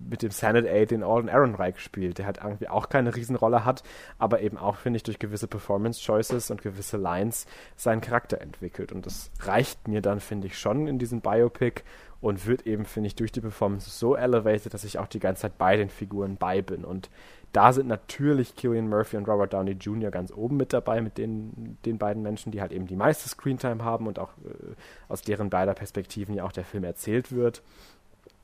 mit 0.09 0.21
dem 0.21 0.31
Senate 0.31 0.69
Aid 0.69 0.91
den 0.91 1.03
Alden 1.03 1.27
Ehrenreich 1.27 1.75
gespielt, 1.75 2.17
der 2.17 2.25
halt 2.25 2.39
irgendwie 2.43 2.69
auch 2.69 2.89
keine 2.89 3.15
Riesenrolle 3.15 3.65
hat, 3.65 3.83
aber 4.17 4.41
eben 4.41 4.57
auch, 4.57 4.77
finde 4.77 4.97
ich, 4.97 5.03
durch 5.03 5.19
gewisse 5.19 5.47
Performance-Choices 5.47 6.49
und 6.49 6.61
gewisse 6.61 6.97
Lines 6.97 7.45
seinen 7.75 8.01
Charakter 8.01 8.39
entwickelt. 8.41 8.91
Und 8.91 9.05
das 9.05 9.31
reicht 9.41 9.87
mir 9.87 10.01
dann, 10.01 10.19
finde 10.19 10.47
ich, 10.47 10.57
schon 10.57 10.87
in 10.87 10.97
diesem 10.97 11.21
Biopic 11.21 11.83
und 12.21 12.47
wird 12.47 12.65
eben, 12.65 12.85
finde 12.85 13.07
ich, 13.07 13.15
durch 13.15 13.33
die 13.33 13.41
Performance 13.41 13.89
so 13.89 14.15
elevated, 14.15 14.73
dass 14.73 14.85
ich 14.85 14.97
auch 14.97 15.07
die 15.07 15.19
ganze 15.19 15.41
Zeit 15.41 15.57
bei 15.57 15.75
den 15.75 15.89
Figuren 15.89 16.37
bei 16.37 16.61
bin. 16.61 16.85
Und 16.85 17.09
da 17.51 17.71
sind 17.71 17.87
natürlich 17.87 18.55
Killian 18.55 18.87
Murphy 18.87 19.17
und 19.17 19.27
Robert 19.27 19.53
Downey 19.53 19.73
Jr. 19.73 20.09
ganz 20.09 20.31
oben 20.31 20.57
mit 20.57 20.73
dabei, 20.73 21.01
mit 21.01 21.19
den, 21.19 21.77
den 21.85 21.99
beiden 21.99 22.23
Menschen, 22.23 22.51
die 22.51 22.61
halt 22.61 22.71
eben 22.71 22.87
die 22.87 22.95
meiste 22.95 23.29
Screentime 23.29 23.83
haben 23.83 24.07
und 24.07 24.19
auch 24.19 24.29
äh, 24.43 24.73
aus 25.07 25.21
deren 25.21 25.51
beider 25.51 25.75
Perspektiven 25.75 26.33
ja 26.33 26.45
auch 26.45 26.51
der 26.51 26.63
Film 26.63 26.83
erzählt 26.83 27.31
wird. 27.31 27.61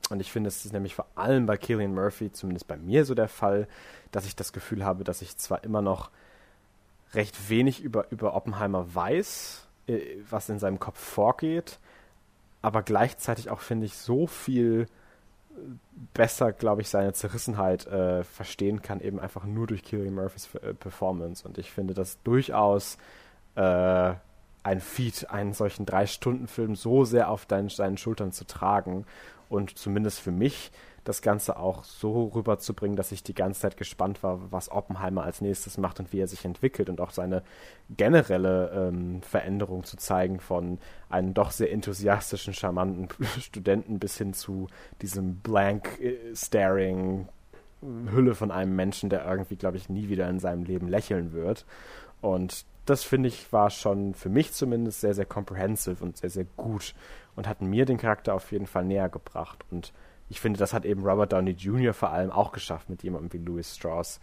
Und 0.08 0.20
ich 0.20 0.32
finde, 0.32 0.48
es 0.48 0.64
ist 0.64 0.72
nämlich 0.72 0.94
vor 0.94 1.06
allem 1.14 1.46
bei 1.46 1.56
Killian 1.56 1.94
Murphy, 1.94 2.32
zumindest 2.32 2.66
bei 2.66 2.76
mir 2.76 3.04
so 3.04 3.14
der 3.14 3.28
Fall, 3.28 3.68
dass 4.10 4.26
ich 4.26 4.34
das 4.34 4.52
Gefühl 4.52 4.84
habe, 4.84 5.04
dass 5.04 5.22
ich 5.22 5.36
zwar 5.36 5.62
immer 5.62 5.82
noch 5.82 6.10
recht 7.14 7.48
wenig 7.48 7.80
über, 7.80 8.10
über 8.10 8.34
Oppenheimer 8.34 8.94
weiß, 8.94 9.66
äh, 9.86 10.00
was 10.28 10.48
in 10.48 10.58
seinem 10.58 10.80
Kopf 10.80 10.98
vorgeht, 10.98 11.78
aber 12.62 12.82
gleichzeitig 12.82 13.50
auch, 13.50 13.60
finde 13.60 13.86
ich, 13.86 13.96
so 13.96 14.26
viel 14.26 14.86
besser, 16.14 16.52
glaube 16.52 16.82
ich, 16.82 16.88
seine 16.88 17.12
Zerrissenheit 17.12 17.86
äh, 17.86 18.24
verstehen 18.24 18.82
kann, 18.82 19.00
eben 19.00 19.20
einfach 19.20 19.44
nur 19.44 19.66
durch 19.66 19.82
Killian 19.82 20.14
Murphys 20.14 20.54
äh, 20.56 20.74
Performance. 20.74 21.46
Und 21.46 21.58
ich 21.58 21.70
finde 21.70 21.94
das 21.94 22.22
durchaus 22.22 22.96
äh, 23.54 24.14
ein 24.62 24.80
Feat, 24.80 25.30
einen 25.30 25.52
solchen 25.52 25.86
Drei-Stunden-Film 25.86 26.76
so 26.76 27.04
sehr 27.04 27.30
auf 27.30 27.46
deinen, 27.46 27.68
deinen 27.68 27.96
Schultern 27.96 28.32
zu 28.32 28.46
tragen 28.46 29.06
und 29.50 29.76
zumindest 29.76 30.20
für 30.20 30.30
mich 30.30 30.70
das 31.04 31.22
Ganze 31.22 31.58
auch 31.58 31.84
so 31.84 32.28
rüberzubringen, 32.34 32.96
dass 32.96 33.10
ich 33.10 33.22
die 33.22 33.34
ganze 33.34 33.60
Zeit 33.60 33.76
gespannt 33.76 34.22
war, 34.22 34.52
was 34.52 34.70
Oppenheimer 34.70 35.24
als 35.24 35.40
nächstes 35.40 35.78
macht 35.78 35.98
und 35.98 36.12
wie 36.12 36.20
er 36.20 36.28
sich 36.28 36.44
entwickelt 36.44 36.88
und 36.88 37.00
auch 37.00 37.10
seine 37.10 37.42
generelle 37.96 38.70
ähm, 38.70 39.22
Veränderung 39.22 39.84
zu 39.84 39.96
zeigen 39.96 40.40
von 40.40 40.78
einem 41.08 41.34
doch 41.34 41.50
sehr 41.50 41.72
enthusiastischen, 41.72 42.54
charmanten 42.54 43.08
Studenten 43.40 43.98
bis 43.98 44.18
hin 44.18 44.34
zu 44.34 44.68
diesem 45.02 45.36
blank 45.36 46.00
äh, 46.00 46.34
staring 46.34 47.28
Hülle 47.82 48.34
von 48.34 48.50
einem 48.50 48.76
Menschen, 48.76 49.08
der 49.08 49.24
irgendwie, 49.24 49.56
glaube 49.56 49.78
ich, 49.78 49.88
nie 49.88 50.10
wieder 50.10 50.28
in 50.28 50.38
seinem 50.38 50.64
Leben 50.64 50.86
lächeln 50.86 51.32
wird. 51.32 51.64
Und 52.20 52.66
das 52.84 53.04
finde 53.04 53.28
ich 53.28 53.52
war 53.52 53.70
schon 53.70 54.14
für 54.14 54.28
mich 54.28 54.52
zumindest 54.52 55.00
sehr, 55.00 55.14
sehr 55.14 55.24
comprehensive 55.24 56.04
und 56.04 56.18
sehr, 56.18 56.30
sehr 56.30 56.46
gut 56.56 56.94
und 57.36 57.48
hat 57.48 57.62
mir 57.62 57.84
den 57.84 57.98
Charakter 57.98 58.34
auf 58.34 58.52
jeden 58.52 58.66
Fall 58.66 58.84
näher 58.84 59.08
gebracht. 59.08 59.64
Und 59.70 59.92
ich 60.28 60.40
finde, 60.40 60.58
das 60.58 60.72
hat 60.72 60.84
eben 60.84 61.04
Robert 61.04 61.32
Downey 61.32 61.52
Jr. 61.52 61.92
vor 61.92 62.10
allem 62.10 62.30
auch 62.30 62.52
geschafft 62.52 62.88
mit 62.88 63.02
jemandem 63.02 63.32
wie 63.32 63.44
Louis 63.44 63.76
Strauss, 63.76 64.20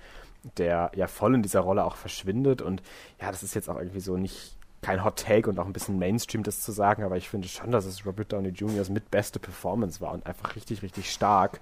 der 0.58 0.91
ja 0.95 1.08
voll 1.08 1.36
in 1.36 1.41
dieser 1.41 1.60
Rolle 1.62 1.84
auch 1.84 1.95
verschwindet. 1.95 2.62
Und 2.62 2.82
ja, 3.20 3.30
das 3.32 3.43
ist 3.43 3.55
jetzt 3.55 3.70
auch 3.70 3.78
irgendwie 3.78 3.99
so 3.99 4.18
nicht 4.18 4.58
kein 4.82 5.03
Hot 5.03 5.18
Take 5.18 5.49
und 5.49 5.60
auch 5.60 5.66
ein 5.66 5.74
bisschen 5.74 5.97
Mainstream, 5.97 6.43
das 6.43 6.62
zu 6.62 6.72
sagen, 6.72 7.03
aber 7.03 7.18
ich 7.18 7.30
finde 7.30 7.47
schon, 7.47 7.72
dass 7.72 7.86
es 7.86 8.05
Robert 8.05 8.32
Downey 8.32 8.49
Jr.'s 8.49 8.89
mit 8.89 9.10
beste 9.10 9.39
Performance 9.39 9.99
war 10.01 10.14
und 10.14 10.26
einfach 10.26 10.55
richtig, 10.55 10.82
richtig 10.84 11.12
stark. 11.12 11.60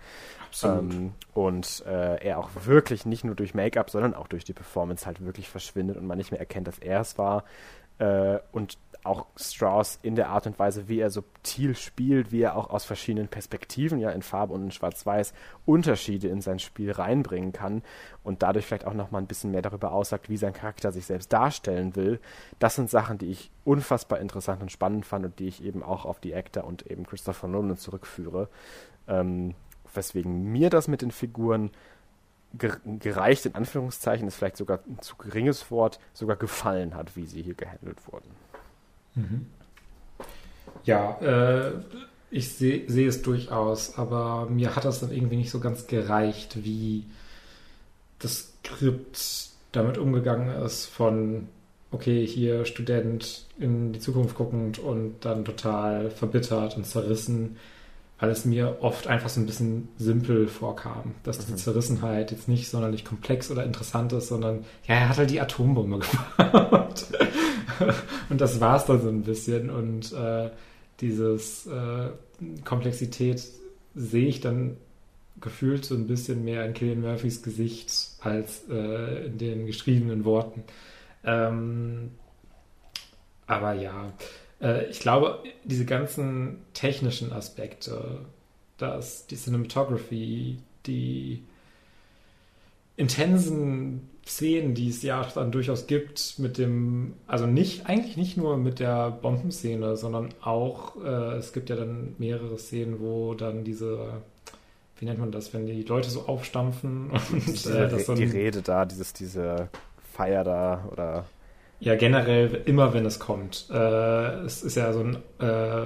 Absolut. 0.48 0.94
Ähm, 0.94 1.14
und 1.34 1.84
äh, 1.88 2.24
er 2.24 2.38
auch 2.40 2.50
wirklich 2.66 3.06
nicht 3.06 3.24
nur 3.24 3.36
durch 3.36 3.54
Make-up, 3.54 3.90
sondern 3.90 4.14
auch 4.14 4.28
durch 4.28 4.44
die 4.44 4.54
Performance 4.54 5.06
halt 5.06 5.26
wirklich 5.26 5.50
verschwindet 5.50 5.98
und 5.98 6.06
man 6.06 6.18
nicht 6.18 6.32
mehr 6.32 6.40
erkennt, 6.40 6.68
dass 6.68 6.78
er 6.80 7.00
es 7.00 7.18
war. 7.18 7.46
Äh, 7.98 8.40
und 8.52 8.78
auch 9.06 9.26
Strauss 9.36 10.00
in 10.02 10.16
der 10.16 10.30
Art 10.30 10.48
und 10.48 10.58
Weise, 10.60 10.88
wie 10.88 11.00
er 11.00 11.10
subtil 11.10 11.76
spielt, 11.76 12.32
wie 12.32 12.42
er 12.42 12.56
auch 12.56 12.70
aus 12.70 12.86
verschiedenen 12.86 13.28
Perspektiven, 13.28 14.00
ja 14.00 14.10
in 14.12 14.22
Farbe 14.22 14.54
und 14.54 14.64
in 14.64 14.72
Schwarz-Weiß, 14.72 15.34
Unterschiede 15.66 16.28
in 16.28 16.42
sein 16.42 16.60
Spiel 16.60 16.92
reinbringen 16.92 17.54
kann 17.54 17.84
und 18.24 18.44
dadurch 18.44 18.66
vielleicht 18.66 18.86
auch 18.86 18.94
nochmal 18.94 19.22
ein 19.22 19.28
bisschen 19.28 19.52
mehr 19.52 19.62
darüber 19.62 19.92
aussagt, 19.92 20.30
wie 20.30 20.38
sein 20.38 20.54
Charakter 20.54 20.92
sich 20.92 21.06
selbst 21.06 21.32
darstellen 21.32 21.96
will. 21.96 22.20
Das 22.60 22.76
sind 22.76 22.90
Sachen, 22.90 23.18
die 23.18 23.32
ich 23.32 23.52
unfassbar 23.64 24.20
interessant 24.20 24.62
und 24.62 24.72
spannend 24.72 25.06
fand 25.06 25.26
und 25.26 25.40
die 25.40 25.48
ich 25.48 25.64
eben 25.64 25.84
auch 25.84 26.06
auf 26.06 26.20
die 26.20 26.34
Actor 26.34 26.64
und 26.64 26.90
eben 26.90 27.06
Christopher 27.06 27.48
Nolan 27.48 27.78
zurückführe. 27.78 28.50
Ähm, 29.08 29.56
weswegen 29.94 30.52
mir 30.52 30.70
das 30.70 30.88
mit 30.88 31.02
den 31.02 31.12
Figuren 31.12 31.72
gereicht, 32.58 33.46
in 33.46 33.56
Anführungszeichen, 33.56 34.28
ist 34.28 34.36
vielleicht 34.36 34.58
sogar 34.58 34.80
ein 34.88 35.00
zu 35.02 35.16
geringes 35.18 35.70
Wort, 35.72 36.00
sogar 36.14 36.38
gefallen 36.38 36.96
hat, 36.96 37.16
wie 37.16 37.26
sie 37.26 37.42
hier 37.42 37.56
gehandelt 37.56 38.00
wurden. 38.12 38.30
Mhm. 39.16 39.48
Ja, 40.84 41.18
äh, 41.20 41.72
ich 42.30 42.54
sehe 42.54 42.84
seh 42.88 43.06
es 43.06 43.22
durchaus, 43.22 43.98
aber 43.98 44.48
mir 44.50 44.76
hat 44.76 44.86
das 44.86 45.00
dann 45.00 45.12
irgendwie 45.12 45.38
nicht 45.38 45.52
so 45.52 45.60
ganz 45.60 45.88
gereicht, 45.88 46.64
wie 46.64 47.06
das 48.20 48.54
Skript 48.66 49.50
damit 49.72 49.98
umgegangen 49.98 50.50
ist 50.64 50.86
von, 50.86 51.48
okay, 51.92 52.26
hier 52.26 52.66
Student 52.66 53.46
in 53.60 53.94
die 53.94 54.00
Zukunft 54.00 54.36
guckend 54.36 54.80
und 54.80 55.16
dann 55.22 55.46
total 55.46 56.10
verbittert 56.10 56.78
und 56.78 56.86
zerrissen, 56.86 57.58
weil 58.20 58.30
es 58.30 58.46
mir 58.46 58.78
oft 58.82 59.08
einfach 59.08 59.30
so 59.30 59.42
ein 59.42 59.46
bisschen 59.46 59.90
simpel 59.98 60.48
vorkam, 60.48 61.16
dass 61.24 61.40
mhm. 61.40 61.54
die 61.54 61.56
Zerrissenheit 61.58 62.32
jetzt 62.32 62.48
nicht 62.48 62.70
sonderlich 62.70 63.04
komplex 63.06 63.52
oder 63.52 63.64
interessant 63.64 64.14
ist, 64.14 64.28
sondern 64.28 64.66
ja, 64.88 64.96
er 64.96 65.10
hat 65.10 65.18
halt 65.18 65.30
die 65.30 65.42
Atombombe 65.42 66.00
gemacht. 66.38 67.08
und 68.30 68.42
das 68.42 68.60
war 68.60 68.78
es 68.78 68.86
dann 68.86 69.02
so 69.02 69.10
ein 69.10 69.24
bisschen. 69.24 69.70
Und 69.70 70.14
äh, 70.14 70.50
dieses 71.02 71.68
äh, 71.68 72.10
Komplexität 72.64 73.44
sehe 73.94 74.28
ich 74.28 74.42
dann 74.42 74.78
gefühlt 75.42 75.86
so 75.86 75.96
ein 75.96 76.08
bisschen 76.08 76.44
mehr 76.44 76.66
in 76.66 76.74
Killian 76.74 77.02
Murphys 77.02 77.44
Gesicht 77.44 77.94
als 78.22 78.64
äh, 78.70 79.28
in 79.28 79.38
den 79.38 79.66
geschriebenen 79.66 80.26
Worten. 80.26 80.64
Ähm, 81.24 82.12
aber 83.48 83.74
ja, 83.74 84.14
äh, 84.62 84.86
ich 84.90 85.00
glaube, 85.00 85.44
diese 85.64 85.86
ganzen 85.86 86.60
technischen 86.74 87.32
Aspekte, 87.32 88.26
dass 88.78 89.28
die 89.28 89.36
Cinematography, 89.36 90.58
die 90.86 91.44
intensen 92.98 94.10
Szenen, 94.28 94.74
die 94.74 94.90
es 94.90 95.04
ja 95.04 95.26
dann 95.36 95.52
durchaus 95.52 95.86
gibt, 95.86 96.40
mit 96.40 96.58
dem, 96.58 97.14
also 97.28 97.46
nicht, 97.46 97.86
eigentlich 97.86 98.18
nicht 98.18 98.38
nur 98.38 98.58
mit 98.58 98.80
der 98.80 99.12
Bombenszene, 99.12 99.98
sondern 99.98 100.30
auch, 100.42 100.96
äh, 101.04 101.38
es 101.38 101.54
gibt 101.54 101.70
ja 101.70 101.76
dann 101.76 102.16
mehrere 102.18 102.58
Szenen, 102.58 103.00
wo 103.00 103.36
dann 103.36 103.64
diese, 103.64 104.22
wie 104.98 105.06
nennt 105.06 105.20
man 105.20 105.32
das, 105.32 105.54
wenn 105.54 105.68
die 105.68 105.84
Leute 105.84 106.10
so 106.10 106.22
aufstampfen 106.22 107.12
und 107.32 107.46
diese, 107.46 107.86
äh, 107.86 107.90
das 107.90 108.06
dann, 108.06 108.16
die 108.16 108.24
Rede 108.24 108.64
da, 108.64 108.86
dieses, 108.86 109.14
diese 109.14 109.70
Feier 110.14 110.44
da 110.44 110.90
oder. 110.92 111.26
Ja, 111.80 111.96
generell 111.96 112.64
immer, 112.66 112.94
wenn 112.94 113.06
es 113.06 113.20
kommt. 113.20 113.68
Äh, 113.72 114.46
es 114.46 114.64
ist 114.64 114.76
ja 114.76 114.92
so 114.92 115.02
ein, 115.02 115.18
äh, 115.40 115.86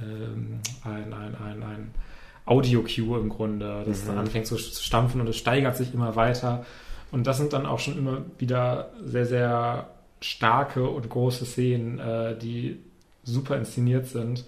ähm, 0.00 0.60
ein, 0.84 1.12
ein, 1.12 1.34
ein, 1.34 1.62
ein 1.62 1.94
Audio-Cue 2.46 3.18
im 3.18 3.28
Grunde, 3.28 3.84
das 3.86 4.04
mhm. 4.04 4.08
dann 4.08 4.18
anfängt 4.18 4.46
zu 4.46 4.58
stampfen 4.58 5.20
und 5.20 5.28
es 5.28 5.36
steigert 5.36 5.76
sich 5.76 5.94
immer 5.94 6.16
weiter. 6.16 6.64
Und 7.10 7.26
das 7.26 7.38
sind 7.38 7.52
dann 7.52 7.64
auch 7.64 7.78
schon 7.78 7.96
immer 7.96 8.22
wieder 8.38 8.90
sehr, 9.04 9.26
sehr 9.26 9.88
starke 10.20 10.88
und 10.88 11.08
große 11.08 11.44
Szenen, 11.44 11.98
äh, 11.98 12.36
die 12.36 12.80
super 13.22 13.56
inszeniert 13.56 14.06
sind. 14.06 14.44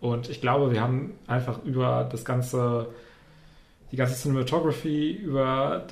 Und 0.00 0.28
ich 0.28 0.40
glaube, 0.40 0.72
wir 0.72 0.80
haben 0.80 1.12
einfach 1.26 1.64
über 1.64 2.08
das 2.10 2.24
ganze, 2.24 2.88
die 3.90 3.96
ganze 3.96 4.14
Cinematography, 4.14 5.12
über 5.12 5.86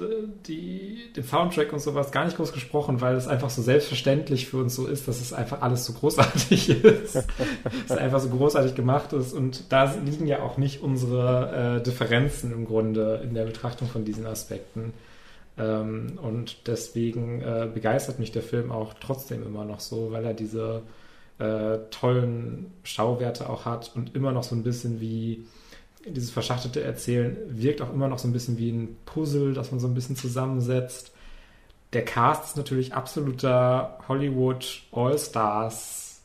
die, 0.47 0.99
den 1.17 1.25
Soundtrack 1.25 1.73
und 1.73 1.79
sowas 1.79 2.13
gar 2.13 2.27
nicht 2.27 2.37
groß 2.37 2.53
gesprochen, 2.53 3.01
weil 3.01 3.17
es 3.17 3.27
einfach 3.27 3.49
so 3.49 3.63
selbstverständlich 3.63 4.47
für 4.47 4.59
uns 4.59 4.75
so 4.75 4.87
ist, 4.87 5.09
dass 5.09 5.21
es 5.21 5.33
einfach 5.33 5.63
alles 5.63 5.87
so 5.87 5.95
großartig 5.95 6.69
ist. 6.85 7.25
es 7.89 7.91
einfach 7.91 8.21
so 8.21 8.29
großartig 8.29 8.75
gemacht 8.75 9.15
ist. 9.15 9.33
Und 9.33 9.73
da 9.73 9.95
liegen 10.05 10.27
ja 10.27 10.43
auch 10.43 10.59
nicht 10.59 10.83
unsere 10.83 11.79
äh, 11.79 11.83
Differenzen 11.83 12.53
im 12.53 12.67
Grunde 12.67 13.23
in 13.25 13.33
der 13.33 13.45
Betrachtung 13.45 13.89
von 13.89 14.05
diesen 14.05 14.27
Aspekten. 14.27 14.93
Ähm, 15.59 16.19
und 16.21 16.67
deswegen 16.67 17.41
äh, 17.41 17.67
begeistert 17.73 18.19
mich 18.19 18.31
der 18.31 18.43
Film 18.43 18.71
auch 18.71 18.93
trotzdem 19.01 19.43
immer 19.43 19.65
noch 19.65 19.81
so, 19.81 20.13
weil 20.13 20.25
er 20.27 20.35
diese 20.35 20.83
äh, 21.39 21.79
tollen 21.91 22.73
Schauwerte 22.83 23.49
auch 23.49 23.65
hat 23.65 23.93
und 23.95 24.15
immer 24.15 24.33
noch 24.33 24.43
so 24.43 24.55
ein 24.55 24.63
bisschen 24.63 25.01
wie 25.01 25.47
dieses 26.07 26.31
verschachtelte 26.31 26.83
Erzählen 26.83 27.37
wirkt 27.49 27.83
auch 27.83 27.93
immer 27.93 28.09
noch 28.09 28.19
so 28.19 28.29
ein 28.29 28.33
bisschen 28.33 28.59
wie 28.59 28.71
ein 28.71 28.97
Puzzle, 29.07 29.55
das 29.55 29.71
man 29.71 29.81
so 29.81 29.87
ein 29.87 29.95
bisschen 29.95 30.17
zusammensetzt. 30.17 31.13
Der 31.93 32.05
Cast 32.05 32.45
ist 32.45 32.57
natürlich 32.57 32.95
absoluter 32.95 33.99
Hollywood 34.09 34.83
All-Stars 34.93 36.21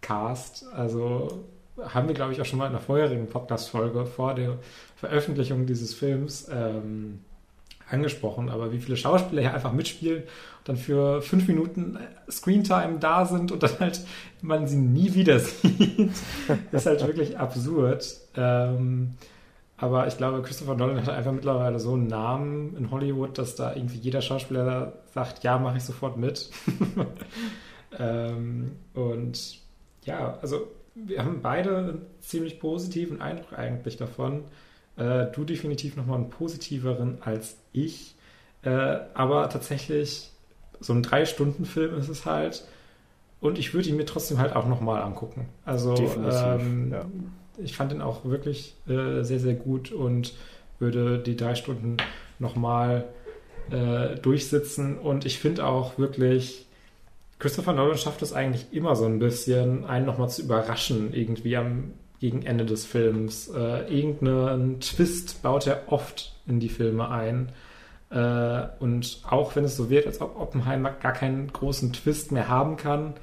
Cast, 0.00 0.66
also 0.72 1.44
haben 1.82 2.08
wir, 2.08 2.14
glaube 2.14 2.32
ich, 2.32 2.40
auch 2.40 2.44
schon 2.44 2.58
mal 2.58 2.66
in 2.66 2.72
einer 2.72 2.80
vorherigen 2.80 3.26
Podcast-Folge 3.26 4.06
vor 4.06 4.34
der 4.34 4.58
Veröffentlichung 4.96 5.66
dieses 5.66 5.94
Films 5.94 6.48
ähm, 6.52 7.20
angesprochen, 7.88 8.50
aber 8.50 8.72
wie 8.72 8.78
viele 8.78 8.96
Schauspieler 8.96 9.42
hier 9.42 9.54
einfach 9.54 9.72
mitspielen 9.72 10.22
und 10.22 10.68
dann 10.68 10.76
für 10.76 11.22
fünf 11.22 11.48
Minuten 11.48 11.98
Screentime 12.30 12.98
da 12.98 13.26
sind 13.26 13.50
und 13.52 13.62
dann 13.62 13.78
halt 13.80 14.00
man 14.42 14.66
sie 14.66 14.76
nie 14.76 15.14
wieder 15.14 15.38
sieht, 15.40 16.10
ist 16.72 16.86
halt 16.86 17.06
wirklich 17.06 17.38
absurd. 17.38 18.19
Ähm, 18.36 19.14
aber 19.76 20.06
ich 20.06 20.18
glaube, 20.18 20.42
Christopher 20.42 20.74
Nolan 20.74 21.04
hat 21.06 21.08
einfach 21.08 21.32
mittlerweile 21.32 21.80
so 21.80 21.94
einen 21.94 22.06
Namen 22.06 22.76
in 22.76 22.90
Hollywood, 22.90 23.38
dass 23.38 23.54
da 23.54 23.74
irgendwie 23.74 23.96
jeder 23.96 24.20
Schauspieler 24.20 24.92
sagt, 25.14 25.42
ja, 25.42 25.58
mache 25.58 25.78
ich 25.78 25.84
sofort 25.84 26.18
mit. 26.18 26.50
ähm, 27.98 28.72
und 28.92 29.58
ja, 30.04 30.38
also 30.42 30.68
wir 30.94 31.24
haben 31.24 31.40
beide 31.40 31.76
einen 31.76 32.06
ziemlich 32.20 32.60
positiven 32.60 33.22
Eindruck 33.22 33.58
eigentlich 33.58 33.96
davon. 33.96 34.44
Äh, 34.96 35.26
du 35.32 35.44
definitiv 35.44 35.96
nochmal 35.96 36.18
einen 36.18 36.30
positiveren 36.30 37.18
als 37.22 37.56
ich. 37.72 38.16
Äh, 38.62 38.98
aber 39.14 39.48
tatsächlich, 39.48 40.30
so 40.80 40.92
ein 40.92 41.02
Drei-Stunden-Film 41.02 41.96
ist 41.96 42.08
es 42.08 42.26
halt. 42.26 42.64
Und 43.40 43.58
ich 43.58 43.72
würde 43.72 43.88
ihn 43.88 43.96
mir 43.96 44.04
trotzdem 44.04 44.38
halt 44.38 44.54
auch 44.54 44.66
nochmal 44.66 45.00
angucken. 45.00 45.48
Also 45.64 45.94
ähm, 45.94 46.92
ja. 46.92 47.06
Ich 47.62 47.76
fand 47.76 47.92
ihn 47.92 48.02
auch 48.02 48.24
wirklich 48.24 48.74
äh, 48.88 49.22
sehr, 49.22 49.40
sehr 49.40 49.54
gut 49.54 49.92
und 49.92 50.34
würde 50.78 51.18
die 51.18 51.36
drei 51.36 51.54
Stunden 51.54 51.96
nochmal 52.38 53.04
äh, 53.70 54.16
durchsitzen. 54.16 54.98
Und 54.98 55.26
ich 55.26 55.38
finde 55.38 55.66
auch 55.66 55.98
wirklich, 55.98 56.66
Christopher 57.38 57.72
Nolan 57.72 57.98
schafft 57.98 58.22
es 58.22 58.32
eigentlich 58.32 58.66
immer 58.72 58.96
so 58.96 59.04
ein 59.04 59.18
bisschen, 59.18 59.84
einen 59.84 60.06
nochmal 60.06 60.30
zu 60.30 60.42
überraschen, 60.42 61.12
irgendwie 61.14 61.56
am 61.56 61.92
gegen 62.20 62.42
Ende 62.42 62.66
des 62.66 62.84
Films. 62.84 63.48
Äh, 63.48 63.92
irgendeinen 63.92 64.80
Twist 64.80 65.42
baut 65.42 65.66
er 65.66 65.84
oft 65.86 66.36
in 66.46 66.60
die 66.60 66.68
Filme 66.68 67.08
ein. 67.08 67.50
Äh, 68.10 68.62
und 68.78 69.22
auch 69.28 69.56
wenn 69.56 69.64
es 69.64 69.76
so 69.76 69.88
wird, 69.88 70.06
als 70.06 70.20
ob 70.20 70.38
Oppenheimer 70.38 70.90
gar 70.90 71.12
keinen 71.12 71.50
großen 71.50 71.92
Twist 71.92 72.30
mehr 72.30 72.48
haben 72.48 72.76
kann, 72.76 73.14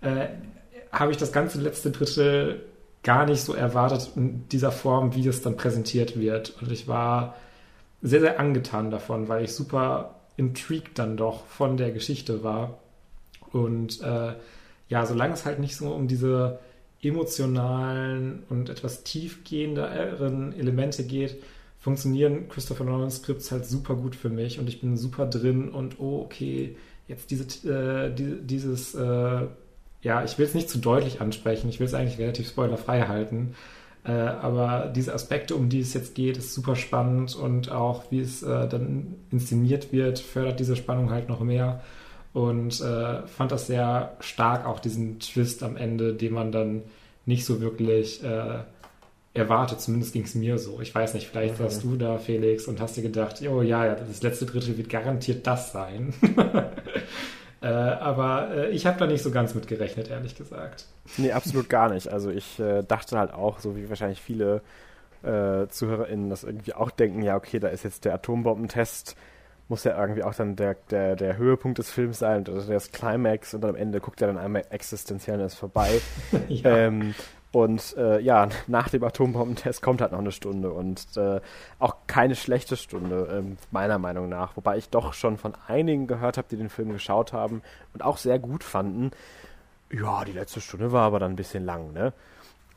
äh, 0.00 0.28
habe 0.92 1.10
ich 1.10 1.16
das 1.16 1.32
ganze 1.32 1.60
letzte 1.60 1.90
Drittel 1.90 2.62
gar 3.02 3.26
nicht 3.26 3.40
so 3.40 3.54
erwartet 3.54 4.10
in 4.16 4.48
dieser 4.48 4.72
Form, 4.72 5.14
wie 5.14 5.26
es 5.26 5.42
dann 5.42 5.56
präsentiert 5.56 6.18
wird. 6.18 6.60
Und 6.60 6.70
ich 6.70 6.86
war 6.86 7.34
sehr, 8.02 8.20
sehr 8.20 8.40
angetan 8.40 8.90
davon, 8.90 9.28
weil 9.28 9.44
ich 9.44 9.52
super 9.52 10.16
intrigued 10.36 10.98
dann 10.98 11.16
doch 11.16 11.46
von 11.46 11.76
der 11.76 11.92
Geschichte 11.92 12.42
war. 12.42 12.78
Und 13.52 14.00
äh, 14.02 14.34
ja, 14.88 15.06
solange 15.06 15.34
es 15.34 15.44
halt 15.44 15.60
nicht 15.60 15.76
so 15.76 15.92
um 15.92 16.08
diese 16.08 16.58
emotionalen 17.02 18.42
und 18.50 18.68
etwas 18.68 19.04
tiefgehenderen 19.04 20.52
Elemente 20.52 21.04
geht, 21.04 21.42
funktionieren 21.78 22.48
Christopher 22.48 22.84
Nolan 22.84 23.10
Skripts 23.10 23.50
halt 23.50 23.64
super 23.64 23.94
gut 23.94 24.14
für 24.14 24.28
mich 24.28 24.58
und 24.58 24.68
ich 24.68 24.80
bin 24.80 24.98
super 24.98 25.26
drin 25.26 25.70
und 25.70 25.98
oh, 25.98 26.20
okay, 26.20 26.76
jetzt 27.08 27.30
diese, 27.30 27.44
äh, 27.68 28.14
die, 28.14 28.42
dieses, 28.42 28.94
äh, 28.94 29.46
ja, 30.02 30.24
ich 30.24 30.38
will 30.38 30.46
es 30.46 30.54
nicht 30.54 30.70
zu 30.70 30.78
deutlich 30.78 31.20
ansprechen, 31.20 31.68
ich 31.68 31.80
will 31.80 31.86
es 31.86 31.94
eigentlich 31.94 32.18
relativ 32.18 32.48
spoilerfrei 32.48 33.02
halten, 33.02 33.54
äh, 34.04 34.12
aber 34.12 34.90
diese 34.94 35.12
Aspekte, 35.12 35.54
um 35.54 35.68
die 35.68 35.80
es 35.80 35.92
jetzt 35.92 36.14
geht, 36.14 36.36
ist 36.36 36.54
super 36.54 36.76
spannend 36.76 37.36
und 37.36 37.70
auch 37.70 38.04
wie 38.10 38.20
es 38.20 38.42
äh, 38.42 38.68
dann 38.68 39.14
inszeniert 39.30 39.92
wird, 39.92 40.18
fördert 40.18 40.58
diese 40.58 40.76
Spannung 40.76 41.10
halt 41.10 41.28
noch 41.28 41.40
mehr 41.40 41.82
und 42.32 42.80
äh, 42.80 43.26
fand 43.26 43.52
das 43.52 43.66
sehr 43.66 44.16
stark, 44.20 44.66
auch 44.66 44.80
diesen 44.80 45.18
Twist 45.18 45.62
am 45.62 45.76
Ende, 45.76 46.14
den 46.14 46.32
man 46.32 46.52
dann 46.52 46.82
nicht 47.26 47.44
so 47.44 47.60
wirklich 47.60 48.22
äh, 48.22 48.60
erwartet. 49.34 49.80
Zumindest 49.80 50.12
ging 50.12 50.22
es 50.22 50.34
mir 50.34 50.58
so. 50.58 50.80
Ich 50.80 50.94
weiß 50.94 51.14
nicht, 51.14 51.28
vielleicht 51.28 51.54
okay. 51.54 51.64
warst 51.64 51.82
du 51.82 51.96
da, 51.96 52.18
Felix, 52.18 52.66
und 52.66 52.80
hast 52.80 52.96
dir 52.96 53.02
gedacht, 53.02 53.42
oh 53.42 53.62
ja, 53.62 53.84
ja, 53.84 53.94
das 53.94 54.22
letzte 54.22 54.46
Drittel 54.46 54.78
wird 54.78 54.88
garantiert 54.88 55.46
das 55.46 55.72
sein. 55.72 56.14
äh, 57.62 57.66
aber 57.66 58.50
äh, 58.54 58.68
ich 58.70 58.86
habe 58.86 58.98
da 58.98 59.06
nicht 59.06 59.22
so 59.22 59.30
ganz 59.30 59.54
mit 59.54 59.66
gerechnet, 59.66 60.08
ehrlich 60.08 60.36
gesagt. 60.36 60.86
Nee, 61.16 61.32
absolut 61.32 61.68
gar 61.68 61.90
nicht. 61.90 62.08
Also 62.08 62.30
ich 62.30 62.58
äh, 62.58 62.82
dachte 62.82 63.18
halt 63.18 63.32
auch, 63.32 63.58
so 63.58 63.76
wie 63.76 63.88
wahrscheinlich 63.88 64.20
viele 64.20 64.62
äh, 65.22 65.66
ZuhörerInnen 65.68 66.30
das 66.30 66.44
irgendwie 66.44 66.74
auch 66.74 66.90
denken, 66.90 67.22
ja, 67.22 67.36
okay, 67.36 67.58
da 67.58 67.68
ist 67.68 67.84
jetzt 67.84 68.04
der 68.04 68.14
Atombombentest 68.14 69.16
muss 69.70 69.84
ja 69.84 69.98
irgendwie 69.98 70.24
auch 70.24 70.34
dann 70.34 70.56
der, 70.56 70.74
der, 70.90 71.14
der 71.14 71.36
Höhepunkt 71.36 71.78
des 71.78 71.90
Films 71.90 72.18
sein, 72.18 72.44
also 72.46 72.70
das 72.70 72.90
Climax 72.90 73.54
und 73.54 73.64
am 73.64 73.76
Ende 73.76 74.00
guckt 74.00 74.20
er 74.20 74.26
dann 74.26 74.36
einmal 74.36 74.64
existenziell 74.70 75.38
und 75.38 75.46
ist 75.46 75.54
vorbei. 75.54 76.00
ja. 76.48 76.76
ähm, 76.76 77.14
und 77.52 77.96
äh, 77.96 78.20
ja, 78.20 78.48
nach 78.66 78.88
dem 78.88 79.02
Atombombentest 79.02 79.82
kommt 79.82 80.00
halt 80.00 80.12
noch 80.12 80.18
eine 80.18 80.32
Stunde 80.32 80.70
und 80.70 81.16
äh, 81.16 81.40
auch 81.78 81.96
keine 82.06 82.36
schlechte 82.36 82.76
Stunde, 82.76 83.42
äh, 83.42 83.56
meiner 83.70 83.98
Meinung 83.98 84.28
nach. 84.28 84.56
Wobei 84.56 84.78
ich 84.78 84.88
doch 84.88 85.12
schon 85.12 85.36
von 85.36 85.54
einigen 85.66 86.06
gehört 86.06 86.38
habe, 86.38 86.48
die 86.50 86.56
den 86.56 86.70
Film 86.70 86.92
geschaut 86.92 87.32
haben 87.32 87.62
und 87.92 88.02
auch 88.02 88.18
sehr 88.18 88.38
gut 88.38 88.64
fanden. 88.64 89.10
Ja, 89.92 90.24
die 90.24 90.32
letzte 90.32 90.60
Stunde 90.60 90.92
war 90.92 91.02
aber 91.02 91.18
dann 91.18 91.32
ein 91.32 91.36
bisschen 91.36 91.64
lang, 91.64 91.92
ne? 91.92 92.12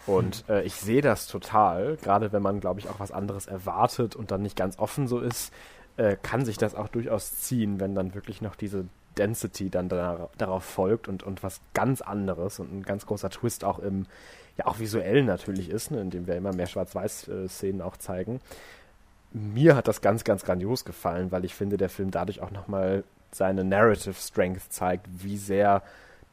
Und 0.05 0.43
hm. 0.47 0.55
äh, 0.55 0.61
ich 0.63 0.75
sehe 0.75 1.01
das 1.01 1.27
total, 1.27 1.97
gerade 1.97 2.33
wenn 2.33 2.41
man, 2.41 2.59
glaube 2.59 2.79
ich, 2.79 2.89
auch 2.89 2.99
was 2.99 3.11
anderes 3.11 3.47
erwartet 3.47 4.15
und 4.15 4.31
dann 4.31 4.41
nicht 4.41 4.57
ganz 4.57 4.77
offen 4.79 5.07
so 5.07 5.19
ist 5.19 5.53
äh, 5.97 6.17
kann 6.21 6.45
sich 6.45 6.57
das 6.57 6.75
auch 6.75 6.87
durchaus 6.87 7.39
ziehen, 7.39 7.79
wenn 7.79 7.95
dann 7.95 8.13
wirklich 8.13 8.41
noch 8.41 8.55
diese 8.55 8.85
Density 9.17 9.69
dann 9.69 9.89
da, 9.89 10.29
darauf 10.37 10.63
folgt 10.63 11.07
und, 11.07 11.23
und 11.23 11.43
was 11.43 11.61
ganz 11.73 12.01
anderes 12.01 12.59
und 12.59 12.73
ein 12.73 12.83
ganz 12.83 13.05
großer 13.05 13.29
Twist 13.29 13.63
auch 13.63 13.79
im, 13.79 14.07
ja 14.57 14.65
auch 14.67 14.79
visuell 14.79 15.23
natürlich 15.23 15.69
ist, 15.69 15.91
ne, 15.91 16.01
indem 16.01 16.27
wir 16.27 16.35
immer 16.35 16.53
mehr 16.53 16.67
Schwarz-Weiß-Szenen 16.67 17.81
auch 17.81 17.97
zeigen. 17.97 18.39
Mir 19.31 19.75
hat 19.75 19.87
das 19.87 20.01
ganz, 20.01 20.23
ganz 20.23 20.43
grandios 20.43 20.85
gefallen, 20.85 21.31
weil 21.31 21.43
ich 21.43 21.55
finde, 21.55 21.77
der 21.77 21.89
Film 21.89 22.11
dadurch 22.11 22.41
auch 22.41 22.51
nochmal 22.51 23.03
seine 23.31 23.63
Narrative 23.63 24.13
Strength 24.13 24.71
zeigt, 24.71 25.07
wie 25.23 25.37
sehr 25.37 25.81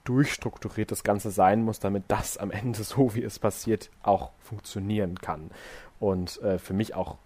durchstrukturiert 0.04 0.90
das 0.90 1.02
Ganze 1.02 1.30
sein 1.30 1.62
muss, 1.62 1.78
damit 1.78 2.04
das 2.08 2.36
am 2.36 2.50
Ende 2.50 2.82
so, 2.82 3.14
wie 3.14 3.22
es 3.22 3.38
passiert, 3.38 3.90
auch 4.02 4.32
funktionieren 4.40 5.18
kann. 5.18 5.50
Und 5.98 6.40
äh, 6.42 6.58
für 6.58 6.74
mich 6.74 6.94
auch 6.94 7.16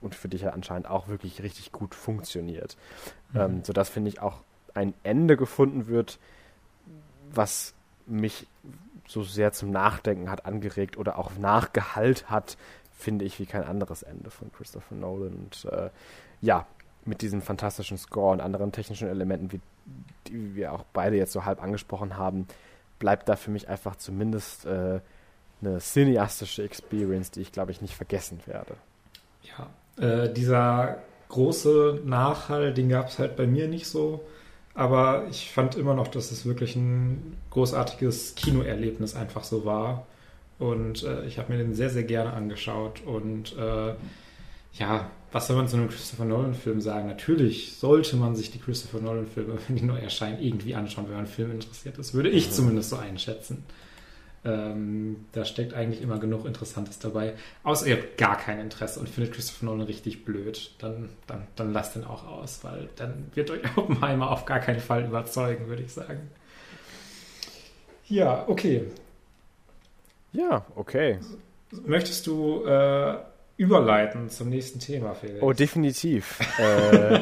und 0.00 0.14
für 0.14 0.28
dich 0.28 0.42
ja 0.42 0.50
anscheinend 0.50 0.88
auch 0.88 1.08
wirklich 1.08 1.42
richtig 1.42 1.72
gut 1.72 1.94
funktioniert. 1.94 2.76
Mhm. 3.32 3.40
Ähm, 3.40 3.64
sodass, 3.64 3.88
finde 3.88 4.10
ich, 4.10 4.20
auch 4.20 4.42
ein 4.74 4.92
Ende 5.02 5.36
gefunden 5.36 5.86
wird, 5.86 6.18
was 7.32 7.74
mich 8.06 8.46
so 9.06 9.22
sehr 9.22 9.52
zum 9.52 9.70
Nachdenken 9.70 10.30
hat 10.30 10.46
angeregt 10.46 10.96
oder 10.96 11.18
auch 11.18 11.36
Nachgehalt 11.38 12.30
hat, 12.30 12.56
finde 12.92 13.24
ich, 13.24 13.38
wie 13.38 13.46
kein 13.46 13.64
anderes 13.64 14.02
Ende 14.02 14.30
von 14.30 14.50
Christopher 14.52 14.94
Nolan. 14.94 15.34
Und 15.34 15.66
äh, 15.70 15.90
ja, 16.40 16.66
mit 17.04 17.22
diesem 17.22 17.42
fantastischen 17.42 17.98
Score 17.98 18.32
und 18.32 18.40
anderen 18.40 18.72
technischen 18.72 19.08
Elementen, 19.08 19.52
wie, 19.52 19.60
die 20.28 20.54
wir 20.54 20.72
auch 20.72 20.84
beide 20.92 21.16
jetzt 21.16 21.32
so 21.32 21.44
halb 21.44 21.62
angesprochen 21.62 22.16
haben, 22.16 22.46
bleibt 22.98 23.28
da 23.28 23.36
für 23.36 23.50
mich 23.50 23.68
einfach 23.68 23.96
zumindest 23.96 24.64
äh, 24.64 25.00
eine 25.60 25.78
cineastische 25.78 26.62
Experience, 26.62 27.30
die 27.30 27.40
ich, 27.40 27.52
glaube 27.52 27.72
ich, 27.72 27.82
nicht 27.82 27.94
vergessen 27.94 28.40
werde. 28.46 28.76
Ja, 29.42 29.68
äh, 30.02 30.32
dieser 30.32 30.98
große 31.28 32.00
Nachhall, 32.04 32.72
den 32.72 32.88
gab 32.88 33.08
es 33.08 33.18
halt 33.18 33.36
bei 33.36 33.46
mir 33.46 33.68
nicht 33.68 33.86
so. 33.86 34.24
Aber 34.74 35.26
ich 35.30 35.50
fand 35.50 35.76
immer 35.76 35.94
noch, 35.94 36.08
dass 36.08 36.32
es 36.32 36.44
wirklich 36.44 36.74
ein 36.74 37.36
großartiges 37.50 38.34
Kinoerlebnis 38.34 39.14
einfach 39.14 39.44
so 39.44 39.64
war. 39.64 40.06
Und 40.58 41.04
äh, 41.04 41.24
ich 41.26 41.38
habe 41.38 41.52
mir 41.52 41.58
den 41.58 41.74
sehr, 41.74 41.90
sehr 41.90 42.02
gerne 42.02 42.32
angeschaut. 42.32 43.02
Und 43.04 43.56
äh, 43.56 43.94
ja, 44.74 45.10
was 45.30 45.46
soll 45.46 45.56
man 45.56 45.68
zu 45.68 45.76
einem 45.76 45.88
Christopher 45.88 46.24
Nolan-Film 46.24 46.80
sagen? 46.80 47.06
Natürlich 47.06 47.76
sollte 47.76 48.16
man 48.16 48.34
sich 48.34 48.50
die 48.50 48.58
Christopher 48.58 49.00
Nolan-Filme, 49.00 49.58
wenn 49.68 49.76
die 49.76 49.84
neu 49.84 49.98
erscheinen, 49.98 50.42
irgendwie 50.42 50.74
anschauen, 50.74 51.08
wenn 51.08 51.16
man 51.16 51.26
Film 51.26 51.52
interessiert 51.52 51.98
ist. 51.98 52.14
Würde 52.14 52.30
ich 52.30 52.50
zumindest 52.50 52.90
so 52.90 52.96
einschätzen. 52.96 53.64
Ähm, 54.44 55.24
da 55.32 55.44
steckt 55.44 55.72
eigentlich 55.72 56.02
immer 56.02 56.18
genug 56.18 56.44
Interessantes 56.44 56.98
dabei. 56.98 57.32
Außer 57.62 57.86
ihr 57.86 57.96
habt 57.96 58.18
gar 58.18 58.36
kein 58.36 58.60
Interesse 58.60 59.00
und 59.00 59.08
findet 59.08 59.32
Christopher 59.32 59.66
Nolan 59.66 59.86
richtig 59.86 60.24
blöd, 60.24 60.70
dann, 60.78 61.08
dann, 61.26 61.46
dann 61.56 61.72
lasst 61.72 61.96
ihn 61.96 62.04
auch 62.04 62.26
aus, 62.26 62.62
weil 62.62 62.90
dann 62.96 63.30
wird 63.34 63.50
euch 63.50 63.62
Oppenheimer 63.76 64.30
auf 64.30 64.44
gar 64.44 64.60
keinen 64.60 64.80
Fall 64.80 65.04
überzeugen, 65.04 65.68
würde 65.68 65.82
ich 65.82 65.92
sagen. 65.92 66.30
Ja, 68.06 68.44
okay. 68.46 68.86
Ja, 70.32 70.66
okay. 70.74 71.20
Möchtest 71.86 72.26
du 72.26 72.64
äh, 72.66 73.16
überleiten 73.56 74.28
zum 74.28 74.50
nächsten 74.50 74.78
Thema, 74.78 75.14
Felix? 75.14 75.42
Oh, 75.42 75.52
definitiv. 75.52 76.38
äh, 76.58 77.20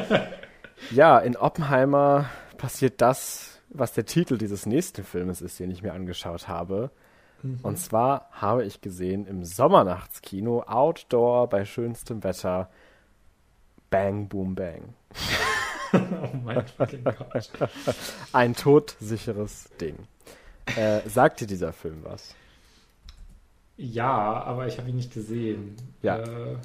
ja, 0.91 1.19
in 1.19 1.37
Oppenheimer 1.37 2.29
passiert 2.57 3.01
das, 3.01 3.59
was 3.69 3.93
der 3.93 4.05
Titel 4.05 4.37
dieses 4.37 4.65
nächsten 4.65 5.03
Filmes 5.03 5.41
ist, 5.41 5.59
den 5.59 5.71
ich 5.71 5.81
mir 5.81 5.93
angeschaut 5.93 6.47
habe. 6.47 6.91
Mhm. 7.43 7.59
Und 7.61 7.77
zwar 7.77 8.29
habe 8.31 8.65
ich 8.65 8.81
gesehen 8.81 9.27
im 9.27 9.43
Sommernachtskino, 9.43 10.63
Outdoor, 10.63 11.47
bei 11.49 11.65
schönstem 11.65 12.23
Wetter, 12.23 12.69
Bang 13.89 14.27
Boom 14.27 14.55
Bang. 14.55 14.95
oh 15.93 16.37
mein 16.43 16.65
Gott. 16.77 17.51
Ein 18.33 18.55
todsicheres 18.55 19.69
Ding. 19.79 19.95
Äh, 20.75 21.07
sagt 21.07 21.41
dir 21.41 21.47
dieser 21.47 21.73
Film 21.73 21.99
was? 22.03 22.33
Ja, 23.75 24.43
aber 24.43 24.67
ich 24.67 24.77
habe 24.77 24.89
ihn 24.89 24.95
nicht 24.95 25.13
gesehen. 25.13 25.75
Ja. 26.01 26.17
Äh, 26.17 26.57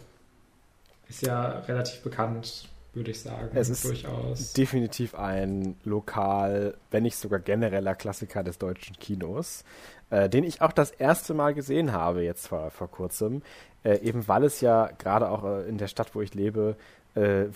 ist 1.08 1.22
ja 1.22 1.60
relativ 1.60 2.02
bekannt, 2.02 2.68
würde 2.98 3.12
ich 3.12 3.20
sagen. 3.20 3.48
Es 3.54 3.70
ist 3.70 3.84
durchaus. 3.84 4.52
definitiv 4.52 5.14
ein 5.14 5.76
lokal, 5.84 6.76
wenn 6.90 7.04
nicht 7.04 7.16
sogar 7.16 7.40
genereller 7.40 7.94
Klassiker 7.94 8.42
des 8.42 8.58
deutschen 8.58 8.96
Kinos, 8.96 9.64
äh, 10.10 10.28
den 10.28 10.44
ich 10.44 10.60
auch 10.60 10.72
das 10.72 10.90
erste 10.90 11.32
Mal 11.32 11.54
gesehen 11.54 11.92
habe, 11.92 12.22
jetzt 12.22 12.48
vor, 12.48 12.70
vor 12.70 12.90
kurzem. 12.90 13.42
Äh, 13.84 14.00
eben 14.00 14.28
weil 14.28 14.44
es 14.44 14.60
ja 14.60 14.90
gerade 14.98 15.30
auch 15.30 15.44
äh, 15.44 15.68
in 15.68 15.78
der 15.78 15.86
Stadt, 15.86 16.14
wo 16.14 16.20
ich 16.20 16.34
lebe, 16.34 16.76
äh, 17.14 17.46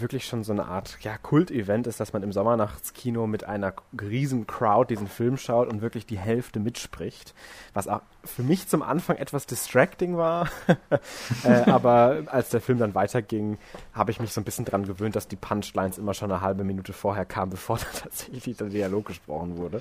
wirklich 0.00 0.26
schon 0.26 0.44
so 0.44 0.52
eine 0.52 0.66
Art 0.66 0.98
ja, 1.00 1.16
Kult-Event 1.18 1.86
ist, 1.86 2.00
dass 2.00 2.12
man 2.12 2.22
im 2.22 2.32
Sommernachtskino 2.32 3.26
mit 3.26 3.44
einer 3.44 3.74
riesen 4.00 4.46
Crowd 4.46 4.92
diesen 4.92 5.08
Film 5.08 5.36
schaut 5.36 5.68
und 5.68 5.82
wirklich 5.82 6.06
die 6.06 6.18
Hälfte 6.18 6.60
mitspricht. 6.60 7.34
Was 7.74 7.88
auch 7.88 8.02
für 8.24 8.42
mich 8.42 8.68
zum 8.68 8.82
Anfang 8.82 9.16
etwas 9.16 9.46
distracting 9.46 10.16
war. 10.16 10.48
äh, 11.44 11.70
aber 11.70 12.24
als 12.26 12.50
der 12.50 12.60
Film 12.60 12.78
dann 12.78 12.94
weiterging, 12.94 13.58
habe 13.92 14.10
ich 14.10 14.20
mich 14.20 14.32
so 14.32 14.40
ein 14.40 14.44
bisschen 14.44 14.64
dran 14.64 14.84
gewöhnt, 14.84 15.16
dass 15.16 15.28
die 15.28 15.36
Punchlines 15.36 15.98
immer 15.98 16.14
schon 16.14 16.30
eine 16.30 16.40
halbe 16.40 16.64
Minute 16.64 16.92
vorher 16.92 17.24
kamen, 17.24 17.50
bevor 17.50 17.78
dann 17.78 18.02
tatsächlich 18.02 18.56
der 18.56 18.68
Dialog 18.68 19.06
gesprochen 19.06 19.56
wurde. 19.56 19.80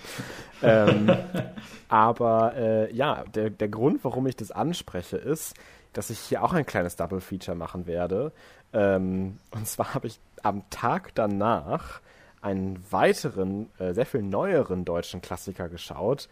ähm, 0.61 1.11
aber 1.89 2.55
äh, 2.55 2.93
ja, 2.93 3.23
der, 3.33 3.49
der 3.49 3.69
Grund, 3.69 4.03
warum 4.03 4.27
ich 4.27 4.35
das 4.35 4.51
anspreche, 4.51 5.17
ist, 5.17 5.55
dass 5.97 6.11
ich 6.11 6.19
hier 6.19 6.43
auch 6.43 6.53
ein 6.53 6.65
kleines 6.65 6.95
Double 6.95 7.21
Feature 7.21 7.57
machen 7.57 7.87
werde. 7.87 8.31
Ähm, 8.77 9.39
und 9.49 9.67
zwar 9.67 9.95
habe 9.95 10.05
ich 10.05 10.19
am 10.43 10.61
Tag 10.69 11.15
danach 11.15 11.99
einen 12.41 12.79
weiteren, 12.91 13.71
äh, 13.79 13.93
sehr 13.93 14.05
viel 14.05 14.21
neueren 14.21 14.85
deutschen 14.85 15.19
Klassiker 15.19 15.67
geschaut, 15.67 16.29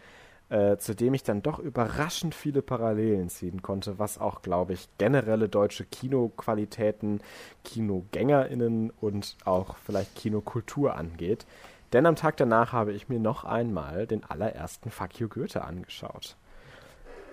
äh, 0.49 0.77
zu 0.77 0.93
dem 0.93 1.15
ich 1.15 1.23
dann 1.23 1.41
doch 1.41 1.57
überraschend 1.57 2.35
viele 2.35 2.61
Parallelen 2.61 3.29
ziehen 3.29 3.63
konnte, 3.63 3.97
was 3.97 4.19
auch, 4.19 4.43
glaube 4.43 4.73
ich, 4.73 4.87
generelle 4.99 5.49
deutsche 5.49 5.85
Kinoqualitäten, 5.85 7.21
KinogängerInnen 7.63 8.91
und 9.01 9.37
auch 9.43 9.75
vielleicht 9.83 10.15
Kinokultur 10.15 10.95
angeht. 10.95 11.47
Denn 11.93 12.05
am 12.05 12.15
Tag 12.15 12.37
danach 12.37 12.73
habe 12.73 12.93
ich 12.93 13.09
mir 13.09 13.19
noch 13.19 13.43
einmal 13.43 14.05
den 14.05 14.23
allerersten 14.23 14.91
Fuck 14.91 15.19
You 15.19 15.29
Goethe 15.29 15.63
angeschaut. 15.63 16.35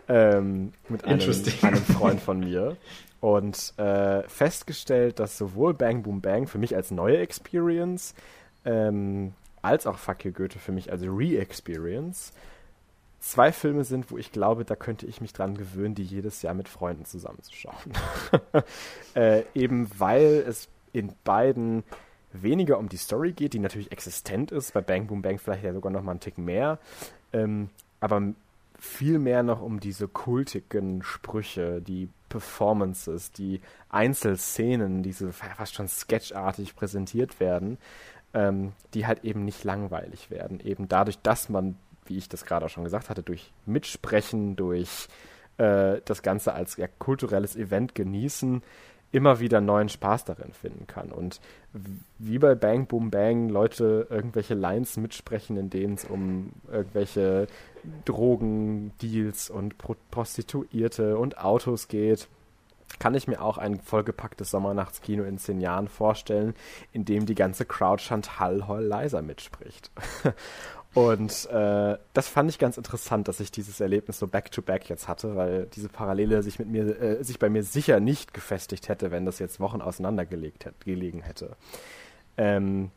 Ähm, 0.09 0.73
mit 0.89 1.05
einem, 1.05 1.21
einem 1.21 1.83
Freund 1.83 2.21
von 2.21 2.41
mir 2.41 2.79
und 3.23 3.73
äh, 3.79 4.29
festgestellt, 4.29 5.21
dass 5.21 5.39
sowohl 5.39 5.75
Bang 5.75 6.03
Boom 6.03 6.21
Bang 6.21 6.49
für 6.49 6.59
mich 6.59 6.75
als 6.75 6.91
neue 6.91 7.19
Experience 7.19 8.17
ähm, 8.65 9.33
als 9.63 9.87
auch 9.87 9.97
Fuck 9.97 10.25
You 10.25 10.33
Goethe 10.33 10.59
für 10.59 10.73
mich 10.73 10.91
als 10.91 11.03
Re-Experience 11.05 12.33
zwei 13.21 13.53
Filme 13.53 13.85
sind, 13.85 14.11
wo 14.11 14.19
ich 14.19 14.33
glaube, 14.33 14.65
da 14.65 14.75
könnte 14.75 15.07
ich 15.07 15.21
mich 15.21 15.33
dran 15.33 15.57
gewöhnen, 15.57 15.95
die 15.95 16.03
jedes 16.03 16.43
Jahr 16.43 16.55
mit 16.55 16.69
Freunden 16.69 17.05
zusammenzuschauen. 17.05 17.77
äh, 19.15 19.45
eben 19.55 19.89
weil 19.99 20.45
es 20.45 20.69
in 20.93 21.13
beiden 21.23 21.85
weniger 22.33 22.77
um 22.77 22.89
die 22.89 22.97
Story 22.97 23.31
geht, 23.31 23.53
die 23.53 23.61
natürlich 23.61 23.93
existent 23.93 24.51
ist, 24.51 24.75
bei 24.75 24.81
Bang 24.81 25.07
Boom 25.07 25.23
Bang 25.23 25.39
vielleicht 25.39 25.63
ja 25.63 25.73
sogar 25.73 25.93
noch 25.93 26.03
mal 26.03 26.11
einen 26.11 26.21
Tick 26.21 26.39
mehr, 26.39 26.81
ähm, 27.33 27.71
aber 28.01 28.21
viel 28.83 29.21
mehr 29.21 29.45
noch 29.45 29.63
um 29.63 29.79
diese 29.79 30.09
kultigen 30.09 31.05
Sprüche, 31.05 31.81
die 31.81 32.09
Performances, 32.29 33.31
die 33.31 33.61
Einzelszenen, 33.91 35.05
die 35.05 35.13
so 35.13 35.31
fast 35.31 35.75
schon 35.75 35.87
sketchartig 35.87 36.75
präsentiert 36.75 37.39
werden, 37.39 37.79
ähm, 38.35 38.73
die 38.93 39.07
halt 39.07 39.23
eben 39.23 39.45
nicht 39.45 39.63
langweilig 39.63 40.33
werden. 40.33 40.59
Eben 40.59 40.89
dadurch, 40.89 41.21
dass 41.21 41.49
man, 41.49 41.77
wie 42.07 42.19
ich 42.19 42.29
das 42.29 42.45
gerade 42.45 42.67
auch 42.67 42.71
schon 42.71 42.83
gesagt 42.83 43.09
hatte, 43.09 43.23
durch 43.23 43.53
Mitsprechen, 43.67 44.57
durch 44.57 45.07
äh, 45.59 46.01
das 46.05 46.23
Ganze 46.23 46.53
als 46.53 46.77
ja, 46.77 46.89
kulturelles 46.99 47.55
Event 47.55 47.95
genießen, 47.95 48.65
immer 49.13 49.41
wieder 49.41 49.61
neuen 49.61 49.91
Spaß 49.91 50.25
darin 50.25 50.53
finden 50.53 50.87
kann. 50.87 51.13
Und 51.13 51.41
wie 52.19 52.39
bei 52.39 52.55
Bang 52.55 52.87
Boom 52.87 53.11
Bang 53.11 53.49
Leute 53.49 54.07
irgendwelche 54.11 54.55
Lines 54.55 54.97
mitsprechen, 54.97 55.57
in 55.57 55.71
denen 55.71 55.95
es 55.95 56.05
um 56.05 56.53
irgendwelche 56.71 57.47
Drogendeals 58.05 59.51
und 59.51 59.79
Pro 59.79 59.97
Prostituierte 60.11 61.19
und 61.19 61.39
Autos 61.39 61.89
geht, 61.89 62.29
kann 62.99 63.15
ich 63.15 63.29
mir 63.29 63.43
auch 63.43 63.59
ein 63.59 63.81
vollgepacktes 63.81 64.51
Sommernachtskino 64.51 65.25
in 65.25 65.39
zehn 65.39 65.61
Jahren 65.61 65.89
vorstellen, 65.89 66.55
in 66.93 67.05
dem 67.05 67.27
die 67.27 67.35
ganze 67.35 67.65
Crowd 67.65 68.03
Chantal 68.03 68.67
Heul 68.69 68.85
leiser 68.85 69.23
mitspricht. 69.23 69.91
Und 70.95 71.49
äh, 71.51 71.97
das 72.13 72.29
fand 72.29 72.51
ich 72.51 72.59
ganz 72.59 72.77
interessant, 72.77 73.27
dass 73.27 73.41
ich 73.41 73.51
dieses 73.51 73.81
Erlebnis 73.81 74.19
so 74.19 74.27
back-to-back 74.27 74.83
-back 74.85 74.89
jetzt 74.89 75.09
hatte, 75.09 75.37
weil 75.37 75.67
diese 75.75 75.89
Parallele 75.89 76.43
sich 76.43 76.59
mit 76.59 76.69
mir, 76.69 77.01
äh, 77.01 77.25
sich 77.25 77.39
bei 77.39 77.49
mir 77.49 77.63
sicher 77.63 77.99
nicht 77.99 78.35
gefestigt 78.35 78.89
hätte, 78.89 79.11
wenn 79.11 79.25
das 79.25 79.39
jetzt 79.39 79.59
Wochen 79.59 79.81
auseinandergelegt 79.81 80.67
hätte, 80.67 80.85
gelegen 80.85 81.23
hätte. 81.23 81.57
Ähm, 82.37 82.91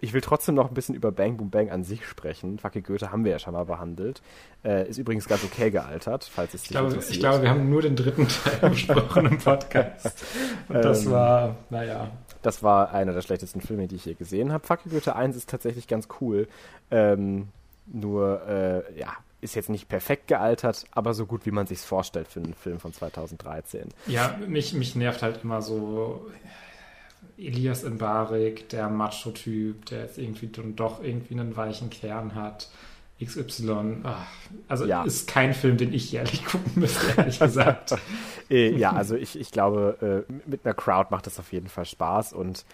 ich 0.00 0.12
will 0.12 0.20
trotzdem 0.20 0.54
noch 0.54 0.68
ein 0.68 0.74
bisschen 0.74 0.94
über 0.94 1.10
Bang 1.10 1.36
Boom 1.36 1.50
Bang 1.50 1.70
an 1.70 1.84
sich 1.84 2.06
sprechen. 2.06 2.58
Fucky 2.58 2.82
Goethe 2.82 3.10
haben 3.10 3.24
wir 3.24 3.32
ja 3.32 3.38
schon 3.38 3.54
mal 3.54 3.64
behandelt. 3.64 4.22
Äh, 4.64 4.88
ist 4.88 4.98
übrigens 4.98 5.26
ganz 5.26 5.42
okay 5.42 5.70
gealtert, 5.70 6.28
falls 6.30 6.54
es 6.54 6.62
dich 6.62 6.70
ich 6.70 6.76
glaube, 6.76 6.88
interessiert. 6.88 7.14
Ich 7.14 7.20
glaube, 7.20 7.42
wir 7.42 7.50
haben 7.50 7.68
nur 7.68 7.82
den 7.82 7.96
dritten 7.96 8.28
Teil 8.28 8.70
besprochen 8.70 9.26
im 9.26 9.38
Podcast. 9.38 10.24
Und 10.68 10.84
das 10.84 11.04
ähm, 11.04 11.10
war, 11.12 11.56
naja. 11.70 12.10
Das 12.42 12.62
war 12.62 12.92
einer 12.92 13.12
der 13.12 13.22
schlechtesten 13.22 13.60
Filme, 13.60 13.88
die 13.88 13.96
ich 13.96 14.04
je 14.04 14.14
gesehen 14.14 14.52
habe. 14.52 14.66
Fucky 14.66 14.88
Goethe 14.90 15.16
1 15.16 15.36
ist 15.36 15.48
tatsächlich 15.48 15.86
ganz 15.88 16.08
cool. 16.20 16.48
Ähm, 16.90 17.48
nur, 17.86 18.42
äh, 18.46 18.98
ja, 18.98 19.16
ist 19.40 19.54
jetzt 19.56 19.68
nicht 19.68 19.88
perfekt 19.88 20.28
gealtert, 20.28 20.84
aber 20.92 21.14
so 21.14 21.26
gut, 21.26 21.46
wie 21.46 21.50
man 21.50 21.66
sich 21.66 21.80
vorstellt 21.80 22.28
für 22.28 22.40
einen 22.40 22.54
Film 22.54 22.78
von 22.78 22.92
2013. 22.92 23.88
Ja, 24.06 24.38
mich, 24.46 24.72
mich 24.72 24.94
nervt 24.94 25.22
halt 25.22 25.42
immer 25.42 25.62
so 25.62 26.30
Elias 27.36 27.82
Mbarek, 27.82 28.68
der 28.68 28.88
Macho-Typ, 28.88 29.86
der 29.86 30.02
jetzt 30.02 30.18
irgendwie 30.18 30.46
doch 30.46 31.02
irgendwie 31.02 31.34
einen 31.34 31.56
weichen 31.56 31.90
Kern 31.90 32.34
hat. 32.34 32.68
XY. 33.20 33.98
Ach, 34.02 34.26
also 34.68 34.86
ja. 34.86 35.04
ist 35.04 35.28
kein 35.28 35.54
Film, 35.54 35.76
den 35.76 35.92
ich 35.92 36.12
jährlich 36.12 36.44
gucken 36.46 36.72
müsste, 36.76 37.06
ehrlich 37.16 37.38
gesagt. 37.38 37.94
Äh, 38.50 38.76
ja, 38.76 38.92
also 38.92 39.14
ich, 39.14 39.40
ich 39.40 39.50
glaube, 39.50 40.26
äh, 40.28 40.32
mit 40.46 40.66
einer 40.66 40.74
Crowd 40.74 41.06
macht 41.10 41.26
das 41.26 41.38
auf 41.38 41.52
jeden 41.52 41.68
Fall 41.68 41.86
Spaß. 41.86 42.34
Und 42.34 42.66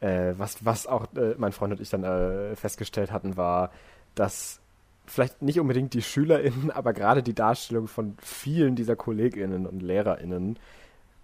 äh, 0.00 0.32
was, 0.38 0.64
was 0.64 0.86
auch 0.86 1.08
mein 1.36 1.52
Freund 1.52 1.74
und 1.74 1.80
ich 1.80 1.90
dann 1.90 2.56
festgestellt 2.56 3.12
hatten, 3.12 3.36
war, 3.36 3.70
dass 4.14 4.60
vielleicht 5.06 5.42
nicht 5.42 5.60
unbedingt 5.60 5.94
die 5.94 6.02
SchülerInnen, 6.02 6.70
aber 6.70 6.92
gerade 6.92 7.22
die 7.22 7.34
Darstellung 7.34 7.86
von 7.86 8.16
vielen 8.22 8.76
dieser 8.76 8.96
KollegInnen 8.96 9.66
und 9.66 9.82
LehrerInnen 9.82 10.58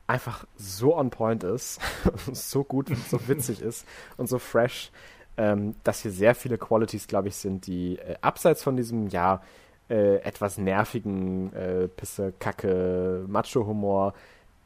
einfach 0.07 0.47
so 0.57 0.97
on 0.97 1.11
point 1.11 1.45
ist, 1.45 1.81
so 2.33 2.65
gut 2.65 2.91
und 2.91 3.09
so 3.09 3.29
witzig 3.29 3.61
ist 3.61 3.87
und 4.17 4.29
so 4.29 4.39
fresh, 4.39 4.91
ähm, 5.37 5.75
dass 5.85 6.03
hier 6.03 6.11
sehr 6.11 6.35
viele 6.35 6.59
Qualities, 6.59 7.07
glaube 7.07 7.29
ich, 7.29 7.37
sind, 7.37 7.67
die 7.67 7.99
äh, 7.99 8.17
abseits 8.21 8.63
von 8.63 8.77
diesem, 8.77 9.09
ja, 9.09 9.43
äh, 9.89 10.17
etwas 10.19 10.59
nervigen 10.59 11.53
äh, 11.55 11.89
Pisse, 11.89 12.33
Kacke, 12.39 13.25
Macho-Humor 13.29 14.15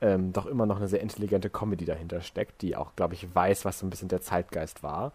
ähm, 0.00 0.32
doch 0.32 0.46
immer 0.46 0.66
noch 0.66 0.76
eine 0.76 0.88
sehr 0.88 1.00
intelligente 1.00 1.50
Comedy 1.50 1.84
dahinter 1.84 2.20
steckt, 2.20 2.62
die 2.62 2.76
auch, 2.76 2.94
glaube 2.96 3.14
ich, 3.14 3.34
weiß, 3.34 3.64
was 3.64 3.78
so 3.78 3.86
ein 3.86 3.90
bisschen 3.90 4.08
der 4.08 4.20
Zeitgeist 4.20 4.82
war. 4.82 5.12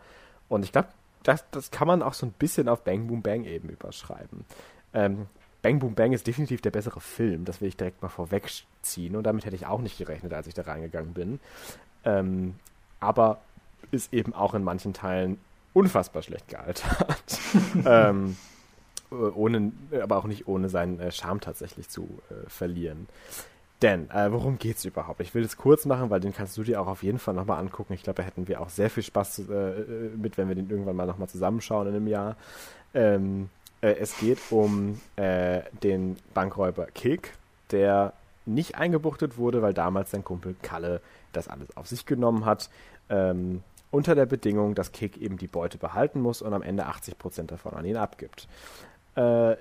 Und 0.49 0.65
ich 0.65 0.71
glaube, 0.71 0.89
das, 1.23 1.45
das 1.51 1.69
kann 1.71 1.87
man 1.87 2.01
auch 2.01 2.13
so 2.13 2.25
ein 2.25 2.31
bisschen 2.31 2.67
auf 2.67 2.83
Bang 2.83 3.07
Boom 3.07 3.21
Bang 3.21 3.43
eben 3.43 3.69
überschreiben. 3.69 4.45
Ähm, 4.93 5.27
Bang 5.61 5.79
Boom 5.79 5.93
Bang 5.93 6.13
ist 6.13 6.25
definitiv 6.25 6.61
der 6.61 6.71
bessere 6.71 6.99
Film, 6.99 7.45
das 7.45 7.61
will 7.61 7.67
ich 7.67 7.77
direkt 7.77 8.01
mal 8.01 8.09
vorwegziehen 8.09 9.15
und 9.15 9.23
damit 9.23 9.45
hätte 9.45 9.55
ich 9.55 9.67
auch 9.67 9.81
nicht 9.81 9.97
gerechnet, 9.99 10.33
als 10.33 10.47
ich 10.47 10.55
da 10.55 10.63
reingegangen 10.63 11.13
bin. 11.13 11.39
Ähm, 12.03 12.55
aber 12.99 13.39
ist 13.91 14.13
eben 14.13 14.33
auch 14.33 14.53
in 14.53 14.63
manchen 14.63 14.93
Teilen 14.93 15.39
unfassbar 15.73 16.21
schlecht 16.21 16.47
gealtert. 16.47 17.39
ähm, 17.85 18.37
ohne, 19.11 19.71
aber 20.01 20.17
auch 20.17 20.25
nicht 20.25 20.47
ohne 20.47 20.69
seinen 20.69 20.99
äh, 20.99 21.11
Charme 21.11 21.41
tatsächlich 21.41 21.89
zu 21.89 22.07
äh, 22.29 22.49
verlieren. 22.49 23.07
Denn, 23.81 24.09
äh, 24.11 24.31
worum 24.31 24.59
geht's 24.59 24.85
überhaupt? 24.85 25.21
Ich 25.21 25.33
will 25.33 25.43
es 25.43 25.57
kurz 25.57 25.85
machen, 25.85 26.09
weil 26.11 26.19
den 26.19 26.33
kannst 26.33 26.55
du 26.57 26.63
dir 26.63 26.79
auch 26.79 26.87
auf 26.87 27.01
jeden 27.01 27.17
Fall 27.17 27.33
nochmal 27.33 27.59
angucken. 27.59 27.93
Ich 27.93 28.03
glaube, 28.03 28.17
da 28.17 28.23
hätten 28.23 28.47
wir 28.47 28.61
auch 28.61 28.69
sehr 28.69 28.89
viel 28.89 29.03
Spaß 29.03 29.39
äh, 29.39 29.53
äh, 29.53 30.09
mit, 30.15 30.37
wenn 30.37 30.47
wir 30.47 30.55
den 30.55 30.69
irgendwann 30.69 30.95
mal 30.95 31.07
nochmal 31.07 31.29
zusammenschauen 31.29 31.87
in 31.87 31.95
einem 31.95 32.07
Jahr. 32.07 32.35
Ähm, 32.93 33.49
äh, 33.81 33.95
es 33.95 34.17
geht 34.19 34.37
um 34.51 34.99
den 35.17 36.17
Bankräuber 36.35 36.85
Kick, 36.93 37.33
der 37.71 38.13
nicht 38.45 38.75
eingebuchtet 38.75 39.37
wurde, 39.37 39.61
weil 39.61 39.73
damals 39.73 40.11
sein 40.11 40.23
Kumpel 40.23 40.55
Kalle 40.61 41.01
das 41.33 41.47
alles 41.47 41.75
auf 41.75 41.87
sich 41.87 42.05
genommen 42.05 42.45
hat. 42.45 42.69
Ähm, 43.09 43.63
unter 43.91 44.15
der 44.15 44.25
Bedingung, 44.25 44.73
dass 44.73 44.91
Kick 44.91 45.17
eben 45.17 45.37
die 45.37 45.47
Beute 45.47 45.77
behalten 45.77 46.21
muss 46.21 46.41
und 46.41 46.53
am 46.53 46.61
Ende 46.61 46.87
80% 46.87 47.47
davon 47.47 47.73
an 47.73 47.85
ihn 47.85 47.97
abgibt. 47.97 48.47
Äh, 49.15 49.55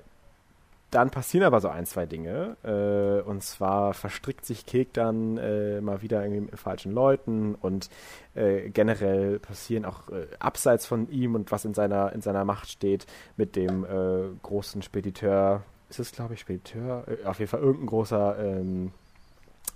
dann 0.91 1.09
passieren 1.09 1.45
aber 1.45 1.61
so 1.61 1.69
ein, 1.69 1.85
zwei 1.85 2.05
Dinge. 2.05 2.57
Äh, 2.63 3.27
und 3.27 3.41
zwar 3.43 3.93
verstrickt 3.93 4.45
sich 4.45 4.65
Kek 4.65 4.93
dann 4.93 5.37
äh, 5.37 5.79
mal 5.79 6.01
wieder 6.01 6.27
mit 6.27 6.59
falschen 6.59 6.91
Leuten 6.91 7.55
und 7.55 7.89
äh, 8.35 8.69
generell 8.69 9.39
passieren 9.39 9.85
auch 9.85 10.09
äh, 10.09 10.27
abseits 10.39 10.85
von 10.85 11.09
ihm 11.09 11.35
und 11.35 11.51
was 11.51 11.63
in 11.63 11.73
seiner, 11.73 12.11
in 12.13 12.21
seiner 12.21 12.43
Macht 12.43 12.69
steht, 12.69 13.05
mit 13.37 13.55
dem 13.55 13.85
äh, 13.85 14.35
großen 14.43 14.81
Spediteur 14.81 15.63
ist 15.89 15.99
es, 15.99 16.11
glaube 16.11 16.33
ich, 16.33 16.41
Spediteur, 16.41 17.05
äh, 17.07 17.25
auf 17.25 17.39
jeden 17.39 17.49
Fall 17.49 17.61
irgendein 17.61 17.87
großer 17.87 18.37
ähm, 18.39 18.91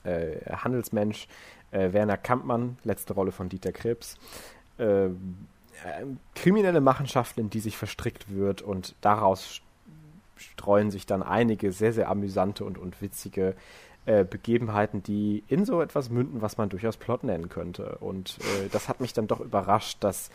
äh, 0.04 0.38
Handelsmensch, 0.50 1.28
äh, 1.72 1.94
Werner 1.94 2.18
Kampmann, 2.18 2.78
letzte 2.84 3.14
Rolle 3.14 3.32
von 3.32 3.50
Dieter 3.50 3.72
Krebs, 3.72 4.18
äh, 4.78 5.10
kriminelle 6.36 6.82
Machenschaften, 6.82 7.42
in 7.42 7.50
die 7.50 7.60
sich 7.60 7.78
verstrickt 7.78 8.34
wird 8.34 8.62
und 8.62 8.96
daraus 9.02 9.62
streuen 10.38 10.92
sich 10.92 11.06
dann 11.06 11.24
einige 11.24 11.72
sehr, 11.72 11.94
sehr 11.94 12.10
amüsante 12.10 12.66
und, 12.66 12.78
und 12.78 13.02
witzige 13.02 13.56
äh, 14.06 14.24
Begebenheiten, 14.24 15.02
die 15.02 15.44
in 15.48 15.66
so 15.66 15.82
etwas 15.82 16.10
münden, 16.10 16.42
was 16.42 16.58
man 16.58 16.70
durchaus 16.70 16.98
Plot 16.98 17.24
nennen 17.24 17.50
könnte. 17.50 17.98
Und 18.00 18.38
äh, 18.40 18.70
das 18.72 18.88
hat 18.88 19.02
mich 19.02 19.14
dann 19.14 19.28
doch 19.28 19.40
überrascht, 19.40 19.98
dass 20.04 20.30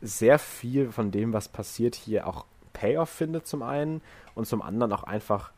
sehr 0.00 0.38
viel 0.38 0.90
von 0.90 1.10
dem, 1.10 1.32
was 1.32 1.48
passiert, 1.48 1.94
hier 1.94 2.26
auch 2.26 2.44
Payoff 2.72 3.10
findet 3.10 3.46
zum 3.46 3.62
einen 3.62 4.00
und 4.34 4.46
zum 4.46 4.62
anderen 4.62 4.92
auch 4.92 5.04
einfach, 5.04 5.52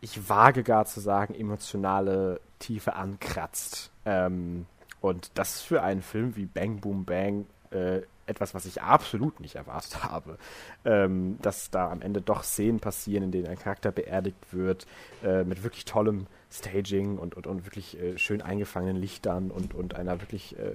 ich 0.00 0.28
wage 0.28 0.64
gar 0.64 0.86
zu 0.86 1.00
sagen, 1.00 1.34
emotionale 1.34 2.40
Tiefe 2.58 2.94
ankratzt. 2.96 3.90
Ähm, 4.04 4.66
und 5.00 5.30
das 5.34 5.56
ist 5.56 5.62
für 5.62 5.82
einen 5.82 6.02
Film 6.02 6.36
wie 6.36 6.46
Bang 6.46 6.80
Boom 6.80 7.04
Bang 7.04 7.46
äh, 7.70 8.02
etwas, 8.26 8.54
was 8.54 8.64
ich 8.64 8.82
absolut 8.82 9.40
nicht 9.40 9.56
erwartet 9.56 10.02
habe. 10.02 10.38
Ähm, 10.84 11.38
dass 11.42 11.70
da 11.70 11.90
am 11.90 12.00
Ende 12.00 12.20
doch 12.20 12.42
Szenen 12.42 12.80
passieren, 12.80 13.24
in 13.24 13.32
denen 13.32 13.48
ein 13.48 13.58
Charakter 13.58 13.92
beerdigt 13.92 14.52
wird, 14.52 14.86
äh, 15.22 15.44
mit 15.44 15.62
wirklich 15.62 15.84
tollem 15.84 16.26
Staging 16.50 17.18
und, 17.18 17.34
und, 17.34 17.46
und 17.46 17.66
wirklich 17.66 18.00
äh, 18.00 18.16
schön 18.16 18.42
eingefangenen 18.42 18.96
Lichtern 18.96 19.50
und, 19.50 19.74
und 19.74 19.94
einer 19.94 20.20
wirklich 20.20 20.58
äh, 20.58 20.72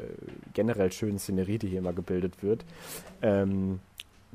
generell 0.54 0.92
schönen 0.92 1.20
Szenerie, 1.20 1.58
die 1.58 1.70
hier 1.70 1.80
immer 1.80 1.94
gebildet 1.94 2.44
wird. 2.44 2.66
Ähm, 3.22 3.80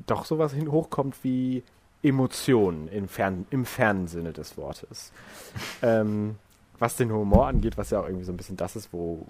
doch 0.06 0.24
sowas 0.24 0.52
hin 0.52 0.70
hochkommt 0.70 1.22
wie 1.22 1.62
Emotionen 2.02 2.88
im, 2.88 3.08
Fern, 3.08 3.46
im 3.50 3.64
fernen 3.64 4.08
Sinne 4.08 4.32
des 4.32 4.56
Wortes. 4.56 5.12
ähm, 5.82 6.36
was 6.78 6.96
den 6.96 7.12
Humor 7.12 7.46
angeht, 7.46 7.76
was 7.76 7.90
ja 7.90 8.00
auch 8.00 8.06
irgendwie 8.06 8.24
so 8.24 8.32
ein 8.32 8.36
bisschen 8.36 8.56
das 8.56 8.76
ist, 8.76 8.92
wo, 8.92 9.26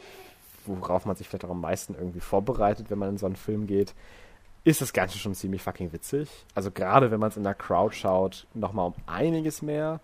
worauf 0.67 1.07
man 1.07 1.17
sich 1.17 1.29
vielleicht 1.29 1.45
auch 1.45 1.51
am 1.51 1.61
meisten 1.61 1.95
irgendwie 1.95 2.21
vorbereitet, 2.21 2.91
wenn 2.91 2.99
man 2.99 3.11
in 3.11 3.19
so 3.19 3.27
einen 3.27 3.37
Film 3.37 3.67
geht, 3.67 3.95
ist 4.65 4.81
das 4.81 4.93
Ganze 4.93 5.19
schon 5.19 5.35
ziemlich 5.35 5.63
fucking 5.63 5.93
witzig. 5.93 6.31
Also 6.55 6.71
gerade 6.71 7.11
wenn 7.11 7.21
man 7.21 7.29
es 7.29 7.37
in 7.37 7.43
der 7.43 7.55
Crowd 7.55 7.95
schaut, 7.95 8.47
nochmal 8.55 8.87
um 8.87 8.95
einiges 9.07 9.61
mehr. 9.61 10.01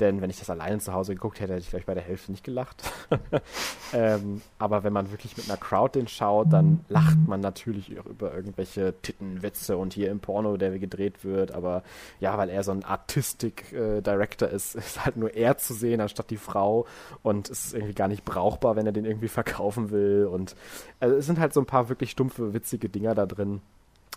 Denn 0.00 0.22
wenn 0.22 0.30
ich 0.30 0.38
das 0.38 0.48
alleine 0.48 0.78
zu 0.78 0.94
Hause 0.94 1.14
geguckt 1.14 1.40
hätte, 1.40 1.52
hätte 1.52 1.62
ich 1.62 1.68
vielleicht 1.68 1.86
bei 1.86 1.94
der 1.94 2.02
Hälfte 2.02 2.30
nicht 2.32 2.42
gelacht. 2.42 2.82
ähm, 3.92 4.40
aber 4.58 4.82
wenn 4.82 4.94
man 4.94 5.10
wirklich 5.10 5.36
mit 5.36 5.48
einer 5.48 5.58
Crowd 5.58 5.98
den 5.98 6.08
schaut, 6.08 6.52
dann 6.52 6.84
lacht 6.88 7.18
man 7.26 7.40
natürlich 7.40 7.90
über 7.90 8.34
irgendwelche 8.34 8.94
Tittenwitze 9.02 9.76
und 9.76 9.92
hier 9.92 10.10
im 10.10 10.20
Porno, 10.20 10.56
der 10.56 10.78
gedreht 10.78 11.22
wird. 11.22 11.52
Aber 11.52 11.82
ja, 12.18 12.38
weil 12.38 12.48
er 12.48 12.64
so 12.64 12.72
ein 12.72 12.82
Artistic-Director 12.82 14.48
äh, 14.48 14.54
ist, 14.54 14.74
ist 14.76 15.04
halt 15.04 15.18
nur 15.18 15.34
er 15.34 15.58
zu 15.58 15.74
sehen, 15.74 16.00
anstatt 16.00 16.30
die 16.30 16.38
Frau. 16.38 16.86
Und 17.22 17.50
es 17.50 17.66
ist 17.66 17.74
irgendwie 17.74 17.94
gar 17.94 18.08
nicht 18.08 18.24
brauchbar, 18.24 18.76
wenn 18.76 18.86
er 18.86 18.92
den 18.92 19.04
irgendwie 19.04 19.28
verkaufen 19.28 19.90
will. 19.90 20.26
Und 20.26 20.56
also 20.98 21.14
es 21.16 21.26
sind 21.26 21.38
halt 21.38 21.52
so 21.52 21.60
ein 21.60 21.66
paar 21.66 21.90
wirklich 21.90 22.10
stumpfe, 22.12 22.54
witzige 22.54 22.88
Dinger 22.88 23.14
da 23.14 23.26
drin 23.26 23.60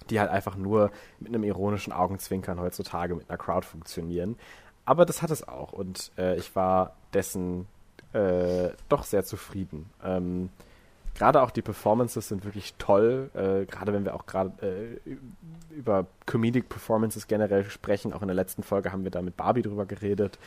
die 0.10 0.20
halt 0.20 0.30
einfach 0.30 0.56
nur 0.56 0.92
mit 1.20 1.30
einem 1.30 1.44
ironischen 1.44 1.94
Augenzwinkern 1.94 2.60
heutzutage 2.60 3.16
mit 3.16 3.30
einer 3.30 3.38
Crowd 3.38 3.66
funktionieren. 3.66 4.36
Aber 4.86 5.06
das 5.06 5.22
hat 5.22 5.32
es 5.32 5.48
auch 5.48 5.72
und 5.72 6.12
äh, 6.18 6.36
ich 6.38 6.56
war 6.56 6.96
dessen 7.14 7.68
äh, 8.14 8.70
doch 8.90 9.04
sehr 9.04 9.24
zufrieden. 9.24 9.90
Ähm, 10.04 10.50
gerade 11.16 11.42
auch 11.42 11.52
die 11.52 11.62
Performances 11.62 12.28
sind 12.28 12.46
wirklich 12.46 12.76
toll. 12.78 13.30
Äh, 13.34 13.66
gerade 13.66 13.94
wenn 13.94 14.06
wir 14.06 14.16
auch 14.16 14.26
gerade 14.26 15.00
äh, 15.06 15.12
über 15.74 16.06
Comedic 16.26 16.70
Performances 16.70 17.28
generell 17.28 17.70
sprechen, 17.70 18.14
auch 18.14 18.22
in 18.22 18.28
der 18.28 18.36
letzten 18.36 18.64
Folge 18.64 18.92
haben 18.92 19.04
wir 19.04 19.12
da 19.12 19.22
mit 19.22 19.38
Barbie 19.38 19.62
drüber 19.62 19.86
geredet. 19.86 20.38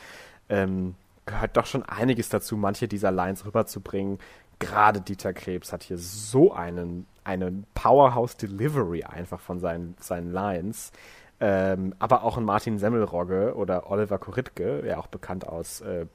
Ähm, 0.49 0.95
gehört 1.25 1.57
doch 1.57 1.65
schon 1.65 1.83
einiges 1.83 2.29
dazu, 2.29 2.57
manche 2.57 2.87
dieser 2.87 3.11
Lines 3.11 3.45
rüberzubringen. 3.45 4.19
Gerade 4.59 5.01
Dieter 5.01 5.33
Krebs 5.33 5.71
hat 5.71 5.83
hier 5.83 5.97
so 5.97 6.53
einen, 6.53 7.05
einen 7.23 7.65
Powerhouse 7.75 8.37
Delivery 8.37 9.03
einfach 9.03 9.39
von 9.39 9.59
seinen, 9.59 9.95
seinen 9.99 10.31
Lines. 10.31 10.91
Ähm, 11.39 11.93
aber 11.99 12.23
auch 12.23 12.37
ein 12.37 12.45
Martin 12.45 12.79
Semmelrogge 12.79 13.55
oder 13.55 13.91
Oliver 13.91 14.17
Koritke, 14.17 14.83
ja 14.85 14.97
auch 14.97 15.07
bekannt 15.07 15.47
aus 15.47 15.81
äh, 15.81 16.07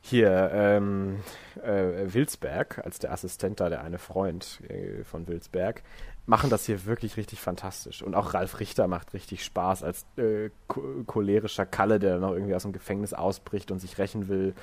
hier 0.00 0.50
ähm, 0.52 1.20
äh, 1.64 2.12
Wilsberg, 2.14 2.80
als 2.84 3.00
der 3.00 3.12
Assistent 3.12 3.58
da, 3.58 3.68
der 3.68 3.82
eine 3.82 3.98
Freund 3.98 4.60
äh, 4.68 5.02
von 5.02 5.26
Wilsberg, 5.26 5.82
machen 6.26 6.50
das 6.50 6.66
hier 6.66 6.86
wirklich 6.86 7.16
richtig 7.16 7.40
fantastisch. 7.40 8.02
Und 8.02 8.14
auch 8.14 8.34
Ralf 8.34 8.60
Richter 8.60 8.86
macht 8.86 9.14
richtig 9.14 9.44
Spaß 9.44 9.82
als 9.82 10.06
äh, 10.16 10.50
cholerischer 10.68 11.66
Kalle, 11.66 11.98
der 11.98 12.18
noch 12.18 12.32
irgendwie 12.32 12.54
aus 12.54 12.62
dem 12.62 12.72
Gefängnis 12.72 13.14
ausbricht 13.14 13.70
und 13.72 13.80
sich 13.80 13.98
rächen 13.98 14.28
will 14.28 14.54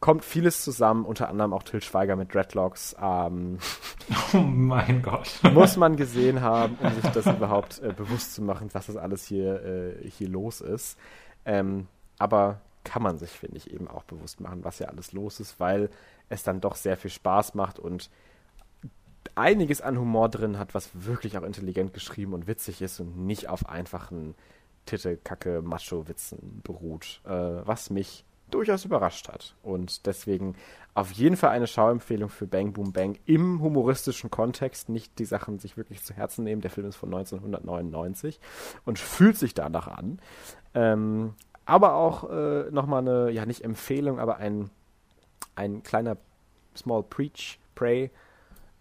kommt 0.00 0.24
vieles 0.24 0.62
zusammen, 0.62 1.04
unter 1.04 1.28
anderem 1.28 1.52
auch 1.52 1.62
Till 1.62 1.82
Schweiger 1.82 2.16
mit 2.16 2.34
Dreadlocks. 2.34 2.94
Ähm, 3.00 3.58
oh 4.34 4.38
mein 4.38 5.02
Gott. 5.02 5.40
muss 5.52 5.76
man 5.76 5.96
gesehen 5.96 6.40
haben, 6.40 6.76
um 6.80 6.92
sich 6.94 7.10
das 7.10 7.26
überhaupt 7.26 7.80
äh, 7.80 7.92
bewusst 7.92 8.34
zu 8.34 8.42
machen, 8.42 8.68
was 8.72 8.86
das 8.86 8.96
alles 8.96 9.24
hier, 9.24 9.62
äh, 9.64 10.08
hier 10.08 10.28
los 10.28 10.60
ist. 10.60 10.98
Ähm, 11.44 11.88
aber 12.18 12.60
kann 12.84 13.02
man 13.02 13.18
sich, 13.18 13.30
finde 13.30 13.56
ich, 13.56 13.72
eben 13.72 13.88
auch 13.88 14.04
bewusst 14.04 14.40
machen, 14.40 14.62
was 14.62 14.78
hier 14.78 14.90
alles 14.90 15.12
los 15.12 15.40
ist, 15.40 15.58
weil 15.58 15.88
es 16.28 16.42
dann 16.42 16.60
doch 16.60 16.76
sehr 16.76 16.96
viel 16.96 17.10
Spaß 17.10 17.54
macht 17.54 17.78
und 17.78 18.10
einiges 19.34 19.80
an 19.80 19.98
Humor 19.98 20.28
drin 20.28 20.58
hat, 20.58 20.74
was 20.74 20.90
wirklich 20.92 21.38
auch 21.38 21.42
intelligent 21.42 21.94
geschrieben 21.94 22.34
und 22.34 22.46
witzig 22.46 22.82
ist 22.82 23.00
und 23.00 23.16
nicht 23.26 23.48
auf 23.48 23.68
einfachen 23.68 24.34
Titte, 24.86 25.16
Kacke, 25.16 25.62
Macho-Witzen 25.62 26.60
beruht, 26.62 27.22
äh, 27.24 27.30
was 27.30 27.90
mich 27.90 28.24
durchaus 28.54 28.84
überrascht 28.84 29.28
hat. 29.28 29.54
Und 29.62 30.06
deswegen 30.06 30.54
auf 30.94 31.10
jeden 31.10 31.36
Fall 31.36 31.50
eine 31.50 31.66
Schauempfehlung 31.66 32.28
für 32.30 32.46
Bang 32.46 32.72
Boom 32.72 32.92
Bang 32.92 33.18
im 33.26 33.60
humoristischen 33.60 34.30
Kontext, 34.30 34.88
nicht 34.88 35.18
die 35.18 35.24
Sachen 35.24 35.58
sich 35.58 35.76
wirklich 35.76 36.02
zu 36.04 36.14
Herzen 36.14 36.44
nehmen. 36.44 36.62
Der 36.62 36.70
Film 36.70 36.88
ist 36.88 36.96
von 36.96 37.12
1999 37.12 38.40
und 38.84 38.98
fühlt 38.98 39.36
sich 39.36 39.54
danach 39.54 39.88
an. 39.88 40.20
Ähm, 40.72 41.34
aber 41.66 41.94
auch 41.94 42.30
äh, 42.30 42.70
nochmal 42.70 43.00
eine, 43.00 43.30
ja 43.30 43.44
nicht 43.44 43.64
Empfehlung, 43.64 44.20
aber 44.20 44.36
ein, 44.36 44.70
ein 45.56 45.82
kleiner 45.82 46.16
Small 46.76 47.02
Preach, 47.02 47.58
Pray 47.74 48.10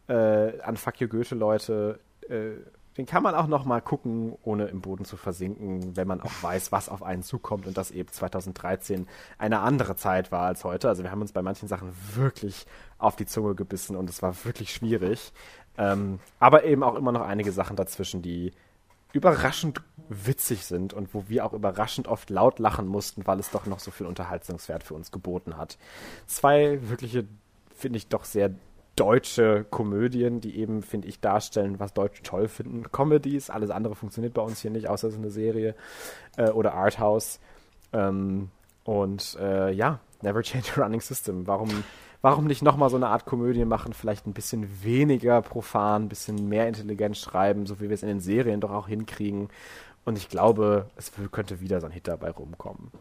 äh, 0.07 0.61
an 0.61 0.78
Fuck 0.78 1.01
You 1.01 1.07
Goethe-Leute. 1.07 1.99
Äh, 2.30 2.57
den 2.97 3.05
kann 3.05 3.23
man 3.23 3.33
auch 3.33 3.47
noch 3.47 3.65
mal 3.65 3.81
gucken, 3.81 4.37
ohne 4.43 4.65
im 4.65 4.81
Boden 4.81 5.05
zu 5.05 5.17
versinken, 5.17 5.95
wenn 5.95 6.07
man 6.07 6.21
auch 6.21 6.31
weiß, 6.41 6.71
was 6.71 6.89
auf 6.89 7.01
einen 7.01 7.23
zukommt 7.23 7.65
und 7.65 7.77
das 7.77 7.91
eben 7.91 8.09
2013 8.09 9.07
eine 9.37 9.59
andere 9.61 9.95
Zeit 9.95 10.31
war 10.31 10.43
als 10.43 10.63
heute. 10.63 10.89
Also 10.89 11.03
wir 11.03 11.11
haben 11.11 11.21
uns 11.21 11.31
bei 11.31 11.41
manchen 11.41 11.67
Sachen 11.67 11.91
wirklich 12.13 12.67
auf 12.99 13.15
die 13.15 13.25
Zunge 13.25 13.55
gebissen 13.55 13.95
und 13.95 14.09
es 14.09 14.21
war 14.21 14.35
wirklich 14.45 14.73
schwierig. 14.73 15.33
Ähm, 15.77 16.19
aber 16.39 16.65
eben 16.65 16.83
auch 16.83 16.95
immer 16.95 17.11
noch 17.11 17.21
einige 17.21 17.51
Sachen 17.51 17.75
dazwischen, 17.75 18.21
die 18.21 18.51
überraschend 19.11 19.81
witzig 20.09 20.65
sind 20.65 20.93
und 20.93 21.13
wo 21.13 21.25
wir 21.27 21.45
auch 21.45 21.53
überraschend 21.53 22.07
oft 22.07 22.29
laut 22.29 22.59
lachen 22.59 22.87
mussten, 22.87 23.25
weil 23.25 23.39
es 23.39 23.51
doch 23.51 23.65
noch 23.65 23.79
so 23.79 23.91
viel 23.91 24.07
Unterhaltungswert 24.07 24.83
für 24.83 24.95
uns 24.95 25.11
geboten 25.11 25.57
hat. 25.57 25.77
Zwei 26.25 26.79
wirkliche, 26.89 27.25
finde 27.75 27.97
ich, 27.97 28.07
doch 28.07 28.25
sehr 28.25 28.51
deutsche 28.95 29.65
Komödien, 29.69 30.39
die 30.39 30.57
eben, 30.57 30.83
finde 30.83 31.07
ich, 31.07 31.19
darstellen, 31.19 31.79
was 31.79 31.93
Deutsche 31.93 32.23
toll 32.23 32.47
finden. 32.47 32.91
Comedies, 32.91 33.49
alles 33.49 33.69
andere 33.69 33.95
funktioniert 33.95 34.33
bei 34.33 34.41
uns 34.41 34.61
hier 34.61 34.71
nicht, 34.71 34.87
außer 34.87 35.07
es 35.07 35.15
ist 35.15 35.19
eine 35.19 35.31
Serie 35.31 35.75
äh, 36.37 36.49
oder 36.49 36.73
Arthouse. 36.73 37.39
Ähm, 37.91 38.49
und 38.83 39.37
äh, 39.39 39.71
ja, 39.71 39.99
Never 40.21 40.41
Change 40.41 40.71
a 40.75 40.81
Running 40.83 41.01
System. 41.01 41.47
Warum, 41.47 41.83
warum 42.21 42.45
nicht 42.45 42.61
nochmal 42.61 42.89
so 42.89 42.95
eine 42.95 43.07
Art 43.07 43.25
Komödie 43.25 43.65
machen? 43.65 43.93
Vielleicht 43.93 44.27
ein 44.27 44.33
bisschen 44.33 44.83
weniger 44.83 45.41
profan, 45.41 46.03
ein 46.03 46.09
bisschen 46.09 46.47
mehr 46.47 46.67
intelligent 46.67 47.17
schreiben, 47.17 47.65
so 47.65 47.79
wie 47.79 47.89
wir 47.89 47.93
es 47.93 48.03
in 48.03 48.09
den 48.09 48.19
Serien 48.19 48.61
doch 48.61 48.71
auch 48.71 48.87
hinkriegen. 48.87 49.49
Und 50.05 50.17
ich 50.17 50.29
glaube, 50.29 50.87
es 50.95 51.11
könnte 51.31 51.61
wieder 51.61 51.79
so 51.79 51.87
ein 51.87 51.91
Hit 51.91 52.07
dabei 52.07 52.31
rumkommen. 52.31 52.91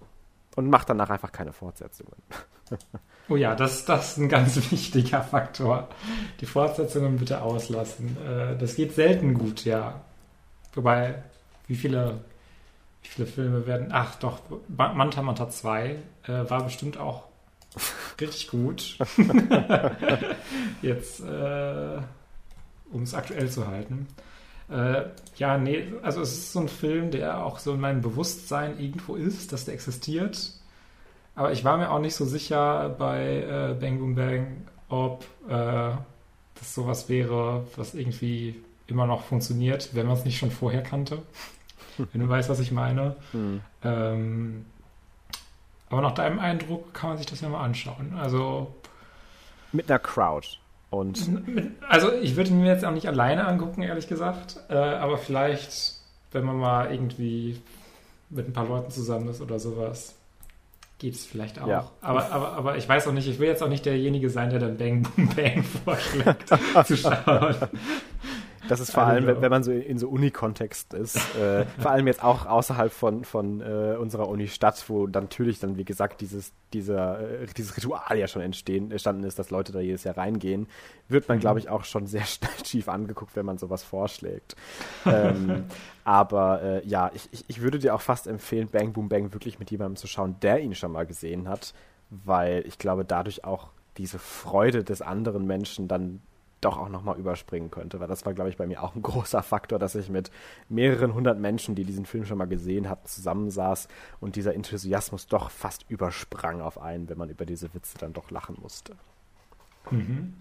Und 0.54 0.68
macht 0.68 0.90
danach 0.90 1.10
einfach 1.10 1.32
keine 1.32 1.52
Fortsetzungen. 1.52 2.16
Oh 3.28 3.36
ja, 3.36 3.54
das, 3.54 3.84
das 3.84 4.12
ist 4.12 4.18
ein 4.18 4.28
ganz 4.28 4.56
wichtiger 4.72 5.22
Faktor. 5.22 5.88
Die 6.40 6.46
Fortsetzungen 6.46 7.18
bitte 7.18 7.40
auslassen. 7.40 8.16
Äh, 8.26 8.58
das 8.58 8.74
geht 8.74 8.94
selten 8.94 9.34
gut, 9.34 9.64
ja. 9.64 10.00
Wobei, 10.74 11.22
wie 11.68 11.76
viele, 11.76 12.18
wie 13.02 13.08
viele 13.08 13.26
Filme 13.26 13.66
werden. 13.66 13.88
Ach 13.92 14.16
doch, 14.16 14.40
Manta 14.68 15.22
Manta 15.22 15.48
2 15.48 15.90
äh, 15.90 15.96
war 16.26 16.64
bestimmt 16.64 16.98
auch 16.98 17.22
richtig 18.20 18.48
gut. 18.48 18.98
Jetzt, 20.82 21.20
äh, 21.20 21.98
um 22.90 23.02
es 23.02 23.14
aktuell 23.14 23.48
zu 23.48 23.66
halten. 23.68 24.08
Äh, 24.70 25.02
ja, 25.36 25.58
nee, 25.58 25.92
also 26.02 26.20
es 26.20 26.32
ist 26.32 26.52
so 26.52 26.60
ein 26.60 26.68
Film, 26.68 27.10
der 27.10 27.44
auch 27.44 27.58
so 27.58 27.74
in 27.74 27.80
meinem 27.80 28.00
Bewusstsein 28.00 28.78
irgendwo 28.78 29.16
ist, 29.16 29.52
dass 29.52 29.64
der 29.64 29.74
existiert 29.74 30.52
aber 31.34 31.52
ich 31.52 31.64
war 31.64 31.76
mir 31.78 31.90
auch 31.90 31.98
nicht 31.98 32.14
so 32.14 32.24
sicher 32.24 32.90
bei 32.98 33.42
äh, 33.42 33.74
Bang 33.78 33.98
Boom 33.98 34.14
Bang, 34.14 34.66
ob 34.88 35.24
äh, 35.48 35.90
das 36.54 36.74
sowas 36.74 37.08
wäre, 37.08 37.66
was 37.76 37.94
irgendwie 37.94 38.62
immer 38.86 39.06
noch 39.06 39.24
funktioniert, 39.24 39.94
wenn 39.94 40.06
man 40.06 40.16
es 40.16 40.24
nicht 40.24 40.38
schon 40.38 40.50
vorher 40.50 40.82
kannte. 40.82 41.22
wenn 42.12 42.20
du 42.20 42.28
weißt, 42.28 42.50
was 42.50 42.60
ich 42.60 42.72
meine. 42.72 43.16
Hm. 43.32 43.60
Ähm, 43.82 44.66
aber 45.88 46.02
nach 46.02 46.12
deinem 46.12 46.38
Eindruck 46.38 46.92
kann 46.92 47.10
man 47.10 47.18
sich 47.18 47.26
das 47.26 47.40
ja 47.40 47.48
mal 47.48 47.64
anschauen. 47.64 48.14
Also 48.18 48.74
mit 49.72 49.90
einer 49.90 49.98
Crowd. 49.98 50.46
Und 50.92 51.26
also 51.88 52.12
ich 52.12 52.36
würde 52.36 52.50
ihn 52.50 52.60
mir 52.60 52.70
jetzt 52.70 52.84
auch 52.84 52.92
nicht 52.92 53.08
alleine 53.08 53.46
angucken, 53.46 53.80
ehrlich 53.80 54.08
gesagt. 54.08 54.58
Äh, 54.68 54.74
aber 54.74 55.16
vielleicht, 55.16 55.94
wenn 56.32 56.44
man 56.44 56.58
mal 56.58 56.92
irgendwie 56.92 57.62
mit 58.28 58.46
ein 58.46 58.52
paar 58.52 58.68
Leuten 58.68 58.90
zusammen 58.90 59.28
ist 59.28 59.40
oder 59.40 59.58
sowas, 59.58 60.14
geht 60.98 61.14
es 61.14 61.24
vielleicht 61.24 61.62
auch. 61.62 61.66
Ja. 61.66 61.90
Aber, 62.02 62.30
aber, 62.30 62.52
aber 62.52 62.76
ich 62.76 62.86
weiß 62.86 63.08
auch 63.08 63.12
nicht, 63.12 63.26
ich 63.26 63.38
will 63.38 63.48
jetzt 63.48 63.62
auch 63.62 63.70
nicht 63.70 63.86
derjenige 63.86 64.28
sein, 64.28 64.50
der 64.50 64.58
dann 64.58 64.76
Bang 64.76 65.02
Boom 65.02 65.30
Bang 65.34 65.62
vorschlägt 65.62 66.50
zu 66.86 66.96
schauen. 66.98 67.56
Das 68.68 68.80
ist 68.80 68.92
vor 68.92 69.02
allem, 69.02 69.26
wenn, 69.26 69.40
wenn 69.40 69.50
man 69.50 69.62
so 69.62 69.72
in 69.72 69.98
so 69.98 70.08
Uni-Kontext 70.08 70.94
ist, 70.94 71.16
äh, 71.36 71.64
vor 71.78 71.90
allem 71.90 72.06
jetzt 72.06 72.22
auch 72.22 72.46
außerhalb 72.46 72.92
von, 72.92 73.24
von 73.24 73.60
äh, 73.60 73.96
unserer 73.98 74.28
Uni-Stadt, 74.28 74.84
wo 74.88 75.06
natürlich 75.06 75.58
dann, 75.58 75.76
wie 75.76 75.84
gesagt, 75.84 76.20
dieses, 76.20 76.52
dieser, 76.72 77.20
äh, 77.20 77.46
dieses 77.56 77.76
Ritual 77.76 78.16
ja 78.16 78.28
schon 78.28 78.42
entstehen, 78.42 78.90
entstanden 78.90 79.24
ist, 79.24 79.38
dass 79.38 79.50
Leute 79.50 79.72
da 79.72 79.80
jedes 79.80 80.04
Jahr 80.04 80.16
reingehen, 80.16 80.68
wird 81.08 81.28
man, 81.28 81.38
mhm. 81.38 81.40
glaube 81.40 81.58
ich, 81.58 81.68
auch 81.68 81.84
schon 81.84 82.06
sehr 82.06 82.24
schnell 82.24 82.50
schief 82.64 82.88
angeguckt, 82.88 83.34
wenn 83.34 83.46
man 83.46 83.58
sowas 83.58 83.82
vorschlägt. 83.82 84.54
ähm, 85.06 85.64
aber 86.04 86.62
äh, 86.62 86.86
ja, 86.86 87.10
ich, 87.14 87.28
ich, 87.32 87.44
ich 87.48 87.60
würde 87.62 87.78
dir 87.78 87.94
auch 87.94 88.00
fast 88.00 88.26
empfehlen, 88.26 88.68
Bang 88.70 88.92
Boom 88.92 89.08
Bang 89.08 89.32
wirklich 89.32 89.58
mit 89.58 89.70
jemandem 89.70 89.96
zu 89.96 90.06
schauen, 90.06 90.36
der 90.40 90.60
ihn 90.60 90.74
schon 90.74 90.92
mal 90.92 91.06
gesehen 91.06 91.48
hat, 91.48 91.74
weil 92.10 92.64
ich 92.66 92.78
glaube, 92.78 93.04
dadurch 93.04 93.44
auch 93.44 93.68
diese 93.96 94.18
Freude 94.18 94.84
des 94.84 95.02
anderen 95.02 95.46
Menschen 95.46 95.88
dann 95.88 96.22
doch 96.62 96.78
auch 96.78 96.88
nochmal 96.88 97.18
überspringen 97.18 97.70
könnte, 97.70 98.00
weil 98.00 98.08
das 98.08 98.24
war, 98.24 98.32
glaube 98.32 98.48
ich, 98.48 98.56
bei 98.56 98.66
mir 98.66 98.82
auch 98.82 98.94
ein 98.94 99.02
großer 99.02 99.42
Faktor, 99.42 99.78
dass 99.78 99.94
ich 99.94 100.08
mit 100.08 100.30
mehreren 100.68 101.12
hundert 101.12 101.38
Menschen, 101.38 101.74
die 101.74 101.84
diesen 101.84 102.06
Film 102.06 102.24
schon 102.24 102.38
mal 102.38 102.46
gesehen 102.46 102.88
hatten, 102.88 103.06
zusammensaß 103.06 103.88
und 104.20 104.36
dieser 104.36 104.54
Enthusiasmus 104.54 105.26
doch 105.26 105.50
fast 105.50 105.84
übersprang 105.88 106.60
auf 106.60 106.80
einen, 106.80 107.08
wenn 107.08 107.18
man 107.18 107.28
über 107.28 107.44
diese 107.44 107.74
Witze 107.74 107.98
dann 107.98 108.12
doch 108.12 108.30
lachen 108.30 108.56
musste. 108.62 108.94
Mhm. 109.90 110.34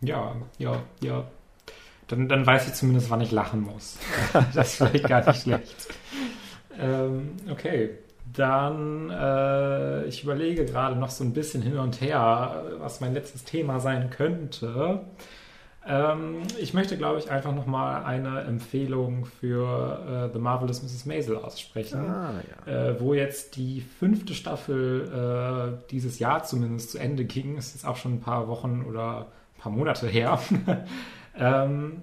Ja, 0.00 0.36
ja, 0.58 0.82
ja. 1.00 1.24
Dann, 2.08 2.28
dann 2.28 2.44
weiß 2.44 2.68
ich 2.68 2.74
zumindest, 2.74 3.08
wann 3.08 3.22
ich 3.22 3.30
lachen 3.30 3.62
muss. 3.62 3.98
das 4.54 4.72
ist 4.72 4.76
vielleicht 4.76 5.08
gar 5.08 5.26
nicht 5.26 5.42
schlecht. 5.42 5.88
Ähm, 6.78 7.36
okay. 7.50 7.90
Dann, 8.32 9.10
äh, 9.10 10.04
ich 10.06 10.24
überlege 10.24 10.64
gerade 10.64 10.96
noch 10.96 11.10
so 11.10 11.22
ein 11.22 11.32
bisschen 11.32 11.62
hin 11.62 11.78
und 11.78 12.00
her, 12.00 12.64
was 12.78 13.00
mein 13.00 13.14
letztes 13.14 13.44
Thema 13.44 13.78
sein 13.78 14.10
könnte. 14.10 15.04
Ähm, 15.86 16.38
ich 16.58 16.72
möchte, 16.72 16.96
glaube 16.96 17.18
ich, 17.18 17.30
einfach 17.30 17.54
nochmal 17.54 18.04
eine 18.04 18.42
Empfehlung 18.42 19.26
für 19.26 20.28
äh, 20.30 20.32
The 20.32 20.38
Marvelous 20.38 20.82
Mrs. 20.82 21.04
Maisel 21.04 21.36
aussprechen, 21.36 22.00
ah, 22.00 22.40
ja. 22.66 22.88
äh, 22.88 23.00
wo 23.00 23.12
jetzt 23.12 23.56
die 23.56 23.82
fünfte 23.82 24.34
Staffel 24.34 25.76
äh, 25.82 25.90
dieses 25.90 26.18
Jahr 26.18 26.44
zumindest 26.44 26.92
zu 26.92 26.98
Ende 26.98 27.24
ging. 27.24 27.58
Ist 27.58 27.86
auch 27.86 27.96
schon 27.96 28.14
ein 28.14 28.20
paar 28.20 28.48
Wochen 28.48 28.84
oder 28.88 29.26
ein 29.56 29.60
paar 29.60 29.72
Monate 29.72 30.08
her. 30.08 30.40
ähm, 31.38 32.02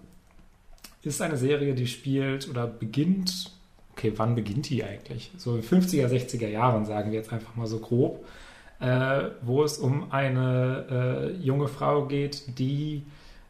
ist 1.01 1.21
eine 1.21 1.37
Serie, 1.37 1.73
die 1.73 1.87
spielt 1.87 2.47
oder 2.49 2.67
beginnt. 2.67 3.51
Okay, 3.93 4.13
wann 4.15 4.35
beginnt 4.35 4.69
die 4.69 4.83
eigentlich? 4.83 5.31
So 5.37 5.55
in 5.55 5.63
50er, 5.63 6.07
60er 6.07 6.47
Jahren, 6.47 6.85
sagen 6.85 7.11
wir 7.11 7.17
jetzt 7.17 7.33
einfach 7.33 7.55
mal 7.55 7.67
so 7.67 7.79
grob, 7.79 8.23
äh, 8.79 9.23
wo 9.41 9.63
es 9.63 9.79
um 9.79 10.11
eine 10.11 11.33
äh, 11.39 11.43
junge 11.43 11.67
Frau 11.67 12.05
geht, 12.05 12.59
die 12.59 13.03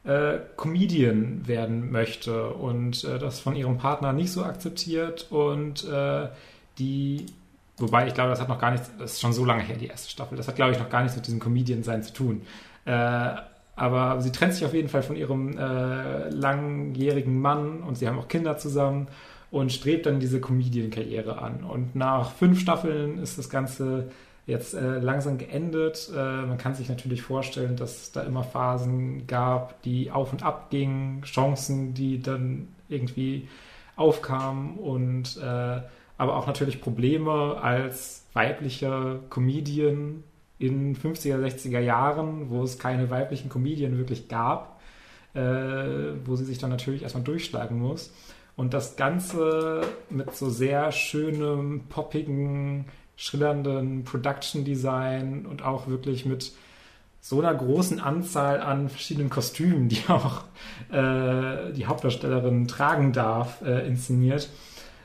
äh, 0.04 0.39
Comedian 0.58 1.47
werden 1.47 1.91
möchte 1.91 2.49
und 2.49 3.04
äh, 3.04 3.20
das 3.20 3.39
von 3.39 3.56
ihrem 3.56 3.78
Partner 3.78 4.14
nicht 4.14 4.32
so 4.32 4.43
akzeptiert 4.43 5.28
und 5.30 5.88
äh, 5.88 6.28
die, 6.80 7.26
wobei 7.78 8.08
ich 8.08 8.14
glaube, 8.14 8.32
das 8.32 8.41
hat 8.41 8.49
noch 8.49 8.60
gar 8.60 8.72
nichts, 8.72 8.89
das 8.97 9.14
ist 9.14 9.22
schon 9.22 9.34
so 9.34 9.45
lange 9.45 9.64
her, 9.64 9.78
die 9.78 9.88
erste 9.88 10.10
Staffel, 10.10 10.38
das 10.38 10.47
hat 10.47 10.56
glaube 10.56 10.72
ich 10.72 10.80
noch 10.80 10.89
gar 10.89 11.04
nichts 11.04 11.16
mit 11.16 11.28
diesem 11.28 11.39
Comedian-Sein 11.39 12.04
zu 12.04 12.14
tun. 12.14 12.41
Äh, 12.86 13.34
aber 13.76 14.22
sie 14.22 14.32
trennt 14.32 14.54
sich 14.54 14.66
auf 14.66 14.74
jeden 14.74 14.89
Fall 14.89 15.04
von 15.04 15.16
ihrem 15.16 15.58
äh, 15.58 16.30
langjährigen 16.30 17.39
Mann 17.39 17.82
und 17.82 17.97
sie 17.97 18.08
haben 18.08 18.20
auch 18.20 18.28
Kinder 18.28 18.58
zusammen 18.58 19.08
und 19.49 19.72
strebt 19.72 20.06
dann 20.06 20.20
diese 20.20 20.39
Comedian-Karriere 20.39 21.39
an. 21.39 21.64
Und 21.64 21.95
nach 21.95 22.32
fünf 22.32 22.60
Staffeln 22.60 23.18
ist 23.18 23.38
das 23.38 23.49
Ganze 23.49 24.12
jetzt 24.45 24.73
äh, 24.73 24.99
langsam 24.99 25.37
geendet. 25.37 26.09
Äh, 26.13 26.45
man 26.45 26.57
kann 26.57 26.75
sich 26.75 26.89
natürlich 26.89 27.21
vorstellen, 27.21 27.75
dass 27.75 28.01
es 28.01 28.11
da 28.11 28.21
immer 28.23 28.43
Phasen 28.43 29.27
gab, 29.27 29.81
die 29.83 30.11
auf 30.11 30.31
und 30.31 30.43
ab 30.43 30.69
gingen, 30.69 31.21
Chancen, 31.23 31.93
die 31.93 32.21
dann 32.21 32.67
irgendwie 32.89 33.47
aufkamen 33.95 34.77
und 34.77 35.37
äh, 35.37 35.81
aber 36.17 36.35
auch 36.35 36.45
natürlich 36.45 36.81
Probleme 36.81 37.57
als 37.61 38.27
weiblicher 38.33 39.19
Comedian 39.29 40.23
in 40.59 40.95
50er, 40.95 41.37
60er 41.37 41.79
Jahren, 41.79 42.49
wo 42.51 42.63
es 42.63 42.77
keine 42.77 43.09
weiblichen 43.09 43.49
Comedien 43.49 43.97
wirklich 43.97 44.27
gab, 44.27 44.79
äh, 45.33 45.41
wo 46.23 46.35
sie 46.35 46.45
sich 46.45 46.59
dann 46.59 46.69
natürlich 46.69 47.01
erstmal 47.01 47.23
durchschlagen 47.23 47.79
muss. 47.79 48.13
Und 48.55 48.75
das 48.75 48.95
Ganze 48.95 49.81
mit 50.09 50.35
so 50.35 50.49
sehr 50.49 50.91
schönem, 50.91 51.85
poppigen, 51.89 52.85
schillernden 53.22 54.03
Production 54.03 54.65
Design 54.65 55.45
und 55.45 55.61
auch 55.61 55.88
wirklich 55.88 56.26
mit 56.26 56.53
so 57.19 57.39
einer 57.39 57.53
großen 57.53 57.99
Anzahl 57.99 58.59
an 58.61 58.89
verschiedenen 58.89 59.30
Kostümen, 59.30 59.89
die 59.89 60.01
auch 60.07 60.43
äh, 60.91 61.72
die 61.74 61.86
Hauptdarstellerin 61.86 62.67
tragen 62.67 63.13
darf, 63.13 63.61
äh, 63.61 63.86
inszeniert. 63.86 64.49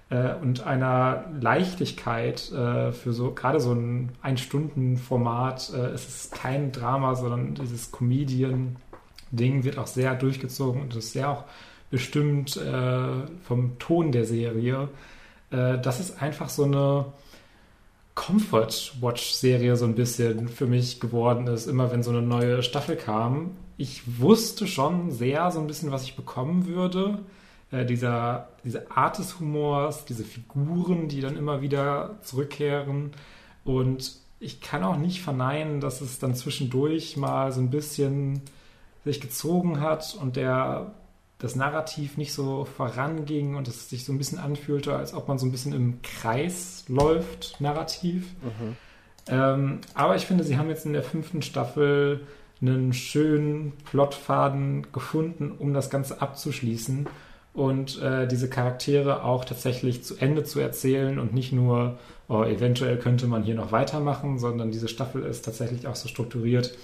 Äh, 0.09 0.33
und 0.41 0.67
einer 0.67 1.27
Leichtigkeit 1.39 2.51
äh, 2.53 2.93
für 2.93 3.13
so 3.13 3.33
gerade 3.33 3.61
so 3.61 3.73
ein 3.73 4.13
Ein-Stunden-Format. 4.23 5.75
Äh, 5.75 5.89
es 5.89 6.09
ist 6.09 6.33
kein 6.33 6.73
Drama, 6.73 7.17
sondern 7.17 7.55
dieses 7.55 7.93
Comedian-Ding 7.93 9.65
wird 9.65 9.77
auch 9.77 9.89
sehr 9.89 10.15
durchgezogen 10.15 10.81
und 10.81 10.97
ist 10.97 11.13
sehr 11.13 11.29
auch 11.29 11.45
bestimmt 11.91 12.57
äh, 12.57 13.09
vom 13.47 13.79
Ton 13.79 14.11
der 14.11 14.25
Serie. 14.25 14.89
das 15.51 16.01
ist 16.01 16.21
einfach 16.21 16.49
so 16.49 16.65
eine 16.65 17.05
Comfort-Watch-Serie 18.17 19.77
so 19.77 19.85
ein 19.85 19.95
bisschen 19.95 20.49
für 20.49 20.67
mich 20.67 20.99
geworden 20.99 21.47
ist, 21.47 21.67
immer 21.67 21.93
wenn 21.93 22.03
so 22.03 22.11
eine 22.11 22.23
neue 22.23 22.65
Staffel 22.65 22.97
kam. 22.97 23.53
Ich 23.77 24.21
wusste 24.21 24.67
schon 24.67 25.13
sehr 25.13 25.51
so 25.53 25.61
ein 25.61 25.69
bisschen, 25.69 25.93
was 25.93 26.03
ich 26.03 26.17
bekommen 26.17 26.67
würde. 26.67 27.21
Äh, 27.71 27.85
dieser, 27.85 28.49
diese 28.65 28.91
Art 28.91 29.19
des 29.19 29.39
Humors, 29.39 30.07
diese 30.07 30.25
Figuren, 30.25 31.09
die 31.09 31.21
dann 31.21 31.37
immer 31.37 31.61
wieder 31.61 32.19
zurückkehren. 32.23 33.13
Und 33.65 34.17
ich 34.41 34.61
kann 34.61 34.83
auch 34.83 34.97
nicht 34.97 35.21
verneinen, 35.23 35.81
dass 35.81 36.01
es 36.01 36.19
dann 36.19 36.35
zwischendurch 36.35 37.17
mal 37.17 37.53
so 37.53 37.61
ein 37.61 37.71
bisschen 37.71 38.41
sich 39.05 39.21
gezogen 39.21 39.81
hat 39.81 40.17
und 40.21 40.37
der 40.37 40.95
das 41.39 41.55
Narrativ 41.55 42.17
nicht 42.17 42.33
so 42.33 42.65
voranging 42.65 43.57
und 43.57 43.69
es 43.69 43.91
sich 43.91 44.05
so 44.05 44.13
ein 44.13 44.19
bisschen 44.19 44.39
anfühlte, 44.39 44.97
als 44.97 45.13
ob 45.13 45.29
man 45.29 45.39
so 45.39 45.47
ein 45.47 45.53
bisschen 45.53 45.75
im 45.75 46.01
Kreis 46.03 46.85
läuft, 46.89 47.61
narrativ. 47.61 48.35
Mhm. 48.43 48.77
Ähm, 49.29 49.81
aber 49.95 50.17
ich 50.17 50.27
finde, 50.27 50.45
sie 50.45 50.57
haben 50.57 50.69
jetzt 50.69 50.87
in 50.87 50.93
der 50.93 51.03
fünften 51.03 51.43
Staffel 51.43 52.27
einen 52.63 52.93
schönen 52.95 53.73
Plotfaden 53.85 54.91
gefunden, 54.93 55.53
um 55.53 55.75
das 55.75 55.91
Ganze 55.91 56.23
abzuschließen 56.23 57.07
und 57.53 58.01
äh, 58.01 58.27
diese 58.27 58.49
Charaktere 58.49 59.25
auch 59.25 59.45
tatsächlich 59.45 60.05
zu 60.05 60.17
Ende 60.17 60.45
zu 60.45 60.61
erzählen 60.61 61.19
und 61.19 61.35
nicht 61.35 61.53
nur, 61.53 61.99
oh, 62.29 62.45
eventuell 62.45 62.99
könnte 62.99 63.27
man 63.27 63.43
hier 63.43 63.55
noch 63.55 63.73
weitermachen, 63.73 64.39
sondern 64.39 64.71
diese 64.71 64.89
Staffel 64.89 65.23
ist 65.23 65.45
tatsächlich 65.45 65.87
auch 65.87 65.97
so 65.97 66.09
strukturiert, 66.09 66.77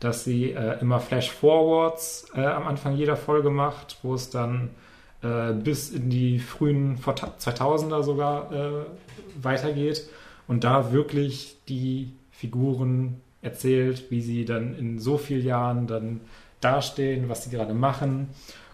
dass 0.00 0.24
sie 0.24 0.52
äh, 0.52 0.80
immer 0.80 1.00
Flash-Forwards 1.00 2.32
äh, 2.34 2.44
am 2.44 2.66
Anfang 2.66 2.96
jeder 2.96 3.16
Folge 3.16 3.50
macht, 3.50 3.98
wo 4.02 4.14
es 4.14 4.30
dann 4.30 4.70
äh, 5.22 5.52
bis 5.52 5.90
in 5.90 6.10
die 6.10 6.38
frühen 6.38 6.98
2000er 6.98 8.02
sogar 8.02 8.52
äh, 8.52 8.84
weitergeht 9.40 10.08
und 10.46 10.64
da 10.64 10.92
wirklich 10.92 11.56
die 11.68 12.12
Figuren 12.30 13.20
erzählt, 13.42 14.10
wie 14.10 14.20
sie 14.20 14.44
dann 14.44 14.76
in 14.76 14.98
so 14.98 15.16
vielen 15.16 15.44
Jahren 15.44 15.86
dann 15.86 16.20
dastehen, 16.60 17.28
was 17.28 17.44
sie 17.44 17.50
gerade 17.50 17.74
machen 17.74 18.28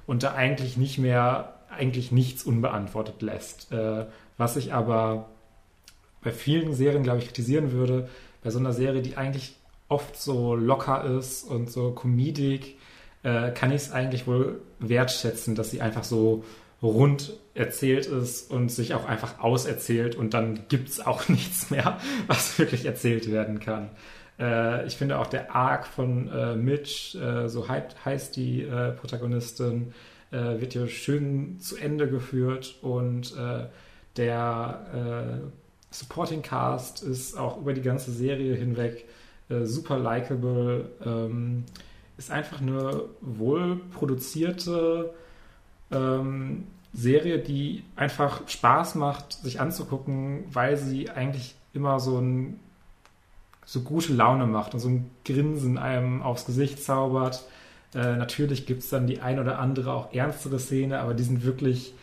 und 0.06 0.22
da 0.22 0.34
eigentlich 0.34 0.76
nicht 0.76 0.98
mehr, 0.98 1.54
eigentlich 1.70 2.10
nichts 2.10 2.42
unbeantwortet 2.42 3.22
lässt. 3.22 3.70
Äh, 3.72 4.06
was 4.38 4.56
ich 4.56 4.72
aber 4.72 5.28
bei 6.22 6.32
vielen 6.32 6.74
Serien, 6.74 7.02
glaube 7.02 7.18
ich, 7.18 7.26
kritisieren 7.26 7.72
würde, 7.72 8.08
bei 8.42 8.50
so 8.50 8.58
einer 8.58 8.72
Serie, 8.72 9.02
die 9.02 9.16
eigentlich 9.16 9.54
oft 9.92 10.16
so 10.16 10.54
locker 10.54 11.04
ist 11.04 11.44
und 11.44 11.70
so 11.70 11.92
comedic, 11.92 12.78
äh, 13.22 13.50
kann 13.50 13.70
ich 13.70 13.82
es 13.82 13.92
eigentlich 13.92 14.26
wohl 14.26 14.62
wertschätzen, 14.78 15.54
dass 15.54 15.70
sie 15.70 15.82
einfach 15.82 16.04
so 16.04 16.44
rund 16.82 17.34
erzählt 17.54 18.06
ist 18.06 18.50
und 18.50 18.70
sich 18.70 18.94
auch 18.94 19.04
einfach 19.04 19.38
auserzählt 19.38 20.16
und 20.16 20.34
dann 20.34 20.60
gibt 20.68 20.88
es 20.88 21.00
auch 21.00 21.28
nichts 21.28 21.70
mehr, 21.70 21.98
was 22.26 22.58
wirklich 22.58 22.86
erzählt 22.86 23.30
werden 23.30 23.60
kann. 23.60 23.90
Äh, 24.38 24.86
ich 24.86 24.96
finde 24.96 25.18
auch 25.18 25.26
der 25.26 25.54
Arc 25.54 25.86
von 25.86 26.28
äh, 26.28 26.56
Mitch, 26.56 27.16
äh, 27.18 27.48
so 27.48 27.68
heißt 27.68 28.34
die 28.36 28.62
äh, 28.62 28.92
Protagonistin, 28.92 29.92
äh, 30.30 30.60
wird 30.60 30.72
hier 30.72 30.88
schön 30.88 31.58
zu 31.60 31.76
Ende 31.76 32.08
geführt 32.08 32.76
und 32.82 33.34
Der 34.16 35.42
Supporting 35.90 36.42
Cast 36.42 37.02
ist 37.02 37.34
auch 37.34 37.58
über 37.58 37.72
die 37.72 37.80
ganze 37.80 38.12
Serie 38.12 38.54
hinweg 38.54 39.06
äh, 39.52 39.66
super 39.66 39.98
likable. 39.98 40.90
Ähm, 41.04 41.64
ist 42.18 42.30
einfach 42.30 42.60
eine 42.60 43.04
wohl 43.20 43.80
produzierte 43.92 45.12
ähm, 45.90 46.66
Serie, 46.92 47.38
die 47.38 47.84
einfach 47.96 48.48
Spaß 48.48 48.96
macht, 48.96 49.32
sich 49.32 49.60
anzugucken, 49.60 50.44
weil 50.52 50.76
sie 50.76 51.10
eigentlich 51.10 51.54
immer 51.72 52.00
so 52.00 52.18
ein 52.18 52.60
so 53.64 53.80
gute 53.80 54.12
Laune 54.12 54.46
macht 54.46 54.74
und 54.74 54.80
so 54.80 54.88
ein 54.88 55.10
Grinsen 55.24 55.78
einem 55.78 56.22
aufs 56.22 56.44
Gesicht 56.44 56.82
zaubert. 56.82 57.44
Äh, 57.94 58.16
natürlich 58.16 58.66
gibt 58.66 58.82
es 58.82 58.90
dann 58.90 59.06
die 59.06 59.20
ein 59.20 59.38
oder 59.38 59.58
andere 59.58 59.92
auch 59.92 60.12
ernstere 60.12 60.58
Szene, 60.58 61.00
aber 61.00 61.14
die 61.14 61.22
sind 61.22 61.44
wirklich 61.44 61.94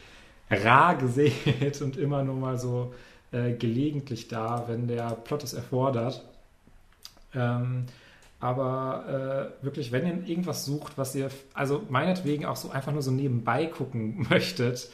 rar 0.49 0.95
gesät 0.95 1.81
und 1.81 1.97
immer 1.97 2.23
nur 2.23 2.35
mal 2.35 2.57
so 2.57 2.93
äh, 3.31 3.53
gelegentlich 3.53 4.27
da, 4.27 4.65
wenn 4.67 4.87
der 4.87 5.11
Plot 5.11 5.43
es 5.43 5.53
erfordert. 5.53 6.28
Ähm, 7.33 7.85
aber 8.39 9.51
äh, 9.61 9.65
wirklich, 9.65 9.91
wenn 9.91 10.05
ihr 10.05 10.27
irgendwas 10.27 10.65
sucht, 10.65 10.97
was 10.97 11.13
ihr, 11.13 11.29
also 11.53 11.83
meinetwegen 11.89 12.45
auch 12.45 12.55
so 12.55 12.69
einfach 12.69 12.93
nur 12.93 13.01
so 13.01 13.11
nebenbei 13.11 13.65
gucken 13.65 14.27
möchtet, 14.29 14.89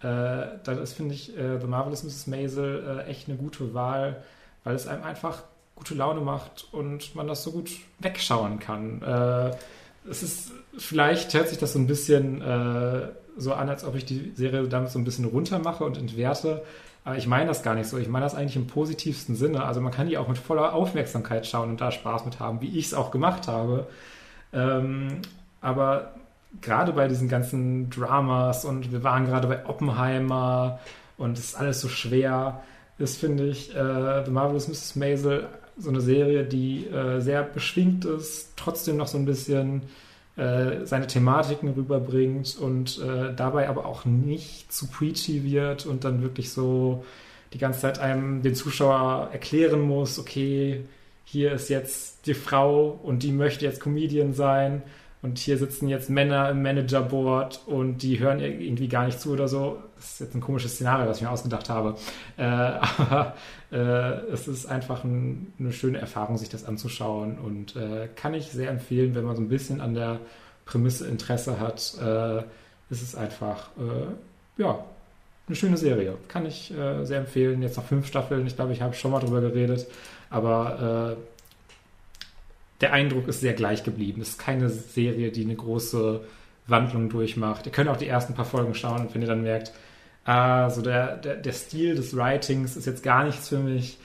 äh, 0.00 0.58
dann 0.64 0.78
ist, 0.82 0.94
finde 0.94 1.14
ich, 1.14 1.36
äh, 1.36 1.60
The 1.60 1.66
Marvelous 1.66 2.02
Mrs. 2.02 2.26
Maisel 2.26 3.02
äh, 3.06 3.10
echt 3.10 3.28
eine 3.28 3.36
gute 3.36 3.74
Wahl, 3.74 4.22
weil 4.64 4.74
es 4.74 4.86
einem 4.86 5.04
einfach 5.04 5.42
gute 5.76 5.94
Laune 5.94 6.20
macht 6.20 6.66
und 6.72 7.14
man 7.14 7.28
das 7.28 7.44
so 7.44 7.52
gut 7.52 7.70
wegschauen 8.00 8.58
kann. 8.58 9.02
Äh, 9.02 9.56
es 10.10 10.22
ist, 10.22 10.52
vielleicht 10.76 11.34
hört 11.34 11.48
sich 11.48 11.58
das 11.58 11.72
so 11.72 11.78
ein 11.78 11.86
bisschen 11.86 12.42
äh, 12.42 13.08
so 13.36 13.52
an, 13.52 13.68
als 13.68 13.84
ob 13.84 13.94
ich 13.94 14.04
die 14.04 14.32
Serie 14.34 14.66
damit 14.68 14.90
so 14.90 14.98
ein 14.98 15.04
bisschen 15.04 15.24
runtermache 15.24 15.84
und 15.84 15.96
entwerte. 15.98 16.64
Aber 17.04 17.16
ich 17.16 17.26
meine 17.26 17.46
das 17.46 17.62
gar 17.62 17.74
nicht 17.74 17.88
so. 17.88 17.98
Ich 17.98 18.08
meine 18.08 18.24
das 18.24 18.34
eigentlich 18.34 18.56
im 18.56 18.66
positivsten 18.66 19.34
Sinne. 19.34 19.64
Also 19.64 19.80
man 19.80 19.92
kann 19.92 20.08
die 20.08 20.18
auch 20.18 20.28
mit 20.28 20.38
voller 20.38 20.74
Aufmerksamkeit 20.74 21.46
schauen 21.46 21.70
und 21.70 21.80
da 21.80 21.90
Spaß 21.90 22.24
mit 22.24 22.40
haben, 22.40 22.60
wie 22.60 22.78
ich 22.78 22.86
es 22.86 22.94
auch 22.94 23.10
gemacht 23.10 23.48
habe. 23.48 23.86
Ähm, 24.52 25.22
aber 25.60 26.14
gerade 26.60 26.92
bei 26.92 27.08
diesen 27.08 27.28
ganzen 27.28 27.90
Dramas 27.90 28.64
und 28.64 28.92
wir 28.92 29.02
waren 29.04 29.26
gerade 29.26 29.48
bei 29.48 29.66
Oppenheimer 29.66 30.78
und 31.16 31.38
es 31.38 31.46
ist 31.46 31.54
alles 31.56 31.80
so 31.80 31.88
schwer, 31.88 32.62
ist, 32.98 33.18
finde 33.18 33.46
ich, 33.46 33.74
äh, 33.74 34.24
The 34.24 34.30
Marvelous 34.30 34.68
Mrs. 34.68 34.96
Maisel 34.96 35.48
so 35.76 35.90
eine 35.90 36.00
Serie, 36.00 36.44
die 36.44 36.86
äh, 36.86 37.20
sehr 37.20 37.42
beschwingt 37.42 38.04
ist, 38.04 38.52
trotzdem 38.56 38.96
noch 38.96 39.06
so 39.06 39.16
ein 39.18 39.24
bisschen 39.24 39.82
äh, 40.38 40.86
seine 40.86 41.08
Thematiken 41.08 41.70
rüberbringt 41.70 42.56
und 42.56 43.00
äh, 43.00 43.34
dabei 43.34 43.68
aber 43.68 43.86
auch 43.86 44.04
nicht 44.04 44.72
zu 44.72 44.86
preachy 44.86 45.42
wird 45.42 45.84
und 45.84 46.04
dann 46.04 46.22
wirklich 46.22 46.52
so 46.52 47.04
die 47.52 47.58
ganze 47.58 47.80
Zeit 47.80 47.98
einem 47.98 48.42
den 48.42 48.54
Zuschauer 48.54 49.30
erklären 49.32 49.80
muss, 49.80 50.18
okay, 50.18 50.84
hier 51.24 51.52
ist 51.52 51.68
jetzt 51.68 52.26
die 52.26 52.34
Frau 52.34 52.98
und 53.02 53.22
die 53.22 53.32
möchte 53.32 53.64
jetzt 53.64 53.80
Comedian 53.80 54.32
sein 54.32 54.82
und 55.20 55.38
hier 55.38 55.58
sitzen 55.58 55.88
jetzt 55.88 56.10
Männer 56.10 56.50
im 56.50 56.62
Managerboard 56.62 57.62
und 57.66 58.02
die 58.02 58.20
hören 58.20 58.38
irgendwie 58.38 58.88
gar 58.88 59.04
nicht 59.06 59.20
zu 59.20 59.32
oder 59.32 59.48
so. 59.48 59.78
Das 59.96 60.12
ist 60.12 60.20
jetzt 60.20 60.34
ein 60.36 60.40
komisches 60.40 60.74
Szenario, 60.74 61.08
was 61.08 61.16
ich 61.16 61.24
mir 61.24 61.30
ausgedacht 61.30 61.68
habe. 61.68 61.96
Äh, 62.36 62.42
aber 62.42 63.34
äh, 63.72 63.76
es 64.32 64.46
ist 64.46 64.66
einfach 64.66 65.02
ein, 65.02 65.52
eine 65.58 65.72
schöne 65.72 65.98
Erfahrung, 65.98 66.38
sich 66.38 66.48
das 66.48 66.64
anzuschauen 66.64 67.38
und 67.38 67.74
äh, 67.74 68.08
kann 68.14 68.34
ich 68.34 68.46
sehr 68.46 68.70
empfehlen, 68.70 69.14
wenn 69.16 69.24
man 69.24 69.34
so 69.34 69.42
ein 69.42 69.48
bisschen 69.48 69.80
an 69.80 69.94
der 69.94 70.20
Prämisse 70.66 71.08
Interesse 71.08 71.58
hat. 71.58 71.94
Äh, 72.00 72.38
ist 72.90 73.02
es 73.02 73.14
einfach, 73.16 73.70
äh, 73.76 74.62
ja, 74.62 74.84
eine 75.48 75.56
schöne 75.56 75.76
Serie. 75.76 76.14
Kann 76.28 76.46
ich 76.46 76.70
äh, 76.70 77.04
sehr 77.04 77.18
empfehlen. 77.20 77.60
Jetzt 77.62 77.76
noch 77.76 77.84
fünf 77.84 78.06
Staffeln. 78.06 78.46
Ich 78.46 78.54
glaube, 78.54 78.72
ich 78.72 78.82
habe 78.82 78.94
schon 78.94 79.10
mal 79.10 79.20
drüber 79.20 79.40
geredet. 79.40 79.86
Aber 80.30 81.16
der 82.80 82.92
Eindruck 82.92 83.28
ist 83.28 83.40
sehr 83.40 83.54
gleich 83.54 83.84
geblieben. 83.84 84.20
Es 84.20 84.30
ist 84.30 84.38
keine 84.38 84.68
Serie, 84.68 85.30
die 85.30 85.44
eine 85.44 85.56
große 85.56 86.20
Wandlung 86.66 87.08
durchmacht. 87.08 87.66
Ihr 87.66 87.72
könnt 87.72 87.88
auch 87.88 87.96
die 87.96 88.06
ersten 88.06 88.34
paar 88.34 88.44
Folgen 88.44 88.74
schauen 88.74 89.00
und 89.00 89.14
wenn 89.14 89.22
ihr 89.22 89.28
dann 89.28 89.42
merkt, 89.42 89.72
ah, 90.24 90.70
so 90.70 90.82
der, 90.82 91.16
der, 91.16 91.36
der 91.36 91.52
Stil 91.52 91.94
des 91.94 92.16
Writings 92.16 92.76
ist 92.76 92.86
jetzt 92.86 93.02
gar 93.02 93.24
nichts 93.24 93.48
für 93.48 93.58
mich, 93.58 93.98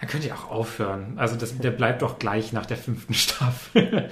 dann 0.00 0.08
könnt 0.08 0.24
ihr 0.24 0.34
auch 0.34 0.50
aufhören. 0.50 1.14
Also 1.16 1.36
das, 1.36 1.56
der 1.58 1.70
bleibt 1.70 2.02
doch 2.02 2.18
gleich 2.18 2.52
nach 2.52 2.66
der 2.66 2.76
fünften 2.76 3.14
Staffel. 3.14 4.08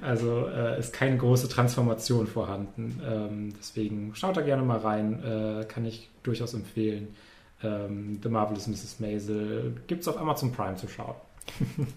also 0.00 0.46
äh, 0.48 0.78
ist 0.78 0.92
keine 0.92 1.16
große 1.16 1.48
Transformation 1.48 2.26
vorhanden. 2.26 3.00
Ähm, 3.04 3.54
deswegen 3.58 4.14
schaut 4.14 4.36
da 4.36 4.42
gerne 4.42 4.62
mal 4.62 4.78
rein. 4.78 5.22
Äh, 5.22 5.64
kann 5.64 5.86
ich 5.86 6.10
durchaus 6.22 6.52
empfehlen. 6.54 7.16
Ähm, 7.62 8.20
The 8.22 8.28
Marvelous 8.28 8.66
Mrs. 8.66 9.00
Maisel 9.00 9.74
gibt 9.86 10.02
es 10.02 10.08
auf 10.08 10.18
Amazon 10.18 10.52
Prime 10.52 10.76
zu 10.76 10.88
schauen 10.88 11.14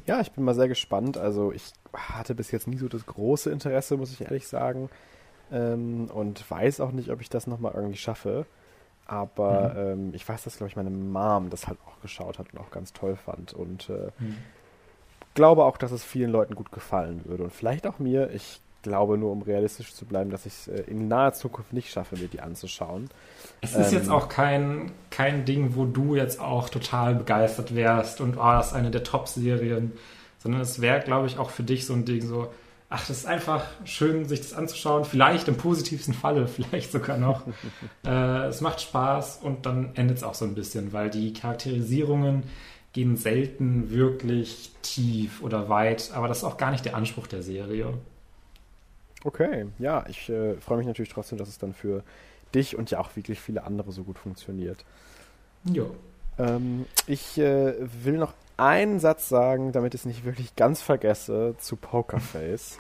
ja, 0.05 0.21
ich 0.21 0.31
bin 0.31 0.43
mal 0.43 0.55
sehr 0.55 0.67
gespannt. 0.67 1.17
Also 1.17 1.51
ich 1.51 1.71
hatte 1.93 2.35
bis 2.35 2.51
jetzt 2.51 2.67
nie 2.67 2.77
so 2.77 2.87
das 2.87 3.05
große 3.05 3.49
Interesse, 3.49 3.97
muss 3.97 4.11
ich 4.11 4.21
ehrlich 4.21 4.47
sagen. 4.47 4.89
Ähm, 5.51 6.09
und 6.13 6.49
weiß 6.49 6.81
auch 6.81 6.91
nicht, 6.91 7.09
ob 7.09 7.21
ich 7.21 7.29
das 7.29 7.47
nochmal 7.47 7.73
irgendwie 7.75 7.97
schaffe. 7.97 8.45
Aber 9.05 9.73
mhm. 9.73 9.79
ähm, 9.79 10.13
ich 10.13 10.27
weiß, 10.27 10.43
dass, 10.43 10.57
glaube 10.57 10.69
ich, 10.69 10.75
meine 10.75 10.89
Mom 10.89 11.49
das 11.49 11.67
halt 11.67 11.79
auch 11.87 12.01
geschaut 12.01 12.39
hat 12.39 12.53
und 12.53 12.59
auch 12.59 12.71
ganz 12.71 12.93
toll 12.93 13.15
fand. 13.15 13.53
Und 13.53 13.89
äh, 13.89 14.11
mhm. 14.19 14.37
glaube 15.33 15.63
auch, 15.63 15.77
dass 15.77 15.91
es 15.91 16.03
vielen 16.03 16.31
Leuten 16.31 16.55
gut 16.55 16.71
gefallen 16.71 17.21
würde. 17.25 17.43
Und 17.43 17.53
vielleicht 17.53 17.87
auch 17.87 17.99
mir. 17.99 18.31
Ich 18.31 18.61
glaube 18.87 19.17
nur, 19.17 19.31
um 19.31 19.41
realistisch 19.41 19.93
zu 19.93 20.05
bleiben, 20.05 20.29
dass 20.29 20.45
ich 20.45 20.53
es 20.53 20.67
äh, 20.67 20.81
in 20.87 21.07
naher 21.07 21.33
Zukunft 21.33 21.73
nicht 21.73 21.91
schaffe, 21.91 22.17
mir 22.17 22.27
die 22.27 22.39
anzuschauen. 22.39 23.09
Es 23.61 23.75
ist 23.75 23.91
ähm, 23.91 23.99
jetzt 23.99 24.09
auch 24.09 24.29
kein, 24.29 24.91
kein 25.09 25.45
Ding, 25.45 25.75
wo 25.75 25.85
du 25.85 26.15
jetzt 26.15 26.39
auch 26.39 26.69
total 26.69 27.15
begeistert 27.15 27.75
wärst 27.75 28.21
und 28.21 28.37
oh, 28.37 28.51
das 28.51 28.67
ist 28.67 28.73
eine 28.73 28.91
der 28.91 29.03
Top-Serien, 29.03 29.93
sondern 30.39 30.61
es 30.61 30.81
wäre, 30.81 31.01
glaube 31.01 31.27
ich, 31.27 31.37
auch 31.37 31.49
für 31.49 31.63
dich 31.63 31.85
so 31.85 31.93
ein 31.93 32.05
Ding 32.05 32.21
so, 32.21 32.49
ach, 32.89 33.05
das 33.07 33.19
ist 33.19 33.25
einfach 33.25 33.65
schön, 33.83 34.25
sich 34.25 34.41
das 34.41 34.53
anzuschauen, 34.53 35.05
vielleicht 35.05 35.47
im 35.47 35.57
positivsten 35.57 36.13
Falle, 36.13 36.47
vielleicht 36.47 36.91
sogar 36.91 37.17
noch. 37.17 37.43
äh, 38.05 38.47
es 38.47 38.61
macht 38.61 38.81
Spaß 38.81 39.39
und 39.43 39.65
dann 39.65 39.91
endet 39.95 40.17
es 40.17 40.23
auch 40.23 40.35
so 40.35 40.45
ein 40.45 40.55
bisschen, 40.55 40.93
weil 40.93 41.09
die 41.09 41.33
Charakterisierungen 41.33 42.43
gehen 42.93 43.17
selten 43.17 43.91
wirklich 43.91 44.71
tief 44.81 45.43
oder 45.43 45.69
weit, 45.69 46.11
aber 46.13 46.27
das 46.27 46.39
ist 46.39 46.43
auch 46.43 46.57
gar 46.57 46.71
nicht 46.71 46.85
der 46.85 46.95
Anspruch 46.95 47.27
der 47.27 47.43
Serie. 47.43 47.93
Okay, 49.27 49.65
ja, 49.77 50.05
ich 50.07 50.29
äh, 50.29 50.53
freue 50.55 50.77
mich 50.77 50.87
natürlich 50.87 51.11
trotzdem, 51.11 51.37
dass 51.37 51.49
es 51.49 51.57
dann 51.57 51.73
für 51.73 52.01
dich 52.55 52.77
und 52.77 52.89
ja 52.91 52.99
auch 53.01 53.13
wirklich 53.17 53.41
viele 53.41 53.65
andere 53.65 53.91
so 53.91 54.05
gut 54.05 54.17
funktioniert. 54.17 54.85
Ja. 55.65 55.83
Ähm, 56.39 56.85
ich 57.07 57.37
äh, 57.37 57.73
will 58.05 58.19
noch 58.19 58.33
einen 58.55 59.01
Satz 59.01 59.27
sagen, 59.27 59.73
damit 59.73 59.93
ich 59.93 60.01
es 60.01 60.05
nicht 60.05 60.23
wirklich 60.23 60.55
ganz 60.55 60.81
vergesse, 60.81 61.55
zu 61.57 61.75
Pokerface. 61.75 62.79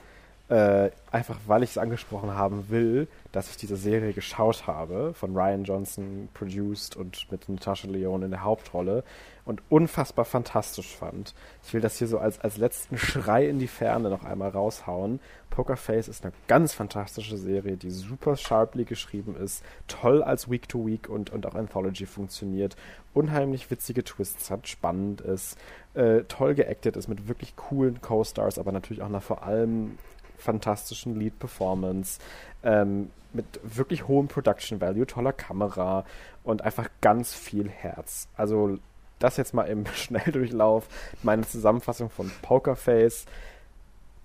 Äh, 0.49 0.91
einfach 1.11 1.37
weil 1.47 1.63
ich 1.63 1.71
es 1.71 1.77
angesprochen 1.77 2.35
haben 2.35 2.69
will, 2.69 3.07
dass 3.31 3.49
ich 3.49 3.57
diese 3.57 3.75
Serie 3.75 4.13
geschaut 4.13 4.65
habe, 4.65 5.13
von 5.13 5.35
Ryan 5.35 5.63
Johnson 5.65 6.29
produced 6.33 6.95
und 6.95 7.29
mit 7.31 7.49
Natasha 7.49 7.87
Leone 7.87 8.25
in 8.25 8.31
der 8.31 8.43
Hauptrolle 8.43 9.03
und 9.43 9.61
unfassbar 9.69 10.25
fantastisch 10.25 10.95
fand. 10.95 11.33
Ich 11.63 11.73
will 11.73 11.81
das 11.81 11.97
hier 11.97 12.07
so 12.07 12.17
als, 12.19 12.39
als 12.39 12.57
letzten 12.57 12.97
Schrei 12.97 13.47
in 13.47 13.59
die 13.59 13.67
Ferne 13.67 14.09
noch 14.09 14.23
einmal 14.23 14.49
raushauen. 14.49 15.19
Pokerface 15.49 16.07
ist 16.07 16.23
eine 16.23 16.33
ganz 16.47 16.73
fantastische 16.73 17.37
Serie, 17.37 17.77
die 17.77 17.89
super 17.89 18.35
sharply 18.35 18.85
geschrieben 18.85 19.35
ist, 19.35 19.63
toll 19.87 20.21
als 20.21 20.49
Week-to-Week 20.49 21.07
-Week 21.07 21.09
und, 21.09 21.29
und 21.31 21.45
auch 21.45 21.55
Anthology 21.55 22.05
funktioniert, 22.05 22.75
unheimlich 23.13 23.71
witzige 23.71 24.03
Twists 24.03 24.51
hat, 24.51 24.67
spannend 24.67 25.21
ist, 25.21 25.57
äh, 25.93 26.23
toll 26.27 26.53
geactet 26.53 26.95
ist 26.95 27.07
mit 27.07 27.27
wirklich 27.27 27.55
coolen 27.55 28.01
Co-Stars, 28.01 28.59
aber 28.59 28.71
natürlich 28.71 29.01
auch 29.01 29.09
nach 29.09 29.23
vor 29.23 29.43
allem 29.43 29.97
fantastischen 30.37 31.19
Lead-Performance, 31.19 32.19
ähm, 32.63 33.09
mit 33.33 33.45
wirklich 33.63 34.07
hohem 34.07 34.27
Production 34.27 34.81
Value, 34.81 35.05
toller 35.05 35.33
Kamera 35.33 36.05
und 36.43 36.61
einfach 36.61 36.89
ganz 37.01 37.33
viel 37.33 37.69
Herz. 37.69 38.27
Also 38.35 38.79
das 39.19 39.37
jetzt 39.37 39.53
mal 39.53 39.63
im 39.63 39.85
Schnelldurchlauf. 39.93 40.87
Meine 41.23 41.43
Zusammenfassung 41.43 42.09
von 42.09 42.31
Pokerface. 42.41 43.25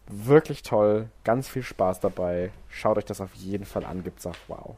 Wirklich 0.08 0.62
toll, 0.62 1.08
ganz 1.24 1.48
viel 1.48 1.62
Spaß 1.62 2.00
dabei. 2.00 2.50
Schaut 2.68 2.98
euch 2.98 3.04
das 3.04 3.20
auf 3.20 3.34
jeden 3.34 3.64
Fall 3.64 3.84
an, 3.84 4.02
gibt's 4.02 4.26
auch 4.26 4.36
wow. 4.48 4.76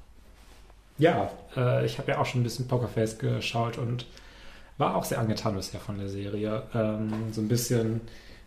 Ja, 0.99 1.31
äh, 1.57 1.85
ich 1.85 1.99
habe 1.99 2.13
ja 2.13 2.19
auch 2.19 2.27
schon 2.27 2.43
ein 2.43 2.45
bisschen 2.45 2.69
Pokerface 2.69 3.19
geschaut 3.19 3.79
und 3.79 4.07
war 4.79 4.97
auch 4.97 5.05
sehr 5.05 5.19
angetan 5.19 5.55
bisher 5.55 5.81
von 5.81 5.99
der 5.99 6.09
Serie. 6.09 6.63
Ähm, 6.75 7.33
so 7.33 7.41
ein 7.41 7.49
bisschen 7.49 8.01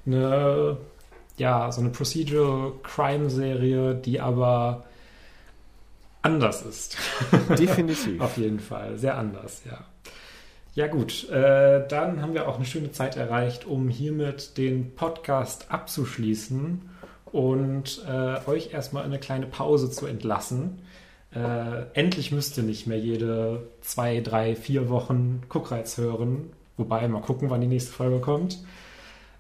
eine, 0.06 0.78
ja, 1.38 1.72
so 1.72 1.82
eine 1.82 1.90
Procedural 1.92 2.74
Crime 2.84 3.30
Serie, 3.30 3.96
die 3.96 4.20
aber 4.20 4.86
anders 6.22 6.64
ist. 6.64 6.98
Definitiv. 7.58 8.20
Auf 8.20 8.38
jeden 8.38 8.60
Fall, 8.60 8.98
sehr 8.98 9.18
anders, 9.18 9.62
ja. 9.66 9.86
Ja 10.74 10.86
gut, 10.86 11.28
äh, 11.30 11.88
dann 11.88 12.22
haben 12.22 12.36
wir 12.36 12.48
auch 12.48 12.58
eine 12.58 12.66
schöne 12.66 12.92
Zeit 12.92 13.18
erreicht, 13.18 13.66
um 13.66 13.90
hiermit 13.90 14.60
den 14.60 14.94
Podcast 14.94 15.72
abzuschließen 15.72 16.88
und 17.32 18.04
äh, 18.08 18.48
euch 18.48 18.74
erstmal 18.74 19.04
eine 19.04 19.18
kleine 19.18 19.48
Pause 19.48 19.90
zu 19.90 20.06
entlassen. 20.06 20.84
Äh, 21.34 21.86
endlich 21.94 22.32
müsste 22.32 22.62
nicht 22.62 22.86
mehr 22.86 23.00
jede 23.00 23.68
zwei, 23.82 24.22
drei, 24.22 24.56
vier 24.56 24.88
Wochen 24.90 25.42
Guckreiz 25.50 25.98
hören. 25.98 26.52
Wobei, 26.78 27.08
mal 27.08 27.22
gucken, 27.22 27.50
wann 27.50 27.62
die 27.62 27.68
nächste 27.68 27.92
Folge 27.92 28.20
kommt. 28.20 28.60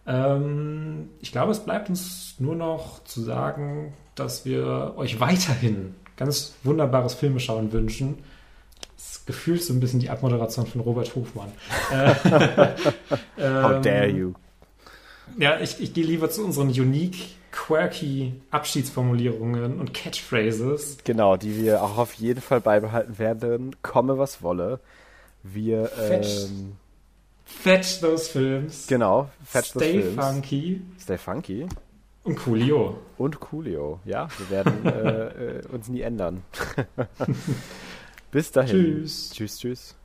Ähm, 0.08 1.10
ich 1.20 1.32
glaube, 1.32 1.52
es 1.52 1.60
bleibt 1.60 1.90
uns 1.90 2.36
nur 2.40 2.56
noch 2.56 3.04
zu 3.04 3.22
sagen, 3.22 3.94
dass 4.16 4.46
wir 4.46 4.94
euch 4.96 5.20
weiterhin 5.20 5.96
ganz 6.16 6.56
wunderbares 6.64 7.14
Filmeschauen 7.14 7.72
wünschen. 7.72 8.18
Das 8.96 9.26
gefühlt 9.26 9.64
so 9.64 9.74
ein 9.74 9.80
bisschen 9.80 10.00
die 10.00 10.10
Abmoderation 10.10 10.66
von 10.66 10.82
Robert 10.82 11.16
Hofmann. 11.16 11.52
Äh, 13.38 13.62
How 13.62 13.82
dare 13.82 14.08
you? 14.08 14.34
Ja, 15.38 15.60
ich, 15.60 15.80
ich 15.80 15.94
gehe 15.94 16.04
lieber 16.04 16.30
zu 16.32 16.44
unseren 16.44 16.70
unique, 16.70 17.36
quirky 17.52 18.34
Abschiedsformulierungen 18.50 19.80
und 19.80 19.94
Catchphrases. 19.94 20.98
Genau, 21.04 21.38
die 21.38 21.56
wir 21.58 21.84
auch 21.84 21.98
auf 21.98 22.14
jeden 22.14 22.42
Fall 22.42 22.62
beibehalten 22.62 23.20
werden, 23.20 23.76
komme 23.84 24.18
was 24.18 24.42
wolle. 24.42 24.80
Wir 25.44 25.86
Fetch, 25.86 26.46
ähm, 26.46 26.78
fetch 27.48 28.00
those 28.02 28.30
films. 28.30 28.86
genau, 28.88 29.30
fetch 29.44 29.72
those 29.74 29.86
Stay 29.86 30.02
films. 30.02 30.16
funky 30.26 30.82
Stay 31.00 31.18
funky 31.18 31.68
und 32.24 32.36
Coolio. 32.36 33.00
und 33.18 33.40
Coolio. 33.40 34.00
Ja, 34.06 34.28
wir 34.38 34.50
werden 34.50 34.86
äh, 34.86 35.60
äh, 35.60 35.68
uns 35.68 35.88
nie 35.88 36.02
ändern. 36.02 36.44
Bis 38.32 38.52
dahin. 38.52 38.70
Tschüss. 38.70 39.30
Tschüss, 39.34 39.58
tschüss. 39.60 39.96